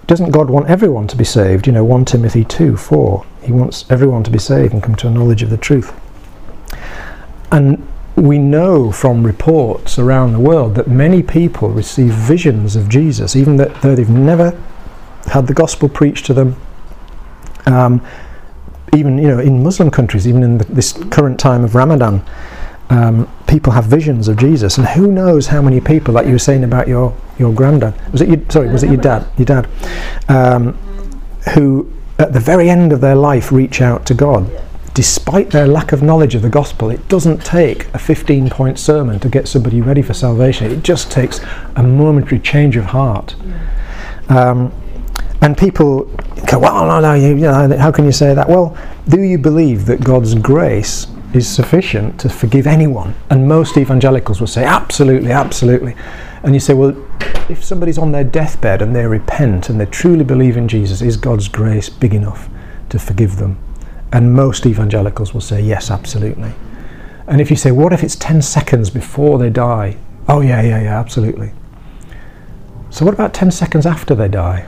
doesn't 0.07 0.31
God 0.31 0.49
want 0.49 0.69
everyone 0.69 1.07
to 1.07 1.15
be 1.15 1.23
saved? 1.23 1.65
You 1.65 1.73
know, 1.73 1.83
1 1.83 2.05
Timothy 2.05 2.43
2 2.43 2.77
4. 2.77 3.25
He 3.41 3.51
wants 3.51 3.85
everyone 3.89 4.23
to 4.23 4.31
be 4.31 4.39
saved 4.39 4.73
and 4.73 4.83
come 4.83 4.95
to 4.95 5.07
a 5.07 5.11
knowledge 5.11 5.41
of 5.41 5.49
the 5.49 5.57
truth. 5.57 5.93
And 7.51 7.87
we 8.15 8.37
know 8.37 8.91
from 8.91 9.25
reports 9.25 9.99
around 9.99 10.33
the 10.33 10.39
world 10.39 10.75
that 10.75 10.87
many 10.87 11.21
people 11.21 11.69
receive 11.69 12.11
visions 12.11 12.75
of 12.75 12.87
Jesus, 12.87 13.35
even 13.35 13.57
though 13.57 13.95
they've 13.95 14.09
never 14.09 14.59
had 15.27 15.47
the 15.47 15.53
gospel 15.53 15.89
preached 15.89 16.25
to 16.27 16.33
them. 16.33 16.55
Um, 17.65 18.05
even 18.95 19.17
you 19.17 19.27
know, 19.27 19.39
in 19.39 19.63
Muslim 19.63 19.91
countries, 19.91 20.27
even 20.27 20.43
in 20.43 20.57
the, 20.59 20.65
this 20.65 20.93
current 20.93 21.39
time 21.39 21.63
of 21.63 21.75
Ramadan, 21.75 22.23
um, 22.89 23.27
people 23.47 23.73
have 23.73 23.85
visions 23.85 24.27
of 24.27 24.37
Jesus, 24.37 24.77
and 24.77 24.87
who 24.87 25.07
knows 25.11 25.47
how 25.47 25.61
many 25.61 25.81
people, 25.81 26.13
like 26.13 26.27
you 26.27 26.33
were 26.33 26.39
saying 26.39 26.63
about 26.63 26.87
your 26.87 27.15
your 27.37 27.53
granddad, 27.53 27.93
was 28.11 28.21
it 28.21 28.29
your, 28.29 28.39
sorry, 28.49 28.69
was 28.69 28.83
it 28.83 28.87
your 28.87 29.01
dad, 29.01 29.27
your 29.37 29.45
dad, 29.45 29.67
um, 30.29 30.73
who 31.53 31.91
at 32.19 32.31
the 32.31 32.39
very 32.39 32.69
end 32.69 32.93
of 32.93 33.01
their 33.01 33.15
life 33.15 33.51
reach 33.51 33.81
out 33.81 34.05
to 34.05 34.13
God, 34.13 34.49
despite 34.95 35.51
their 35.51 35.67
lack 35.67 35.91
of 35.91 36.01
knowledge 36.01 36.35
of 36.35 36.41
the 36.41 36.49
gospel. 36.49 36.89
It 36.89 37.07
doesn't 37.09 37.43
take 37.43 37.93
a 37.93 37.99
15 37.99 38.49
point 38.49 38.79
sermon 38.79 39.19
to 39.19 39.29
get 39.29 39.47
somebody 39.47 39.81
ready 39.81 40.01
for 40.01 40.13
salvation. 40.13 40.71
It 40.71 40.83
just 40.83 41.11
takes 41.11 41.41
a 41.75 41.83
momentary 41.83 42.39
change 42.39 42.77
of 42.77 42.85
heart. 42.85 43.35
Um, 44.29 44.71
and 45.41 45.57
people 45.57 46.05
go, 46.49 46.59
well, 46.59 46.85
no, 46.85 47.01
no, 47.01 47.13
you, 47.13 47.35
you 47.35 47.41
know, 47.41 47.77
how 47.77 47.91
can 47.91 48.05
you 48.05 48.13
say 48.13 48.33
that? 48.33 48.47
Well, 48.47 48.75
do 49.09 49.21
you 49.21 49.37
believe 49.37 49.85
that 49.87 50.01
God's 50.01 50.33
grace 50.33 51.07
is 51.33 51.45
sufficient 51.45 52.17
to 52.21 52.29
forgive 52.29 52.65
anyone? 52.65 53.15
And 53.29 53.49
most 53.49 53.77
evangelicals 53.77 54.39
will 54.39 54.47
say, 54.47 54.63
absolutely, 54.63 55.31
absolutely. 55.31 55.93
And 56.41 56.53
you 56.53 56.61
say, 56.61 56.73
well, 56.73 56.95
if 57.49 57.65
somebody's 57.65 57.97
on 57.97 58.13
their 58.13 58.23
deathbed 58.23 58.81
and 58.81 58.95
they 58.95 59.05
repent 59.05 59.69
and 59.69 59.77
they 59.79 59.87
truly 59.87 60.23
believe 60.23 60.55
in 60.55 60.69
Jesus, 60.69 61.01
is 61.01 61.17
God's 61.17 61.49
grace 61.49 61.89
big 61.89 62.13
enough 62.13 62.49
to 62.89 62.97
forgive 62.97 63.35
them? 63.35 63.57
And 64.11 64.33
most 64.33 64.65
evangelicals 64.65 65.33
will 65.33 65.41
say, 65.41 65.61
yes, 65.61 65.91
absolutely. 65.91 66.53
And 67.27 67.41
if 67.41 67.49
you 67.49 67.55
say, 67.55 67.71
what 67.71 67.91
if 67.91 68.03
it's 68.03 68.15
10 68.15 68.41
seconds 68.41 68.89
before 68.89 69.39
they 69.39 69.49
die? 69.49 69.97
Oh, 70.27 70.41
yeah, 70.41 70.61
yeah, 70.61 70.81
yeah, 70.81 70.99
absolutely. 70.99 71.51
So, 72.89 73.03
what 73.03 73.13
about 73.13 73.33
10 73.33 73.51
seconds 73.51 73.85
after 73.85 74.15
they 74.15 74.27
die? 74.27 74.67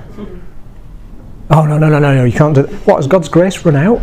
Oh, 1.50 1.66
no, 1.66 1.78
no, 1.78 1.88
no, 1.88 2.00
no, 2.00 2.14
no, 2.14 2.26
you 2.26 2.34
can't 2.34 2.56
do 2.56 2.64
What, 2.86 2.98
has 2.98 3.08
God's 3.08 3.30
grace 3.30 3.64
run 3.66 3.76
out? 3.76 4.02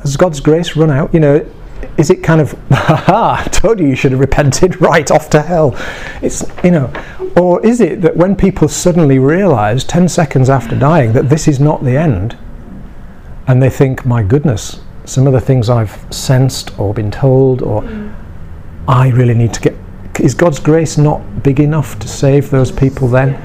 Has 0.00 0.16
God's 0.16 0.40
grace 0.40 0.74
run 0.74 0.90
out? 0.90 1.12
You 1.14 1.20
know, 1.20 1.52
is 1.96 2.10
it 2.10 2.22
kind 2.22 2.40
of, 2.40 2.52
ha 2.70 3.44
I 3.44 3.48
told 3.50 3.78
you 3.78 3.86
you 3.86 3.96
should 3.96 4.12
have 4.12 4.20
repented, 4.20 4.80
right, 4.80 5.08
off 5.10 5.30
to 5.30 5.42
hell? 5.42 5.76
It's, 6.22 6.44
you 6.64 6.70
know, 6.70 6.92
or 7.36 7.64
is 7.64 7.80
it 7.80 8.00
that 8.02 8.16
when 8.16 8.36
people 8.36 8.68
suddenly 8.68 9.18
realise 9.18 9.84
10 9.84 10.08
seconds 10.08 10.50
after 10.50 10.78
dying 10.78 11.12
that 11.12 11.28
this 11.28 11.46
is 11.46 11.60
not 11.60 11.84
the 11.84 11.96
end, 11.96 12.36
and 13.46 13.62
they 13.62 13.70
think, 13.70 14.04
my 14.04 14.22
goodness, 14.22 14.80
some 15.04 15.26
of 15.26 15.32
the 15.32 15.40
things 15.40 15.70
I've 15.70 16.04
sensed 16.12 16.76
or 16.78 16.92
been 16.92 17.10
told, 17.10 17.62
or 17.62 17.84
I 18.88 19.08
really 19.08 19.34
need 19.34 19.54
to 19.54 19.60
get. 19.60 19.74
Is 20.20 20.34
God's 20.34 20.58
grace 20.58 20.96
not 20.96 21.42
big 21.42 21.60
enough 21.60 21.98
to 22.00 22.08
save 22.08 22.50
those 22.50 22.72
people 22.72 23.08
then? 23.08 23.40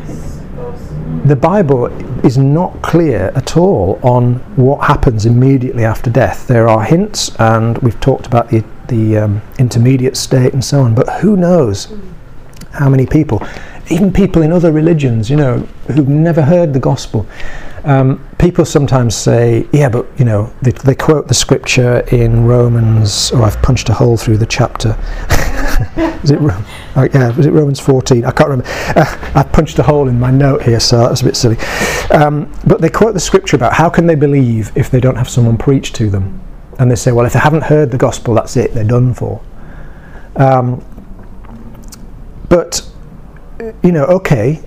The 1.25 1.35
Bible 1.35 1.85
is 2.25 2.37
not 2.37 2.81
clear 2.81 3.31
at 3.35 3.57
all 3.57 3.99
on 4.01 4.35
what 4.55 4.87
happens 4.87 5.25
immediately 5.25 5.83
after 5.83 6.09
death. 6.09 6.47
There 6.47 6.67
are 6.67 6.83
hints, 6.83 7.35
and 7.37 7.77
we've 7.79 7.99
talked 7.99 8.25
about 8.25 8.49
the, 8.49 8.63
the 8.87 9.17
um, 9.17 9.41
intermediate 9.59 10.17
state 10.17 10.53
and 10.53 10.63
so 10.63 10.81
on, 10.81 10.95
but 10.95 11.09
who 11.21 11.35
knows 11.35 11.93
how 12.71 12.89
many 12.89 13.05
people, 13.05 13.45
even 13.89 14.11
people 14.13 14.41
in 14.41 14.51
other 14.51 14.71
religions, 14.71 15.29
you 15.29 15.35
know, 15.35 15.59
who've 15.87 16.07
never 16.07 16.41
heard 16.41 16.73
the 16.73 16.79
gospel. 16.79 17.25
Um, 17.83 18.23
people 18.37 18.63
sometimes 18.63 19.15
say, 19.15 19.67
yeah, 19.71 19.89
but 19.89 20.07
you 20.17 20.25
know, 20.25 20.53
they, 20.61 20.71
they 20.71 20.93
quote 20.93 21.27
the 21.27 21.33
scripture 21.33 22.01
in 22.11 22.45
Romans, 22.45 23.31
oh, 23.33 23.43
I've 23.43 23.59
punched 23.61 23.89
a 23.89 23.93
hole 23.93 24.17
through 24.17 24.37
the 24.37 24.45
chapter. 24.45 24.89
is 26.23 26.31
it, 26.31 26.39
oh, 26.41 27.09
yeah, 27.13 27.35
was 27.35 27.45
it 27.47 27.51
Romans 27.51 27.79
14? 27.79 28.23
I 28.23 28.31
can't 28.31 28.49
remember. 28.49 28.71
Uh, 28.95 29.31
I 29.35 29.43
punched 29.43 29.79
a 29.79 29.83
hole 29.83 30.07
in 30.07 30.19
my 30.19 30.29
note 30.29 30.61
here, 30.61 30.79
so 30.79 30.99
that's 31.07 31.21
a 31.21 31.25
bit 31.25 31.35
silly. 31.35 31.57
Um, 32.11 32.53
but 32.67 32.81
they 32.81 32.89
quote 32.89 33.13
the 33.13 33.19
scripture 33.19 33.55
about 33.55 33.73
how 33.73 33.89
can 33.89 34.05
they 34.05 34.15
believe 34.15 34.71
if 34.75 34.91
they 34.91 34.99
don't 34.99 35.15
have 35.15 35.29
someone 35.29 35.57
preach 35.57 35.91
to 35.93 36.09
them? 36.09 36.39
And 36.77 36.89
they 36.89 36.95
say, 36.95 37.11
well, 37.11 37.25
if 37.25 37.33
they 37.33 37.39
haven't 37.39 37.63
heard 37.63 37.91
the 37.91 37.97
gospel, 37.97 38.35
that's 38.35 38.57
it, 38.57 38.73
they're 38.73 38.83
done 38.83 39.13
for. 39.13 39.41
Um, 40.35 40.83
but, 42.47 42.90
you 43.83 43.91
know, 43.91 44.05
okay, 44.05 44.61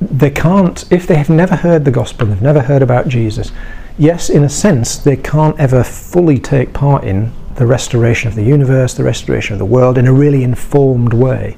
they 0.00 0.30
can't, 0.30 0.90
if 0.90 1.06
they 1.06 1.16
have 1.16 1.28
never 1.28 1.56
heard 1.56 1.84
the 1.84 1.90
gospel, 1.90 2.26
they've 2.26 2.42
never 2.42 2.60
heard 2.62 2.82
about 2.82 3.08
Jesus, 3.08 3.52
yes, 3.98 4.30
in 4.30 4.44
a 4.44 4.48
sense, 4.48 4.96
they 4.96 5.16
can't 5.16 5.58
ever 5.60 5.84
fully 5.84 6.38
take 6.38 6.72
part 6.72 7.04
in 7.04 7.32
the 7.56 7.66
restoration 7.66 8.28
of 8.28 8.34
the 8.34 8.42
universe, 8.42 8.94
the 8.94 9.04
restoration 9.04 9.52
of 9.52 9.58
the 9.58 9.66
world 9.66 9.98
in 9.98 10.06
a 10.06 10.12
really 10.12 10.42
informed 10.42 11.12
way. 11.12 11.56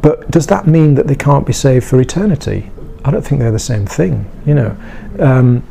But 0.00 0.30
does 0.30 0.46
that 0.46 0.66
mean 0.66 0.94
that 0.94 1.08
they 1.08 1.16
can't 1.16 1.46
be 1.46 1.52
saved 1.52 1.84
for 1.86 2.00
eternity? 2.00 2.70
I 3.04 3.10
don't 3.10 3.22
think 3.22 3.40
they're 3.40 3.50
the 3.50 3.58
same 3.58 3.86
thing. 3.86 4.30
You 4.44 4.54
know, 4.54 4.76
um, 5.18 5.62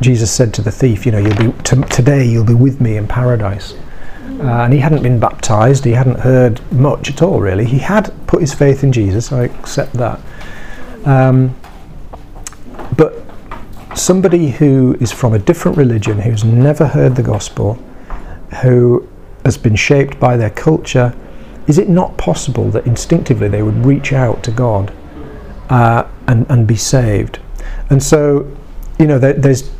Jesus 0.00 0.30
said 0.30 0.54
to 0.54 0.62
the 0.62 0.70
thief, 0.70 1.04
"You 1.04 1.12
know, 1.12 1.18
you'll 1.18 1.36
be 1.36 1.52
t- 1.62 1.82
today. 1.90 2.24
You'll 2.24 2.44
be 2.44 2.54
with 2.54 2.80
me 2.80 2.96
in 2.96 3.06
paradise." 3.06 3.74
Uh, 4.38 4.64
and 4.64 4.72
he 4.72 4.78
hadn't 4.80 5.02
been 5.02 5.18
baptized. 5.18 5.84
He 5.84 5.92
hadn't 5.92 6.20
heard 6.20 6.60
much 6.72 7.08
at 7.08 7.22
all, 7.22 7.40
really. 7.40 7.64
He 7.64 7.78
had 7.78 8.12
put 8.26 8.40
his 8.40 8.52
faith 8.52 8.84
in 8.84 8.92
Jesus. 8.92 9.32
I 9.32 9.44
accept 9.44 9.94
that. 9.94 10.20
Um, 11.04 11.56
but 12.96 13.24
somebody 13.94 14.50
who 14.50 14.96
is 15.00 15.10
from 15.10 15.32
a 15.32 15.38
different 15.38 15.76
religion, 15.78 16.20
who's 16.20 16.44
never 16.44 16.86
heard 16.86 17.16
the 17.16 17.22
gospel, 17.22 17.74
who 18.62 19.08
has 19.44 19.56
been 19.56 19.76
shaped 19.76 20.20
by 20.20 20.36
their 20.36 20.50
culture, 20.50 21.14
is 21.66 21.78
it 21.78 21.88
not 21.88 22.16
possible 22.16 22.70
that 22.70 22.86
instinctively 22.86 23.48
they 23.48 23.62
would 23.62 23.86
reach 23.86 24.12
out 24.12 24.42
to 24.44 24.50
God 24.50 24.92
uh, 25.70 26.06
and, 26.26 26.46
and 26.50 26.66
be 26.66 26.76
saved? 26.76 27.38
And 27.90 28.02
so, 28.02 28.54
you 28.98 29.06
know, 29.06 29.18
there, 29.18 29.32
there's 29.32 29.70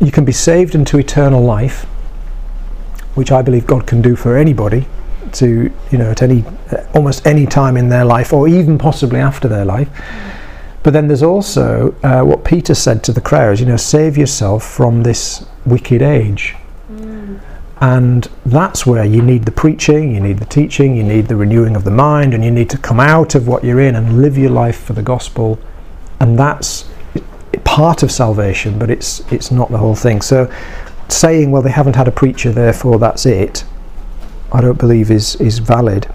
you 0.00 0.12
can 0.12 0.24
be 0.24 0.32
saved 0.32 0.74
into 0.74 0.98
eternal 0.98 1.42
life, 1.42 1.86
which 3.16 3.32
I 3.32 3.42
believe 3.42 3.66
God 3.66 3.86
can 3.86 4.00
do 4.00 4.14
for 4.14 4.36
anybody, 4.36 4.86
to 5.32 5.72
you 5.90 5.98
know 5.98 6.10
at 6.12 6.22
any 6.22 6.44
almost 6.94 7.26
any 7.26 7.46
time 7.46 7.76
in 7.76 7.88
their 7.88 8.04
life, 8.04 8.32
or 8.32 8.46
even 8.46 8.78
possibly 8.78 9.18
after 9.18 9.48
their 9.48 9.64
life. 9.64 9.90
But 10.84 10.92
then 10.92 11.08
there's 11.08 11.22
also 11.22 11.96
uh, 12.04 12.22
what 12.22 12.44
Peter 12.44 12.74
said 12.74 13.02
to 13.04 13.12
the 13.12 13.20
crowds, 13.20 13.58
you 13.58 13.66
know, 13.66 13.76
save 13.76 14.16
yourself 14.16 14.64
from 14.64 15.02
this 15.02 15.44
wicked 15.64 16.00
age. 16.00 16.54
And 17.80 18.28
that's 18.46 18.86
where 18.86 19.04
you 19.04 19.20
need 19.20 19.44
the 19.44 19.52
preaching, 19.52 20.14
you 20.14 20.20
need 20.20 20.38
the 20.38 20.46
teaching, 20.46 20.96
you 20.96 21.02
need 21.02 21.26
the 21.26 21.36
renewing 21.36 21.76
of 21.76 21.84
the 21.84 21.90
mind, 21.90 22.32
and 22.32 22.42
you 22.42 22.50
need 22.50 22.70
to 22.70 22.78
come 22.78 23.00
out 23.00 23.34
of 23.34 23.46
what 23.46 23.64
you're 23.64 23.80
in 23.80 23.96
and 23.96 24.22
live 24.22 24.38
your 24.38 24.50
life 24.50 24.78
for 24.78 24.94
the 24.94 25.02
gospel. 25.02 25.58
And 26.20 26.38
that's 26.38 26.88
part 27.64 28.02
of 28.02 28.10
salvation, 28.10 28.78
but 28.78 28.88
it's 28.88 29.20
it's 29.32 29.50
not 29.50 29.70
the 29.70 29.78
whole 29.78 29.94
thing. 29.94 30.22
So 30.22 30.50
saying, 31.08 31.50
well, 31.50 31.62
they 31.62 31.70
haven't 31.70 31.96
had 31.96 32.08
a 32.08 32.12
preacher, 32.12 32.52
therefore 32.52 32.98
that's 32.98 33.26
it, 33.26 33.64
I 34.52 34.60
don't 34.60 34.78
believe 34.78 35.10
is 35.10 35.36
is 35.36 35.58
valid. 35.58 36.08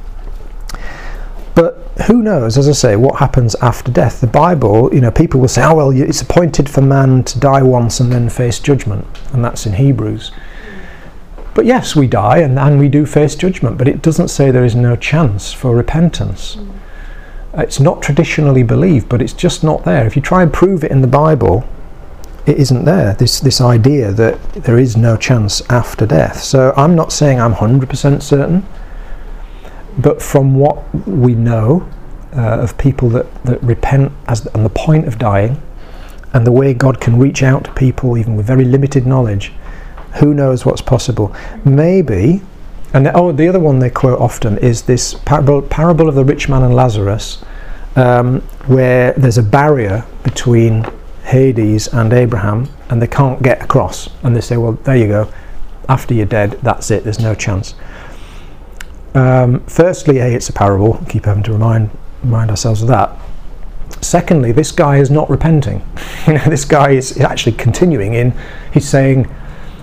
But 1.53 1.75
who 2.07 2.21
knows, 2.21 2.57
as 2.57 2.69
I 2.69 2.71
say, 2.71 2.95
what 2.95 3.19
happens 3.19 3.55
after 3.55 3.91
death? 3.91 4.21
The 4.21 4.27
Bible, 4.27 4.93
you 4.93 5.01
know, 5.01 5.11
people 5.11 5.39
will 5.39 5.49
say, 5.49 5.63
oh, 5.63 5.75
well, 5.75 5.91
it's 5.91 6.21
appointed 6.21 6.69
for 6.69 6.81
man 6.81 7.23
to 7.25 7.39
die 7.39 7.61
once 7.61 7.99
and 7.99 8.11
then 8.11 8.29
face 8.29 8.59
judgment, 8.59 9.05
and 9.33 9.43
that's 9.43 9.65
in 9.65 9.73
Hebrews. 9.73 10.31
But 11.53 11.65
yes, 11.65 11.95
we 11.95 12.07
die 12.07 12.37
and, 12.37 12.57
and 12.57 12.79
we 12.79 12.87
do 12.87 13.05
face 13.05 13.35
judgment, 13.35 13.77
but 13.77 13.87
it 13.87 14.01
doesn't 14.01 14.29
say 14.29 14.51
there 14.51 14.63
is 14.63 14.75
no 14.75 14.95
chance 14.95 15.51
for 15.51 15.75
repentance. 15.75 16.55
Mm. 16.55 16.71
It's 17.55 17.79
not 17.81 18.01
traditionally 18.01 18.63
believed, 18.63 19.09
but 19.09 19.21
it's 19.21 19.33
just 19.33 19.63
not 19.63 19.83
there. 19.83 20.07
If 20.07 20.15
you 20.15 20.21
try 20.21 20.41
and 20.41 20.53
prove 20.53 20.85
it 20.85 20.91
in 20.91 21.01
the 21.01 21.07
Bible, 21.07 21.67
it 22.45 22.57
isn't 22.57 22.85
there. 22.85 23.13
This 23.13 23.39
this 23.39 23.61
idea 23.61 24.11
that 24.11 24.41
there 24.53 24.79
is 24.79 24.97
no 24.97 25.15
chance 25.17 25.61
after 25.69 26.05
death. 26.05 26.41
So 26.43 26.73
I'm 26.75 26.95
not 26.95 27.11
saying 27.11 27.39
I'm 27.39 27.53
100% 27.53 28.21
certain, 28.21 28.65
but 29.97 30.21
from 30.21 30.55
what 30.55 30.93
we 31.07 31.35
know 31.35 31.87
uh, 32.35 32.59
of 32.59 32.77
people 32.77 33.09
that, 33.09 33.43
that 33.43 33.61
repent 33.61 34.11
as 34.27 34.47
on 34.47 34.63
the 34.63 34.69
point 34.69 35.07
of 35.07 35.19
dying, 35.19 35.61
and 36.33 36.47
the 36.47 36.51
way 36.51 36.73
God 36.73 36.99
can 36.99 37.19
reach 37.19 37.43
out 37.43 37.65
to 37.65 37.73
people 37.73 38.17
even 38.17 38.35
with 38.35 38.47
very 38.47 38.65
limited 38.65 39.05
knowledge, 39.05 39.51
who 40.19 40.33
knows 40.33 40.65
what's 40.65 40.81
possible? 40.81 41.35
Maybe. 41.65 42.41
And 42.93 43.07
oh, 43.13 43.31
the 43.31 43.47
other 43.47 43.59
one 43.59 43.79
they 43.79 43.89
quote 43.89 44.19
often 44.19 44.57
is 44.57 44.83
this 44.83 45.13
parable, 45.13 45.61
parable 45.61 46.09
of 46.09 46.15
the 46.15 46.25
rich 46.25 46.49
man 46.49 46.63
and 46.63 46.73
Lazarus, 46.73 47.43
um, 47.95 48.41
where 48.67 49.13
there's 49.13 49.37
a 49.37 49.43
barrier 49.43 50.05
between 50.23 50.85
Hades 51.23 51.87
and 51.87 52.11
Abraham, 52.13 52.67
and 52.89 53.01
they 53.01 53.07
can't 53.07 53.41
get 53.41 53.63
across. 53.63 54.09
And 54.23 54.35
they 54.35 54.41
say, 54.41 54.57
well, 54.57 54.73
there 54.73 54.97
you 54.97 55.07
go. 55.07 55.31
After 55.87 56.13
you're 56.13 56.25
dead, 56.25 56.51
that's 56.61 56.91
it. 56.91 57.03
There's 57.03 57.19
no 57.19 57.35
chance. 57.35 57.75
Um, 59.13 59.59
firstly, 59.65 60.19
a 60.19 60.27
it's 60.27 60.49
a 60.49 60.53
parable. 60.53 61.03
Keep 61.09 61.25
having 61.25 61.43
to 61.43 61.51
remind 61.51 61.89
remind 62.23 62.49
ourselves 62.49 62.81
of 62.81 62.87
that. 62.87 63.17
Secondly, 63.99 64.51
this 64.51 64.71
guy 64.71 64.97
is 64.97 65.11
not 65.11 65.29
repenting. 65.29 65.85
you 66.27 66.33
know, 66.33 66.43
this 66.45 66.63
guy 66.63 66.91
is 66.91 67.19
actually 67.19 67.53
continuing 67.53 68.13
in. 68.13 68.33
He's 68.73 68.87
saying, 68.87 69.29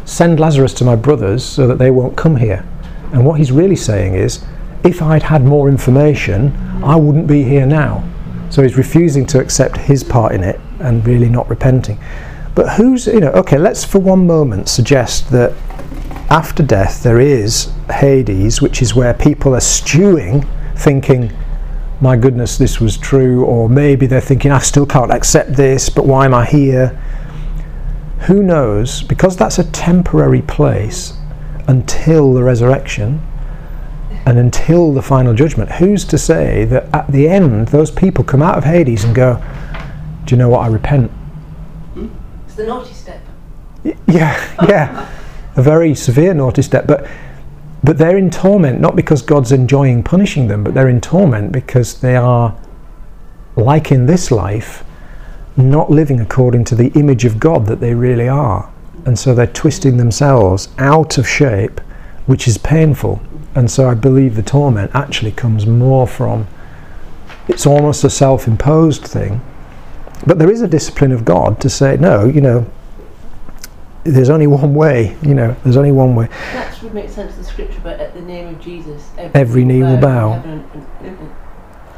"Send 0.07 0.41
Lazarus 0.41 0.73
to 0.75 0.85
my 0.85 0.97
brothers 0.97 1.45
so 1.45 1.67
that 1.67 1.79
they 1.79 1.91
won't 1.91 2.17
come 2.17 2.37
here." 2.37 2.67
And 3.13 3.27
what 3.27 3.39
he's 3.39 3.53
really 3.53 3.77
saying 3.77 4.15
is, 4.15 4.45
if 4.83 5.03
I'd 5.03 5.25
had 5.25 5.45
more 5.45 5.69
information, 5.69 6.57
I 6.83 6.97
wouldn't 6.97 7.27
be 7.27 7.43
here 7.43 7.67
now. 7.67 8.09
So 8.49 8.63
he's 8.63 8.77
refusing 8.77 9.27
to 9.27 9.41
accept 9.41 9.77
his 9.77 10.03
part 10.03 10.33
in 10.33 10.43
it 10.43 10.59
and 10.81 11.07
really 11.07 11.29
not 11.29 11.49
repenting. 11.49 11.99
But 12.55 12.75
who's, 12.75 13.07
you 13.07 13.21
know, 13.21 13.31
okay, 13.31 13.59
let's 13.59 13.85
for 13.85 13.99
one 13.99 14.27
moment 14.27 14.69
suggest 14.69 15.31
that 15.31 15.53
after 16.31 16.63
death 16.63 17.03
there 17.03 17.21
is 17.21 17.73
Hades, 17.91 18.61
which 18.61 18.83
is 18.83 18.95
where 18.95 19.15
people 19.15 19.55
are 19.55 19.61
stewing, 19.61 20.47
thinking, 20.77 21.33
my 22.01 22.17
goodness, 22.17 22.59
this 22.59 22.81
was 22.81 22.97
true, 22.97 23.45
or 23.45 23.69
maybe 23.69 24.07
they're 24.07 24.21
thinking, 24.21 24.53
I 24.53 24.59
still 24.59 24.87
can't 24.87 25.11
accept 25.11 25.55
this, 25.55 25.89
but 25.89 26.07
why 26.07 26.25
am 26.25 26.35
I 26.35 26.47
here? 26.47 26.89
Who 28.27 28.43
knows? 28.43 29.03
Because 29.03 29.37
that's 29.37 29.59
a 29.59 29.71
temporary 29.71 30.43
place 30.43 31.15
until 31.67 32.35
the 32.35 32.43
resurrection 32.43 33.21
and 34.27 34.39
until 34.39 34.93
the 34.93 35.03
final 35.03 35.35
judgment, 35.35 35.71
who's 35.73 36.05
to 36.05 36.19
say 36.19 36.65
that 36.67 36.93
at 36.95 37.11
the 37.11 37.29
end 37.29 37.69
those 37.69 37.91
people 37.91 38.23
come 38.23 38.43
out 38.43 38.59
of 38.59 38.65
Hades 38.65 39.05
and 39.05 39.15
go, 39.15 39.43
Do 40.29 40.35
you 40.35 40.39
know 40.39 40.51
what? 40.51 40.59
I 40.61 40.67
repent. 40.67 41.11
It's 42.47 42.55
the 42.55 42.67
naughty 42.67 42.93
step. 42.93 43.23
Y- 43.83 43.97
Yeah, 44.07 44.37
yeah. 44.69 45.09
a 45.57 45.63
very 45.63 45.95
severe 45.95 46.35
naughty 46.35 46.61
step. 46.61 46.87
But 46.87 47.09
but 47.83 47.97
they're 47.97 48.19
in 48.19 48.29
torment 48.29 48.79
not 48.79 48.95
because 48.95 49.23
God's 49.23 49.53
enjoying 49.53 50.03
punishing 50.03 50.49
them, 50.49 50.65
but 50.65 50.75
they're 50.75 50.91
in 50.91 51.01
torment 51.01 51.51
because 51.51 52.01
they 52.01 52.15
are, 52.15 52.55
like 53.57 53.91
in 53.91 54.05
this 54.05 54.31
life, 54.31 54.85
not 55.57 55.91
living 55.91 56.21
according 56.21 56.65
to 56.65 56.75
the 56.75 56.89
image 56.89 57.25
of 57.25 57.41
God 57.41 57.65
that 57.65 57.81
they 57.81 57.95
really 57.95 58.29
are. 58.29 58.71
And 59.07 59.19
so 59.19 59.35
they're 59.35 59.47
twisting 59.47 59.97
themselves 59.97 60.69
out 60.77 61.17
of 61.17 61.27
shape, 61.27 61.81
which 62.27 62.47
is 62.47 62.59
painful. 62.59 63.23
And 63.55 63.71
so 63.71 63.89
I 63.89 63.95
believe 63.95 64.37
the 64.37 64.43
torment 64.43 64.91
actually 64.93 65.33
comes 65.33 65.65
more 65.65 66.07
from 66.07 66.47
it's 67.49 67.65
almost 67.65 68.05
a 68.05 68.11
self 68.11 68.47
imposed 68.47 69.05
thing. 69.05 69.41
But 70.29 70.39
there 70.39 70.51
is 70.51 70.61
a 70.61 70.69
discipline 70.69 71.13
of 71.13 71.25
God 71.25 71.59
to 71.63 71.71
say, 71.71 71.97
no, 71.97 72.27
you 72.27 72.43
know, 72.43 72.71
there's 74.05 74.29
only 74.29 74.47
one 74.47 74.75
way, 74.75 75.17
you 75.23 75.33
know, 75.33 75.57
there's 75.65 75.79
only 75.79 75.91
one 75.91 76.15
way. 76.15 76.27
That 76.53 76.83
would 76.83 76.93
make 76.93 77.09
sense 77.09 77.33
in 77.35 77.39
the 77.41 77.49
scripture, 77.49 77.81
but 77.83 77.99
at 77.99 78.13
the 78.13 78.21
name 78.21 78.49
of 78.49 78.61
Jesus, 78.61 79.09
Every 79.17 79.65
knee 79.65 79.83
will 79.83 79.97
bow. 79.97 80.33
heaven 80.35 81.31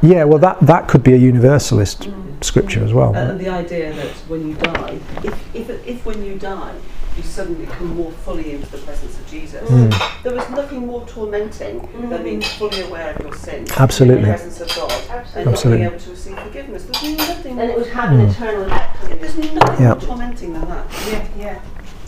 Yeah, 0.01 0.23
well, 0.23 0.39
that, 0.39 0.61
that 0.61 0.87
could 0.87 1.03
be 1.03 1.11
a 1.13 1.17
universalist 1.17 2.03
Mm. 2.03 2.41
scripture 2.41 2.81
as 2.85 2.93
well. 2.93 3.13
And 3.13 3.37
the 3.37 3.49
idea 3.49 3.93
that 3.93 4.11
when 4.29 4.47
you 4.47 4.53
die, 4.55 4.99
if, 5.25 5.55
if, 5.55 5.69
if 5.85 6.05
when 6.05 6.23
you 6.23 6.39
die, 6.39 6.73
you 7.17 7.23
suddenly 7.23 7.65
come 7.65 7.95
more 7.95 8.11
fully 8.11 8.53
into 8.53 8.69
the 8.71 8.77
presence 8.79 9.17
of 9.19 9.27
Jesus, 9.29 9.69
Mm. 9.69 10.23
there 10.23 10.33
is 10.37 10.49
nothing 10.49 10.87
more 10.87 11.05
tormenting 11.07 11.87
than 12.09 12.23
being 12.23 12.41
fully 12.41 12.81
aware 12.81 13.13
of 13.13 13.21
your 13.21 13.33
sin. 13.35 13.63
In 13.65 13.71
Absolutely. 13.77 14.21
the 14.23 14.27
presence 14.29 14.61
of 14.61 14.67
God. 14.75 14.91
And 15.35 15.45
not 15.45 15.53
Absolutely. 15.53 15.77
being 15.79 15.89
able 15.91 15.99
to 15.99 16.09
receive 16.11 16.39
forgiveness. 16.39 16.83
There's 16.83 17.17
nothing 17.17 17.59
And 17.59 17.69
it 17.71 17.77
would 17.77 17.87
have 17.87 18.11
an 18.11 18.27
Mm. 18.27 18.31
eternal 18.31 18.63
effect 18.65 19.03
on 19.03 19.09
you. 19.09 19.15
there's 19.19 19.37
nothing 19.37 19.81
Yeah. 19.83 19.87
more 19.89 19.95
tormenting 19.99 20.53
than 20.53 20.69
that. 20.69 20.85
Yeah, 21.09 21.19
yeah. 21.39 21.55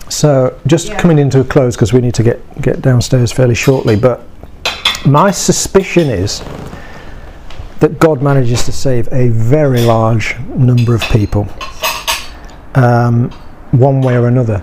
So, 0.09 0.53
just 0.67 0.87
Yeah. 0.89 0.97
coming 0.99 1.17
into 1.19 1.39
a 1.39 1.43
close 1.43 1.75
because 1.75 1.91
we 1.93 1.99
need 2.01 2.13
to 2.15 2.23
get, 2.23 2.39
get 2.61 2.81
downstairs 2.81 3.31
fairly 3.31 3.55
shortly, 3.55 3.95
but 3.95 4.21
my 5.05 5.31
suspicion 5.31 6.09
is 6.09 6.41
that 7.79 7.99
God 7.99 8.21
manages 8.21 8.63
to 8.65 8.71
save 8.71 9.09
a 9.11 9.27
very 9.29 9.81
large 9.81 10.37
number 10.55 10.95
of 10.95 11.01
people, 11.03 11.47
um, 12.75 13.31
one 13.71 14.01
way 14.01 14.15
or 14.15 14.27
another. 14.27 14.61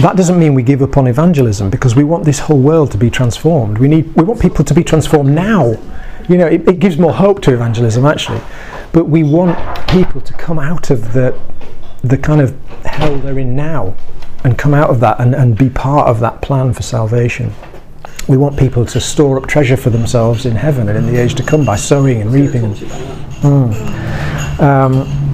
That 0.00 0.16
doesn't 0.16 0.38
mean 0.38 0.54
we 0.54 0.62
give 0.62 0.80
up 0.80 0.96
on 0.96 1.06
evangelism 1.06 1.68
because 1.68 1.94
we 1.94 2.04
want 2.04 2.24
this 2.24 2.38
whole 2.38 2.58
world 2.58 2.90
to 2.92 2.98
be 2.98 3.10
transformed. 3.10 3.76
We 3.76 3.86
need, 3.86 4.14
we 4.14 4.24
want 4.24 4.40
people 4.40 4.64
to 4.64 4.72
be 4.72 4.82
transformed 4.82 5.34
now. 5.34 5.74
You 6.26 6.38
know, 6.38 6.46
it, 6.46 6.66
it 6.66 6.78
gives 6.78 6.96
more 6.96 7.12
hope 7.12 7.42
to 7.42 7.52
evangelism 7.52 8.06
actually, 8.06 8.40
but 8.92 9.04
we 9.04 9.22
want 9.24 9.58
people 9.88 10.22
to 10.22 10.32
come 10.34 10.58
out 10.58 10.90
of 10.90 11.12
the 11.12 11.38
the 12.02 12.16
kind 12.16 12.40
of 12.40 12.58
hell 12.84 13.18
they're 13.18 13.38
in 13.38 13.54
now 13.54 13.94
and 14.44 14.56
come 14.56 14.72
out 14.72 14.88
of 14.88 15.00
that 15.00 15.20
and, 15.20 15.34
and 15.34 15.58
be 15.58 15.68
part 15.68 16.08
of 16.08 16.18
that 16.20 16.40
plan 16.40 16.72
for 16.72 16.82
salvation. 16.82 17.52
We 18.26 18.38
want 18.38 18.58
people 18.58 18.86
to 18.86 19.00
store 19.00 19.36
up 19.36 19.46
treasure 19.46 19.76
for 19.76 19.90
themselves 19.90 20.46
in 20.46 20.56
heaven 20.56 20.88
and 20.88 20.96
in 20.96 21.06
the 21.12 21.20
age 21.20 21.34
to 21.34 21.42
come 21.42 21.66
by 21.66 21.76
sowing 21.76 22.22
and 22.22 22.32
reaping. 22.32 22.72
That. 22.72 24.60
Um, 24.60 25.29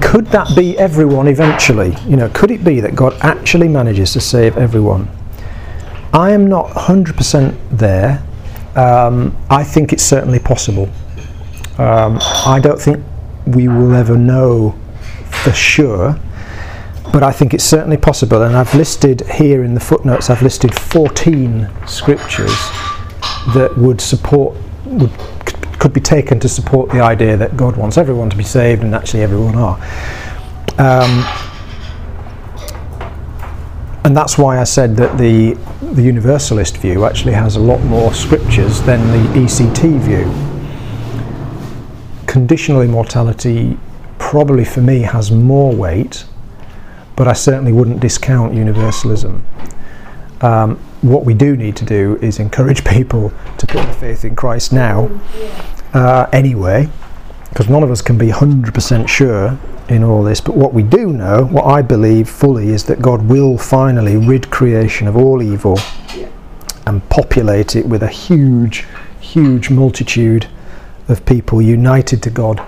could 0.00 0.26
that 0.26 0.54
be 0.56 0.78
everyone 0.78 1.28
eventually? 1.28 1.96
You 2.06 2.16
know, 2.16 2.28
could 2.30 2.50
it 2.50 2.64
be 2.64 2.80
that 2.80 2.94
God 2.94 3.14
actually 3.20 3.68
manages 3.68 4.12
to 4.14 4.20
save 4.20 4.56
everyone? 4.56 5.08
I 6.12 6.30
am 6.30 6.48
not 6.48 6.68
100% 6.68 7.56
there. 7.70 8.22
Um, 8.74 9.36
I 9.50 9.64
think 9.64 9.92
it's 9.92 10.02
certainly 10.02 10.38
possible. 10.38 10.88
Um, 11.78 12.18
I 12.20 12.58
don't 12.62 12.80
think 12.80 13.04
we 13.46 13.68
will 13.68 13.94
ever 13.94 14.16
know 14.16 14.74
for 15.30 15.52
sure, 15.52 16.18
but 17.12 17.22
I 17.22 17.32
think 17.32 17.54
it's 17.54 17.64
certainly 17.64 17.96
possible. 17.96 18.42
And 18.42 18.56
I've 18.56 18.74
listed 18.74 19.22
here 19.28 19.62
in 19.62 19.74
the 19.74 19.80
footnotes, 19.80 20.30
I've 20.30 20.42
listed 20.42 20.74
14 20.74 21.68
scriptures 21.86 22.56
that 23.54 23.74
would 23.76 24.00
support, 24.00 24.56
would, 24.86 25.12
could- 25.78 25.92
be 25.92 26.00
taken 26.00 26.38
to 26.40 26.48
support 26.48 26.90
the 26.90 27.00
idea 27.00 27.36
that 27.36 27.56
God 27.56 27.76
wants 27.76 27.96
everyone 27.96 28.28
to 28.30 28.36
be 28.36 28.44
saved, 28.44 28.82
and 28.82 28.94
actually 28.94 29.22
everyone 29.22 29.54
are. 29.54 29.78
Um, 30.78 31.24
and 34.04 34.14
that's 34.16 34.36
why 34.36 34.60
I 34.60 34.64
said 34.64 34.96
that 34.96 35.16
the 35.16 35.56
the 35.92 36.02
universalist 36.02 36.76
view 36.78 37.04
actually 37.04 37.32
has 37.32 37.56
a 37.56 37.60
lot 37.60 37.82
more 37.84 38.12
scriptures 38.12 38.82
than 38.82 39.00
the 39.12 39.40
ECT 39.40 39.98
view. 39.98 40.30
Conditional 42.26 42.82
immortality 42.82 43.78
probably 44.18 44.64
for 44.64 44.80
me 44.80 45.00
has 45.00 45.30
more 45.30 45.74
weight, 45.74 46.24
but 47.14 47.26
I 47.26 47.32
certainly 47.32 47.72
wouldn't 47.72 48.00
discount 48.00 48.52
universalism. 48.54 49.42
Um, 50.40 50.78
what 51.10 51.24
we 51.24 51.34
do 51.34 51.56
need 51.56 51.76
to 51.76 51.84
do 51.84 52.16
is 52.22 52.38
encourage 52.38 52.84
people 52.96 53.32
to 53.58 53.66
put 53.66 53.82
their 53.82 53.94
faith 53.94 54.24
in 54.24 54.36
Christ 54.36 54.72
now, 54.72 55.10
uh, 55.94 56.28
anyway, 56.32 56.88
because 57.50 57.68
none 57.68 57.82
of 57.82 57.90
us 57.90 58.02
can 58.02 58.18
be 58.18 58.28
100% 58.28 59.08
sure 59.08 59.58
in 59.88 60.02
all 60.02 60.22
this. 60.22 60.40
But 60.40 60.56
what 60.56 60.74
we 60.74 60.82
do 60.82 61.12
know, 61.12 61.44
what 61.44 61.64
I 61.64 61.82
believe 61.82 62.28
fully, 62.28 62.68
is 62.68 62.84
that 62.84 63.00
God 63.00 63.22
will 63.22 63.56
finally 63.56 64.16
rid 64.16 64.50
creation 64.50 65.06
of 65.06 65.16
all 65.16 65.42
evil 65.42 65.78
and 66.86 67.08
populate 67.08 67.76
it 67.76 67.86
with 67.86 68.02
a 68.02 68.08
huge, 68.08 68.84
huge 69.20 69.70
multitude 69.70 70.46
of 71.08 71.24
people 71.24 71.62
united 71.62 72.22
to 72.24 72.30
God 72.30 72.64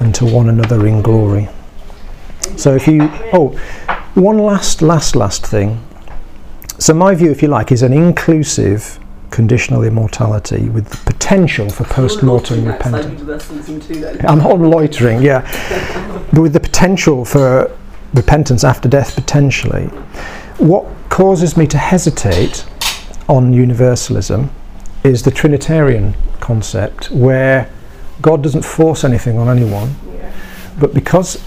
and 0.00 0.14
to 0.14 0.24
one 0.24 0.48
another 0.48 0.86
in 0.86 1.02
glory. 1.02 1.48
So 2.56 2.74
if 2.74 2.86
you, 2.86 3.10
oh, 3.32 3.58
one 4.14 4.38
last, 4.38 4.82
last, 4.82 5.16
last 5.16 5.46
thing. 5.46 5.80
So 6.78 6.92
my 6.92 7.14
view, 7.14 7.30
if 7.30 7.42
you 7.42 7.48
like, 7.48 7.70
is 7.70 7.82
an 7.82 7.92
inclusive 7.92 8.98
conditional 9.30 9.82
immortality 9.82 10.68
with 10.68 10.88
the 10.88 11.12
potential 11.12 11.68
for 11.68 11.84
post-mortem 11.84 12.64
repentance. 12.64 13.06
universalism 13.20 13.80
too, 13.80 14.00
then. 14.00 14.24
I'm 14.26 14.40
on 14.40 14.70
loitering, 14.70 15.22
yeah. 15.22 15.40
but 16.32 16.42
with 16.42 16.52
the 16.52 16.60
potential 16.60 17.24
for 17.24 17.76
repentance 18.12 18.62
after 18.64 18.88
death, 18.88 19.14
potentially. 19.14 19.86
What 20.58 20.86
causes 21.08 21.56
me 21.56 21.66
to 21.66 21.78
hesitate 21.78 22.64
on 23.28 23.52
universalism 23.52 24.50
is 25.02 25.22
the 25.22 25.30
Trinitarian 25.30 26.14
concept, 26.40 27.10
where 27.10 27.70
God 28.22 28.42
doesn't 28.42 28.64
force 28.64 29.04
anything 29.04 29.38
on 29.38 29.48
anyone, 29.48 29.94
but 30.78 30.94
because 30.94 31.42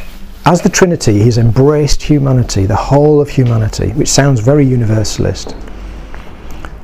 as 0.48 0.62
the 0.62 0.70
Trinity, 0.70 1.22
He's 1.22 1.38
embraced 1.38 2.02
humanity, 2.02 2.66
the 2.66 2.76
whole 2.76 3.20
of 3.20 3.30
humanity, 3.30 3.89
which 3.89 4.08
sounds 4.08 4.39
very 4.39 4.66
universalist. 4.66 5.54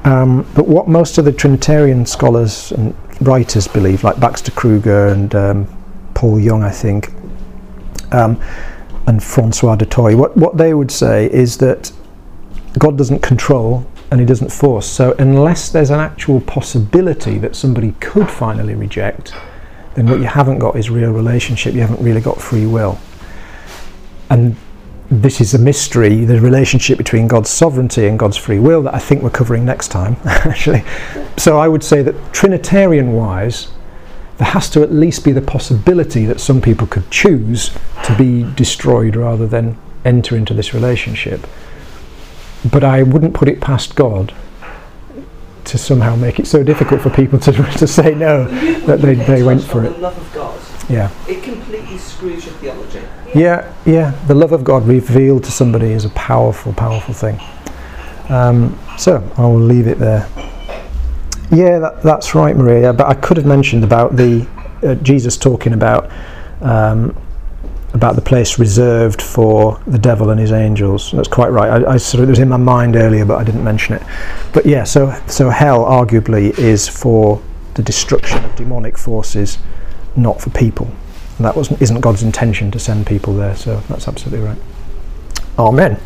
Um, 0.04 0.46
but 0.54 0.68
what 0.68 0.90
most 0.90 1.18
of 1.18 1.24
the 1.24 1.32
Trinitarian 1.32 2.06
scholars 2.06 2.74
and 2.74 2.94
writers 3.22 3.70
believe, 3.70 4.04
like 4.04 4.20
Baxter 4.20 4.52
Kruger 4.52 5.08
and 5.08 5.34
um, 5.34 5.86
Paul 6.14 6.42
Young, 6.42 6.62
I 6.62 6.72
think, 6.72 7.14
um, 8.12 8.38
and 9.08 9.24
Francois 9.24 9.78
Du 9.78 9.86
Toit, 9.86 10.18
what, 10.18 10.36
what 10.36 10.58
they 10.58 10.74
would 10.74 10.92
say 10.92 11.32
is 11.32 11.58
that 11.60 11.90
God 12.78 12.98
doesn't 12.98 13.22
control 13.22 13.90
and 14.12 14.20
He 14.20 14.26
doesn't 14.26 14.52
force. 14.52 14.88
So, 14.88 15.16
unless 15.20 15.70
there's 15.70 15.90
an 15.90 16.02
actual 16.02 16.42
possibility 16.42 17.38
that 17.38 17.56
somebody 17.56 17.94
could 18.02 18.30
finally 18.30 18.76
reject, 18.76 19.34
then 19.96 20.08
what 20.08 20.20
you 20.20 20.26
haven't 20.26 20.60
got 20.60 20.76
is 20.76 20.90
real 20.90 21.12
relationship, 21.12 21.74
you 21.74 21.80
haven't 21.80 22.04
really 22.04 22.20
got 22.20 22.42
free 22.42 22.66
will. 22.66 23.00
And 24.34 24.56
this 25.12 25.40
is 25.40 25.54
a 25.54 25.60
mystery, 25.60 26.26
the 26.26 26.42
relationship 26.42 26.98
between 26.98 27.28
God's 27.28 27.52
sovereignty 27.52 28.08
and 28.08 28.18
God's 28.18 28.36
free 28.36 28.58
will 28.58 28.82
that 28.82 28.96
I 28.96 28.98
think 28.98 29.22
we're 29.22 29.30
covering 29.30 29.64
next 29.64 29.90
time, 29.90 30.18
actually. 30.26 30.84
So 31.38 31.60
I 31.60 31.68
would 31.68 31.84
say 31.84 32.02
that 32.02 32.34
Trinitarian 32.34 33.14
wise, 33.14 33.72
there 34.38 34.48
has 34.48 34.72
to 34.72 34.82
at 34.82 34.92
least 34.92 35.24
be 35.24 35.34
the 35.34 35.42
possibility 35.42 36.26
that 36.26 36.40
some 36.40 36.62
people 36.62 36.88
could 36.88 37.12
choose 37.12 37.70
to 38.06 38.18
be 38.18 38.52
destroyed 38.56 39.16
rather 39.16 39.46
than 39.46 39.78
enter 40.04 40.36
into 40.36 40.56
this 40.56 40.74
relationship. 40.74 41.46
But 42.72 42.84
I 42.84 43.04
wouldn't 43.04 43.36
put 43.36 43.48
it 43.48 43.62
past 43.62 43.96
God 43.96 44.34
to 45.66 45.78
somehow 45.78 46.16
make 46.16 46.40
it 46.40 46.48
so 46.48 46.64
difficult 46.64 47.02
for 47.02 47.12
people 47.12 47.38
to, 47.38 47.52
to 47.78 47.86
say 47.86 48.16
no 48.16 48.46
that 48.88 49.00
they, 49.00 49.14
they 49.14 49.44
went 49.44 49.64
for 49.64 49.86
it. 49.86 49.94
The 50.88 50.94
love 50.94 51.12
of 51.12 51.28
God. 51.28 51.28
Yeah. 51.28 51.34
It 51.34 51.44
completely 51.44 51.98
screws 51.98 52.46
your 52.46 52.54
theology. 52.56 53.02
Yeah, 53.36 53.74
yeah. 53.86 54.12
The 54.28 54.36
love 54.36 54.52
of 54.52 54.64
God 54.64 54.88
revealed 54.88 55.44
to 55.46 55.52
somebody 55.52 55.92
is 55.92 56.06
a 56.06 56.10
powerful, 56.10 56.74
powerful 56.74 57.14
thing. 57.14 57.40
Um, 58.30 58.78
so 58.98 59.30
I 59.38 59.42
will 59.42 59.60
leave 59.60 59.88
it 59.88 60.00
there. 60.00 60.28
Yeah, 61.52 61.80
that, 61.80 62.02
that's 62.02 62.34
right, 62.36 62.56
Maria. 62.56 62.94
But 62.94 63.08
I 63.08 63.14
could 63.14 63.38
have 63.38 63.46
mentioned 63.46 63.84
about 63.84 64.16
the 64.16 64.48
uh, 64.82 64.96
Jesus 64.96 65.38
talking 65.38 65.74
about 65.74 66.12
um, 66.62 67.16
about 67.94 68.16
the 68.16 68.22
place 68.22 68.58
reserved 68.58 69.22
for 69.22 69.80
the 69.86 70.00
devil 70.00 70.32
and 70.32 70.40
his 70.40 70.52
angels. 70.52 71.12
That's 71.12 71.28
quite 71.28 71.50
right. 71.50 71.84
I, 71.84 71.94
I 71.94 71.98
sort 71.98 72.24
of 72.24 72.30
it 72.30 72.32
was 72.32 72.40
in 72.40 72.50
my 72.50 72.58
mind 72.58 72.96
earlier, 72.96 73.24
but 73.24 73.38
I 73.40 73.44
didn't 73.44 73.64
mention 73.64 73.96
it. 73.96 74.02
But 74.52 74.66
yeah, 74.66 74.84
so 74.84 75.14
so 75.28 75.50
hell 75.50 75.86
arguably 75.86 76.58
is 76.58 76.88
for 76.88 77.42
the 77.76 77.84
destruction 77.84 78.44
of 78.44 78.56
demonic 78.56 78.98
forces, 78.98 79.58
not 80.16 80.42
for 80.42 80.50
people. 80.52 80.88
And 81.38 81.46
that 81.46 81.56
wasn't 81.56 81.82
isn't 81.82 82.02
God's 82.02 82.24
intention 82.24 82.72
to 82.72 82.80
send 82.80 83.08
people 83.08 83.34
there. 83.36 83.56
So 83.56 83.78
that's 83.90 84.08
absolutely 84.08 84.46
right. 84.46 84.58
Amen. 85.58 86.00